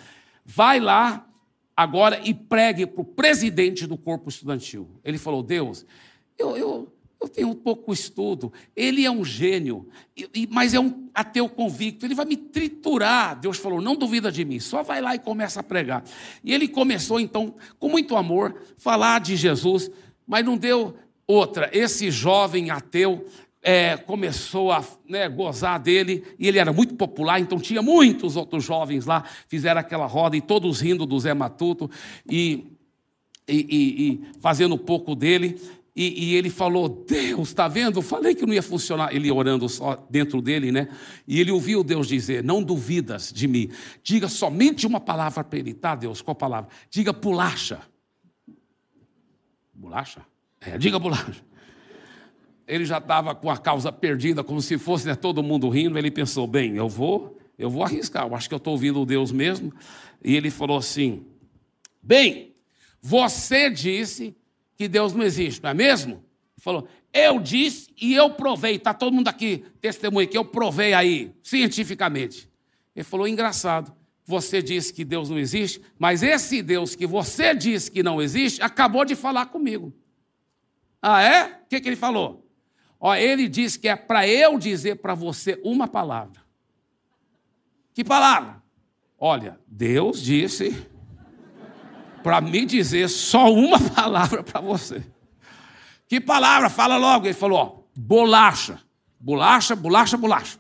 vai 0.44 0.78
lá 0.78 1.26
agora 1.74 2.20
e 2.22 2.34
pregue 2.34 2.86
para 2.86 3.00
o 3.00 3.04
presidente 3.04 3.86
do 3.86 3.96
corpo 3.96 4.28
estudantil. 4.28 4.88
Ele 5.02 5.16
falou: 5.16 5.42
Deus, 5.42 5.86
eu, 6.38 6.54
eu 6.54 6.92
eu 7.20 7.28
tenho 7.28 7.48
um 7.48 7.54
pouco 7.54 7.92
estudo. 7.92 8.52
Ele 8.74 9.04
é 9.04 9.10
um 9.10 9.24
gênio, 9.24 9.88
mas 10.50 10.74
é 10.74 10.80
um 10.80 11.08
ateu 11.14 11.48
convicto. 11.48 12.04
Ele 12.04 12.14
vai 12.14 12.26
me 12.26 12.36
triturar. 12.36 13.38
Deus 13.38 13.58
falou: 13.58 13.80
não 13.80 13.96
duvida 13.96 14.30
de 14.30 14.44
mim, 14.44 14.60
só 14.60 14.82
vai 14.82 15.00
lá 15.00 15.14
e 15.14 15.18
começa 15.18 15.60
a 15.60 15.62
pregar. 15.62 16.04
E 16.44 16.52
ele 16.52 16.68
começou, 16.68 17.18
então, 17.18 17.54
com 17.78 17.88
muito 17.88 18.16
amor, 18.16 18.62
falar 18.76 19.20
de 19.20 19.36
Jesus, 19.36 19.90
mas 20.26 20.44
não 20.44 20.56
deu 20.56 20.96
outra. 21.26 21.70
Esse 21.72 22.10
jovem 22.10 22.70
ateu 22.70 23.26
é, 23.62 23.96
começou 23.96 24.70
a 24.70 24.84
né, 25.08 25.28
gozar 25.28 25.80
dele, 25.80 26.22
e 26.38 26.46
ele 26.46 26.56
era 26.56 26.72
muito 26.72 26.94
popular, 26.94 27.40
então 27.40 27.58
tinha 27.58 27.82
muitos 27.82 28.36
outros 28.36 28.62
jovens 28.62 29.06
lá, 29.06 29.24
fizeram 29.48 29.80
aquela 29.80 30.06
roda, 30.06 30.36
e 30.36 30.40
todos 30.40 30.80
rindo 30.80 31.04
do 31.04 31.18
Zé 31.18 31.34
Matuto, 31.34 31.90
e, 32.30 32.64
e, 33.48 33.56
e, 33.56 34.12
e 34.12 34.20
fazendo 34.40 34.76
um 34.76 34.78
pouco 34.78 35.16
dele. 35.16 35.60
E, 35.96 36.26
e, 36.26 36.34
ele 36.34 36.50
falou: 36.50 36.90
Deus, 36.90 37.48
está 37.48 37.66
vendo? 37.66 38.02
Falei 38.02 38.34
que 38.34 38.44
não 38.44 38.52
ia 38.52 38.62
funcionar. 38.62 39.14
Ele 39.14 39.30
orando 39.30 39.66
só 39.66 40.06
dentro 40.10 40.42
dele, 40.42 40.70
né? 40.70 40.88
E 41.26 41.40
ele 41.40 41.50
ouviu 41.50 41.82
Deus 41.82 42.06
dizer: 42.06 42.44
Não 42.44 42.62
duvidas 42.62 43.32
de 43.32 43.48
mim. 43.48 43.70
Diga 44.02 44.28
somente 44.28 44.86
uma 44.86 45.00
palavra 45.00 45.42
para 45.42 45.58
ele, 45.58 45.72
tá, 45.72 45.94
Deus? 45.94 46.20
Qual 46.20 46.34
palavra? 46.34 46.68
Diga 46.90 47.14
bolacha. 47.14 47.80
Bolacha? 49.72 50.20
É, 50.60 50.76
diga 50.76 50.98
bolacha. 50.98 51.42
Ele 52.68 52.84
já 52.84 52.98
estava 52.98 53.34
com 53.34 53.48
a 53.50 53.56
causa 53.56 53.90
perdida, 53.90 54.44
como 54.44 54.60
se 54.60 54.76
fosse 54.76 55.06
né, 55.06 55.14
todo 55.14 55.42
mundo 55.42 55.66
rindo. 55.70 55.98
Ele 55.98 56.10
pensou: 56.10 56.46
Bem, 56.46 56.76
eu 56.76 56.90
vou, 56.90 57.38
eu 57.58 57.70
vou 57.70 57.82
arriscar. 57.82 58.26
Eu 58.26 58.34
acho 58.34 58.50
que 58.50 58.54
eu 58.54 58.58
estou 58.58 58.74
ouvindo 58.74 59.06
Deus 59.06 59.32
mesmo. 59.32 59.72
E 60.22 60.36
ele 60.36 60.50
falou 60.50 60.76
assim: 60.76 61.24
Bem, 62.02 62.54
você 63.00 63.70
disse 63.70 64.36
que 64.76 64.86
Deus 64.88 65.12
não 65.12 65.22
existe, 65.22 65.62
não 65.62 65.70
é 65.70 65.74
mesmo? 65.74 66.14
Ele 66.14 66.62
falou: 66.62 66.88
Eu 67.12 67.40
disse 67.40 67.90
e 68.00 68.14
eu 68.14 68.30
provei. 68.30 68.76
Está 68.76 68.92
todo 68.92 69.14
mundo 69.14 69.28
aqui, 69.28 69.64
testemunha 69.80 70.26
que 70.26 70.36
eu 70.36 70.44
provei 70.44 70.92
aí, 70.92 71.34
cientificamente. 71.42 72.48
Ele 72.94 73.04
falou: 73.04 73.26
Engraçado. 73.26 73.94
Você 74.28 74.60
disse 74.60 74.92
que 74.92 75.04
Deus 75.04 75.30
não 75.30 75.38
existe, 75.38 75.80
mas 75.96 76.20
esse 76.20 76.60
Deus 76.60 76.96
que 76.96 77.06
você 77.06 77.54
disse 77.54 77.88
que 77.88 78.02
não 78.02 78.20
existe, 78.20 78.60
acabou 78.60 79.04
de 79.04 79.14
falar 79.14 79.46
comigo. 79.46 79.94
Ah, 81.00 81.22
é? 81.22 81.44
O 81.44 81.68
que, 81.68 81.80
que 81.80 81.88
ele 81.88 81.94
falou? 81.94 82.44
Ó, 82.98 83.14
ele 83.14 83.48
disse 83.48 83.78
que 83.78 83.86
é 83.86 83.94
para 83.94 84.26
eu 84.26 84.58
dizer 84.58 84.96
para 84.96 85.14
você 85.14 85.60
uma 85.62 85.86
palavra. 85.86 86.42
Que 87.94 88.02
palavra? 88.02 88.60
Olha, 89.16 89.60
Deus 89.66 90.20
disse 90.20 90.86
para 92.26 92.40
me 92.40 92.66
dizer 92.66 93.08
só 93.08 93.52
uma 93.52 93.78
palavra 93.94 94.42
para 94.42 94.60
você. 94.60 95.00
Que 96.08 96.20
palavra? 96.20 96.68
Fala 96.68 96.96
logo. 96.96 97.24
Ele 97.24 97.34
falou: 97.34 97.56
ó, 97.56 97.84
bolacha. 97.94 98.80
Bolacha, 99.20 99.76
bolacha, 99.76 100.16
bolacha. 100.16 100.58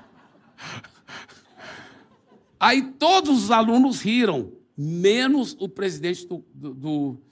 Aí 2.58 2.80
todos 2.92 3.44
os 3.44 3.50
alunos 3.50 4.00
riram, 4.00 4.50
menos 4.74 5.54
o 5.60 5.68
presidente 5.68 6.26
do, 6.26 6.42
do, 6.54 7.22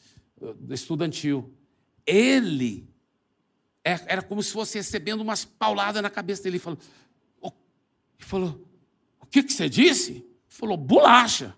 do, 0.60 0.74
estudantil. 0.74 1.50
Ele 2.06 2.86
é, 3.82 3.98
era 4.06 4.20
como 4.20 4.42
se 4.42 4.52
fosse 4.52 4.76
recebendo 4.76 5.22
umas 5.22 5.46
pauladas 5.46 6.02
na 6.02 6.10
cabeça 6.10 6.42
dele. 6.42 6.56
Ele 6.56 6.62
falou: 6.62 6.78
ele 7.42 8.28
falou 8.28 8.68
O 9.18 9.24
que, 9.24 9.42
que 9.42 9.54
você 9.54 9.66
disse? 9.66 10.12
Ele 10.12 10.26
falou: 10.46 10.76
Bolacha. 10.76 11.56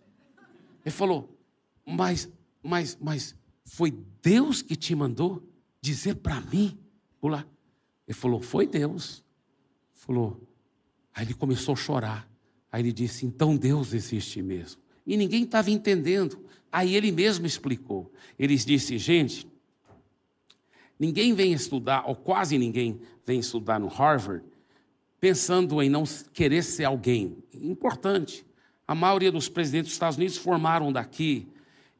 Ele 0.88 0.94
falou: 0.94 1.38
Mas, 1.84 2.30
mas, 2.62 2.96
mas 2.98 3.36
foi 3.62 3.90
Deus 4.22 4.62
que 4.62 4.74
te 4.74 4.94
mandou 4.94 5.46
dizer 5.82 6.14
para 6.16 6.40
mim 6.40 6.78
pular? 7.20 7.46
Ele 8.06 8.16
falou: 8.16 8.40
Foi 8.40 8.66
Deus. 8.66 9.22
Ele 9.92 10.00
falou. 10.00 10.48
Aí 11.14 11.26
ele 11.26 11.34
começou 11.34 11.74
a 11.74 11.76
chorar. 11.76 12.30
Aí 12.72 12.80
ele 12.80 12.92
disse: 12.92 13.26
Então 13.26 13.54
Deus 13.54 13.92
existe 13.92 14.40
mesmo. 14.40 14.80
E 15.06 15.14
ninguém 15.14 15.44
estava 15.44 15.70
entendendo. 15.70 16.42
Aí 16.72 16.96
ele 16.96 17.12
mesmo 17.12 17.44
explicou. 17.44 18.10
Ele 18.38 18.56
disse: 18.56 18.96
Gente, 18.96 19.46
ninguém 20.98 21.34
vem 21.34 21.52
estudar, 21.52 22.08
ou 22.08 22.16
quase 22.16 22.56
ninguém 22.56 22.98
vem 23.26 23.40
estudar 23.40 23.78
no 23.78 23.88
Harvard, 23.88 24.42
pensando 25.20 25.82
em 25.82 25.90
não 25.90 26.04
querer 26.32 26.62
ser 26.62 26.84
alguém 26.84 27.36
importante. 27.52 28.47
A 28.88 28.94
maioria 28.94 29.30
dos 29.30 29.50
presidentes 29.50 29.88
dos 29.88 29.96
Estados 29.96 30.16
Unidos 30.16 30.38
formaram 30.38 30.90
daqui. 30.90 31.46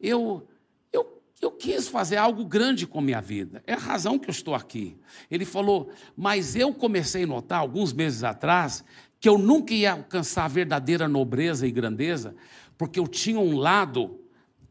Eu, 0.01 0.49
eu, 0.91 1.23
eu 1.39 1.51
quis 1.51 1.87
fazer 1.87 2.17
algo 2.17 2.47
grande 2.47 2.87
com 2.87 2.99
a 2.99 3.03
minha 3.03 3.21
vida. 3.21 3.63
É 3.67 3.75
a 3.75 3.79
razão 3.79 4.19
que 4.19 4.31
eu 4.31 4.33
estou 4.33 4.55
aqui. 4.55 4.97
Ele 5.31 5.45
falou, 5.45 5.91
mas 6.17 6.57
eu 6.57 6.73
comecei 6.73 7.25
a 7.25 7.27
notar, 7.27 7.61
alguns 7.61 7.93
meses 7.93 8.25
atrás, 8.25 8.83
que 9.21 9.29
eu 9.29 9.37
nunca 9.37 9.75
ia 9.75 9.93
alcançar 9.93 10.47
a 10.47 10.49
verdadeira 10.49 11.07
nobreza 11.07 11.67
e 11.67 11.71
grandeza, 11.71 12.35
porque 12.79 12.99
eu 12.99 13.07
tinha 13.07 13.39
um 13.39 13.59
lado 13.59 14.19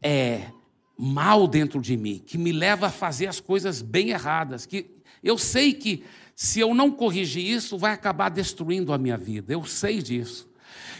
é, 0.02 0.50
mal 0.98 1.46
dentro 1.46 1.80
de 1.80 1.96
mim, 1.96 2.20
que 2.26 2.36
me 2.36 2.50
leva 2.50 2.88
a 2.88 2.90
fazer 2.90 3.28
as 3.28 3.38
coisas 3.38 3.80
bem 3.80 4.10
erradas, 4.10 4.66
que 4.66 4.90
eu 5.22 5.38
sei 5.38 5.72
que 5.72 6.02
se 6.34 6.58
eu 6.58 6.74
não 6.74 6.90
corrigir 6.90 7.46
isso, 7.46 7.78
vai 7.78 7.92
acabar 7.92 8.28
destruindo 8.28 8.92
a 8.92 8.98
minha 8.98 9.16
vida, 9.16 9.52
eu 9.52 9.64
sei 9.64 10.02
disso. 10.02 10.47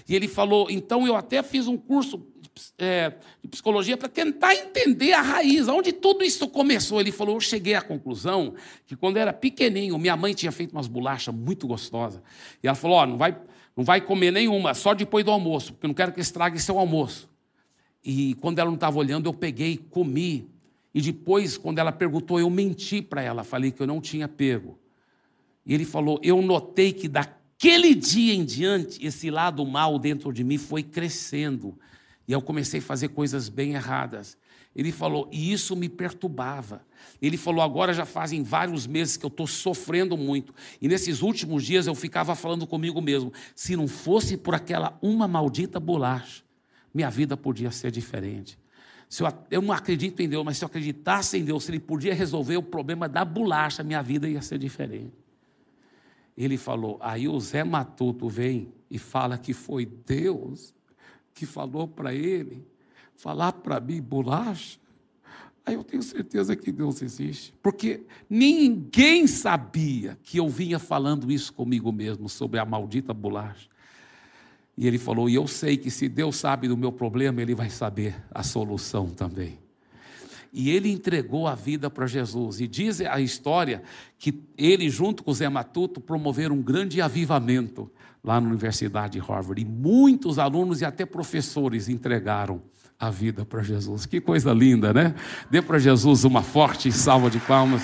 E 0.08 0.16
ele 0.16 0.26
falou, 0.26 0.70
então 0.70 1.06
eu 1.06 1.14
até 1.14 1.42
fiz 1.42 1.68
um 1.68 1.76
curso 1.76 2.26
é, 2.76 3.12
de 3.42 3.48
psicologia 3.48 3.96
para 3.96 4.08
tentar 4.08 4.54
entender 4.54 5.12
a 5.12 5.20
raiz, 5.20 5.68
onde 5.68 5.92
tudo 5.92 6.24
isso 6.24 6.48
começou. 6.48 7.00
Ele 7.00 7.12
falou: 7.12 7.36
Eu 7.36 7.40
cheguei 7.40 7.74
à 7.74 7.82
conclusão 7.82 8.54
que 8.86 8.96
quando 8.96 9.16
eu 9.16 9.22
era 9.22 9.32
pequenininho, 9.32 9.96
minha 9.98 10.16
mãe 10.16 10.34
tinha 10.34 10.50
feito 10.50 10.72
umas 10.72 10.88
bolachas 10.88 11.34
muito 11.34 11.66
gostosas. 11.66 12.20
E 12.62 12.66
ela 12.66 12.74
falou: 12.74 12.98
oh, 12.98 13.06
não, 13.06 13.16
vai, 13.16 13.36
não 13.76 13.84
vai 13.84 14.00
comer 14.00 14.32
nenhuma, 14.32 14.74
só 14.74 14.94
depois 14.94 15.24
do 15.24 15.30
almoço, 15.30 15.72
porque 15.72 15.86
eu 15.86 15.88
não 15.88 15.94
quero 15.94 16.12
que 16.12 16.20
estrague 16.20 16.58
seu 16.58 16.78
almoço. 16.78 17.28
E 18.04 18.34
quando 18.40 18.58
ela 18.58 18.68
não 18.68 18.76
estava 18.76 18.98
olhando, 18.98 19.28
eu 19.28 19.34
peguei, 19.34 19.76
comi. 19.76 20.48
E 20.94 21.00
depois, 21.00 21.56
quando 21.56 21.78
ela 21.78 21.92
perguntou, 21.92 22.40
eu 22.40 22.48
menti 22.48 23.02
para 23.02 23.22
ela, 23.22 23.44
falei 23.44 23.70
que 23.70 23.80
eu 23.80 23.86
não 23.86 24.00
tinha 24.00 24.26
pego. 24.26 24.78
E 25.64 25.74
ele 25.74 25.84
falou: 25.84 26.18
Eu 26.22 26.40
notei 26.42 26.92
que 26.92 27.08
daquele 27.58 27.92
dia 27.92 28.32
em 28.32 28.44
diante, 28.44 29.04
esse 29.04 29.30
lado 29.30 29.66
mal 29.66 29.98
dentro 29.98 30.32
de 30.32 30.44
mim 30.44 30.56
foi 30.56 30.80
crescendo. 30.80 31.76
E 32.26 32.32
eu 32.32 32.40
comecei 32.40 32.78
a 32.78 32.82
fazer 32.82 33.08
coisas 33.08 33.48
bem 33.48 33.74
erradas. 33.74 34.38
Ele 34.76 34.92
falou, 34.92 35.28
e 35.32 35.52
isso 35.52 35.74
me 35.74 35.88
perturbava. 35.88 36.86
Ele 37.20 37.36
falou, 37.36 37.60
agora 37.60 37.92
já 37.92 38.06
fazem 38.06 38.44
vários 38.44 38.86
meses 38.86 39.16
que 39.16 39.24
eu 39.24 39.28
estou 39.28 39.46
sofrendo 39.46 40.16
muito. 40.16 40.54
E 40.80 40.86
nesses 40.86 41.20
últimos 41.20 41.64
dias 41.64 41.88
eu 41.88 41.96
ficava 41.96 42.36
falando 42.36 42.64
comigo 42.64 43.00
mesmo: 43.00 43.32
se 43.56 43.74
não 43.74 43.88
fosse 43.88 44.36
por 44.36 44.54
aquela 44.54 44.96
uma 45.02 45.26
maldita 45.26 45.80
bolacha, 45.80 46.44
minha 46.94 47.10
vida 47.10 47.36
podia 47.36 47.72
ser 47.72 47.90
diferente. 47.90 48.56
Se 49.08 49.24
eu, 49.24 49.32
eu 49.50 49.62
não 49.62 49.72
acredito 49.72 50.20
em 50.20 50.28
Deus, 50.28 50.44
mas 50.44 50.58
se 50.58 50.64
eu 50.64 50.66
acreditasse 50.66 51.36
em 51.38 51.44
Deus, 51.44 51.64
se 51.64 51.72
Ele 51.72 51.80
podia 51.80 52.14
resolver 52.14 52.56
o 52.56 52.62
problema 52.62 53.08
da 53.08 53.24
bolacha, 53.24 53.82
minha 53.82 54.02
vida 54.02 54.28
ia 54.28 54.42
ser 54.42 54.58
diferente. 54.58 55.17
Ele 56.44 56.56
falou, 56.56 56.98
aí 57.00 57.28
o 57.28 57.38
Zé 57.40 57.64
Matuto 57.64 58.28
vem 58.28 58.72
e 58.90 58.98
fala 58.98 59.36
que 59.36 59.52
foi 59.52 59.84
Deus 59.84 60.74
que 61.34 61.44
falou 61.44 61.86
para 61.86 62.14
ele 62.14 62.66
falar 63.18 63.52
para 63.52 63.80
mim 63.80 64.00
bolacha, 64.00 64.78
aí 65.66 65.74
eu 65.74 65.84
tenho 65.84 66.02
certeza 66.02 66.56
que 66.56 66.70
Deus 66.72 67.02
existe. 67.02 67.52
Porque 67.60 68.04
ninguém 68.30 69.26
sabia 69.26 70.16
que 70.22 70.38
eu 70.38 70.48
vinha 70.48 70.78
falando 70.78 71.30
isso 71.30 71.52
comigo 71.52 71.92
mesmo, 71.92 72.28
sobre 72.28 72.58
a 72.58 72.64
maldita 72.64 73.12
bolacha. 73.12 73.68
E 74.76 74.86
ele 74.86 74.98
falou: 74.98 75.28
E 75.28 75.34
eu 75.34 75.46
sei 75.48 75.76
que 75.76 75.90
se 75.90 76.08
Deus 76.08 76.36
sabe 76.36 76.68
do 76.68 76.76
meu 76.76 76.92
problema, 76.92 77.42
Ele 77.42 77.54
vai 77.54 77.68
saber 77.68 78.14
a 78.30 78.44
solução 78.44 79.08
também. 79.10 79.58
E 80.52 80.70
ele 80.70 80.90
entregou 80.90 81.46
a 81.46 81.54
vida 81.54 81.90
para 81.90 82.06
Jesus. 82.06 82.60
E 82.60 82.66
diz 82.66 83.00
a 83.00 83.20
história 83.20 83.82
que 84.18 84.42
ele, 84.56 84.88
junto 84.88 85.22
com 85.22 85.32
Zé 85.32 85.48
Matuto, 85.48 86.00
promoveram 86.00 86.56
um 86.56 86.62
grande 86.62 87.00
avivamento 87.00 87.90
lá 88.22 88.40
na 88.40 88.48
Universidade 88.48 89.14
de 89.14 89.18
Harvard. 89.18 89.60
E 89.60 89.64
muitos 89.64 90.38
alunos 90.38 90.80
e 90.80 90.84
até 90.84 91.04
professores 91.06 91.88
entregaram 91.88 92.62
a 92.98 93.10
vida 93.10 93.44
para 93.44 93.62
Jesus. 93.62 94.06
Que 94.06 94.20
coisa 94.20 94.52
linda, 94.52 94.92
né? 94.92 95.14
Dê 95.50 95.62
para 95.62 95.78
Jesus 95.78 96.24
uma 96.24 96.42
forte 96.42 96.90
salva 96.90 97.30
de 97.30 97.38
palmas. 97.38 97.82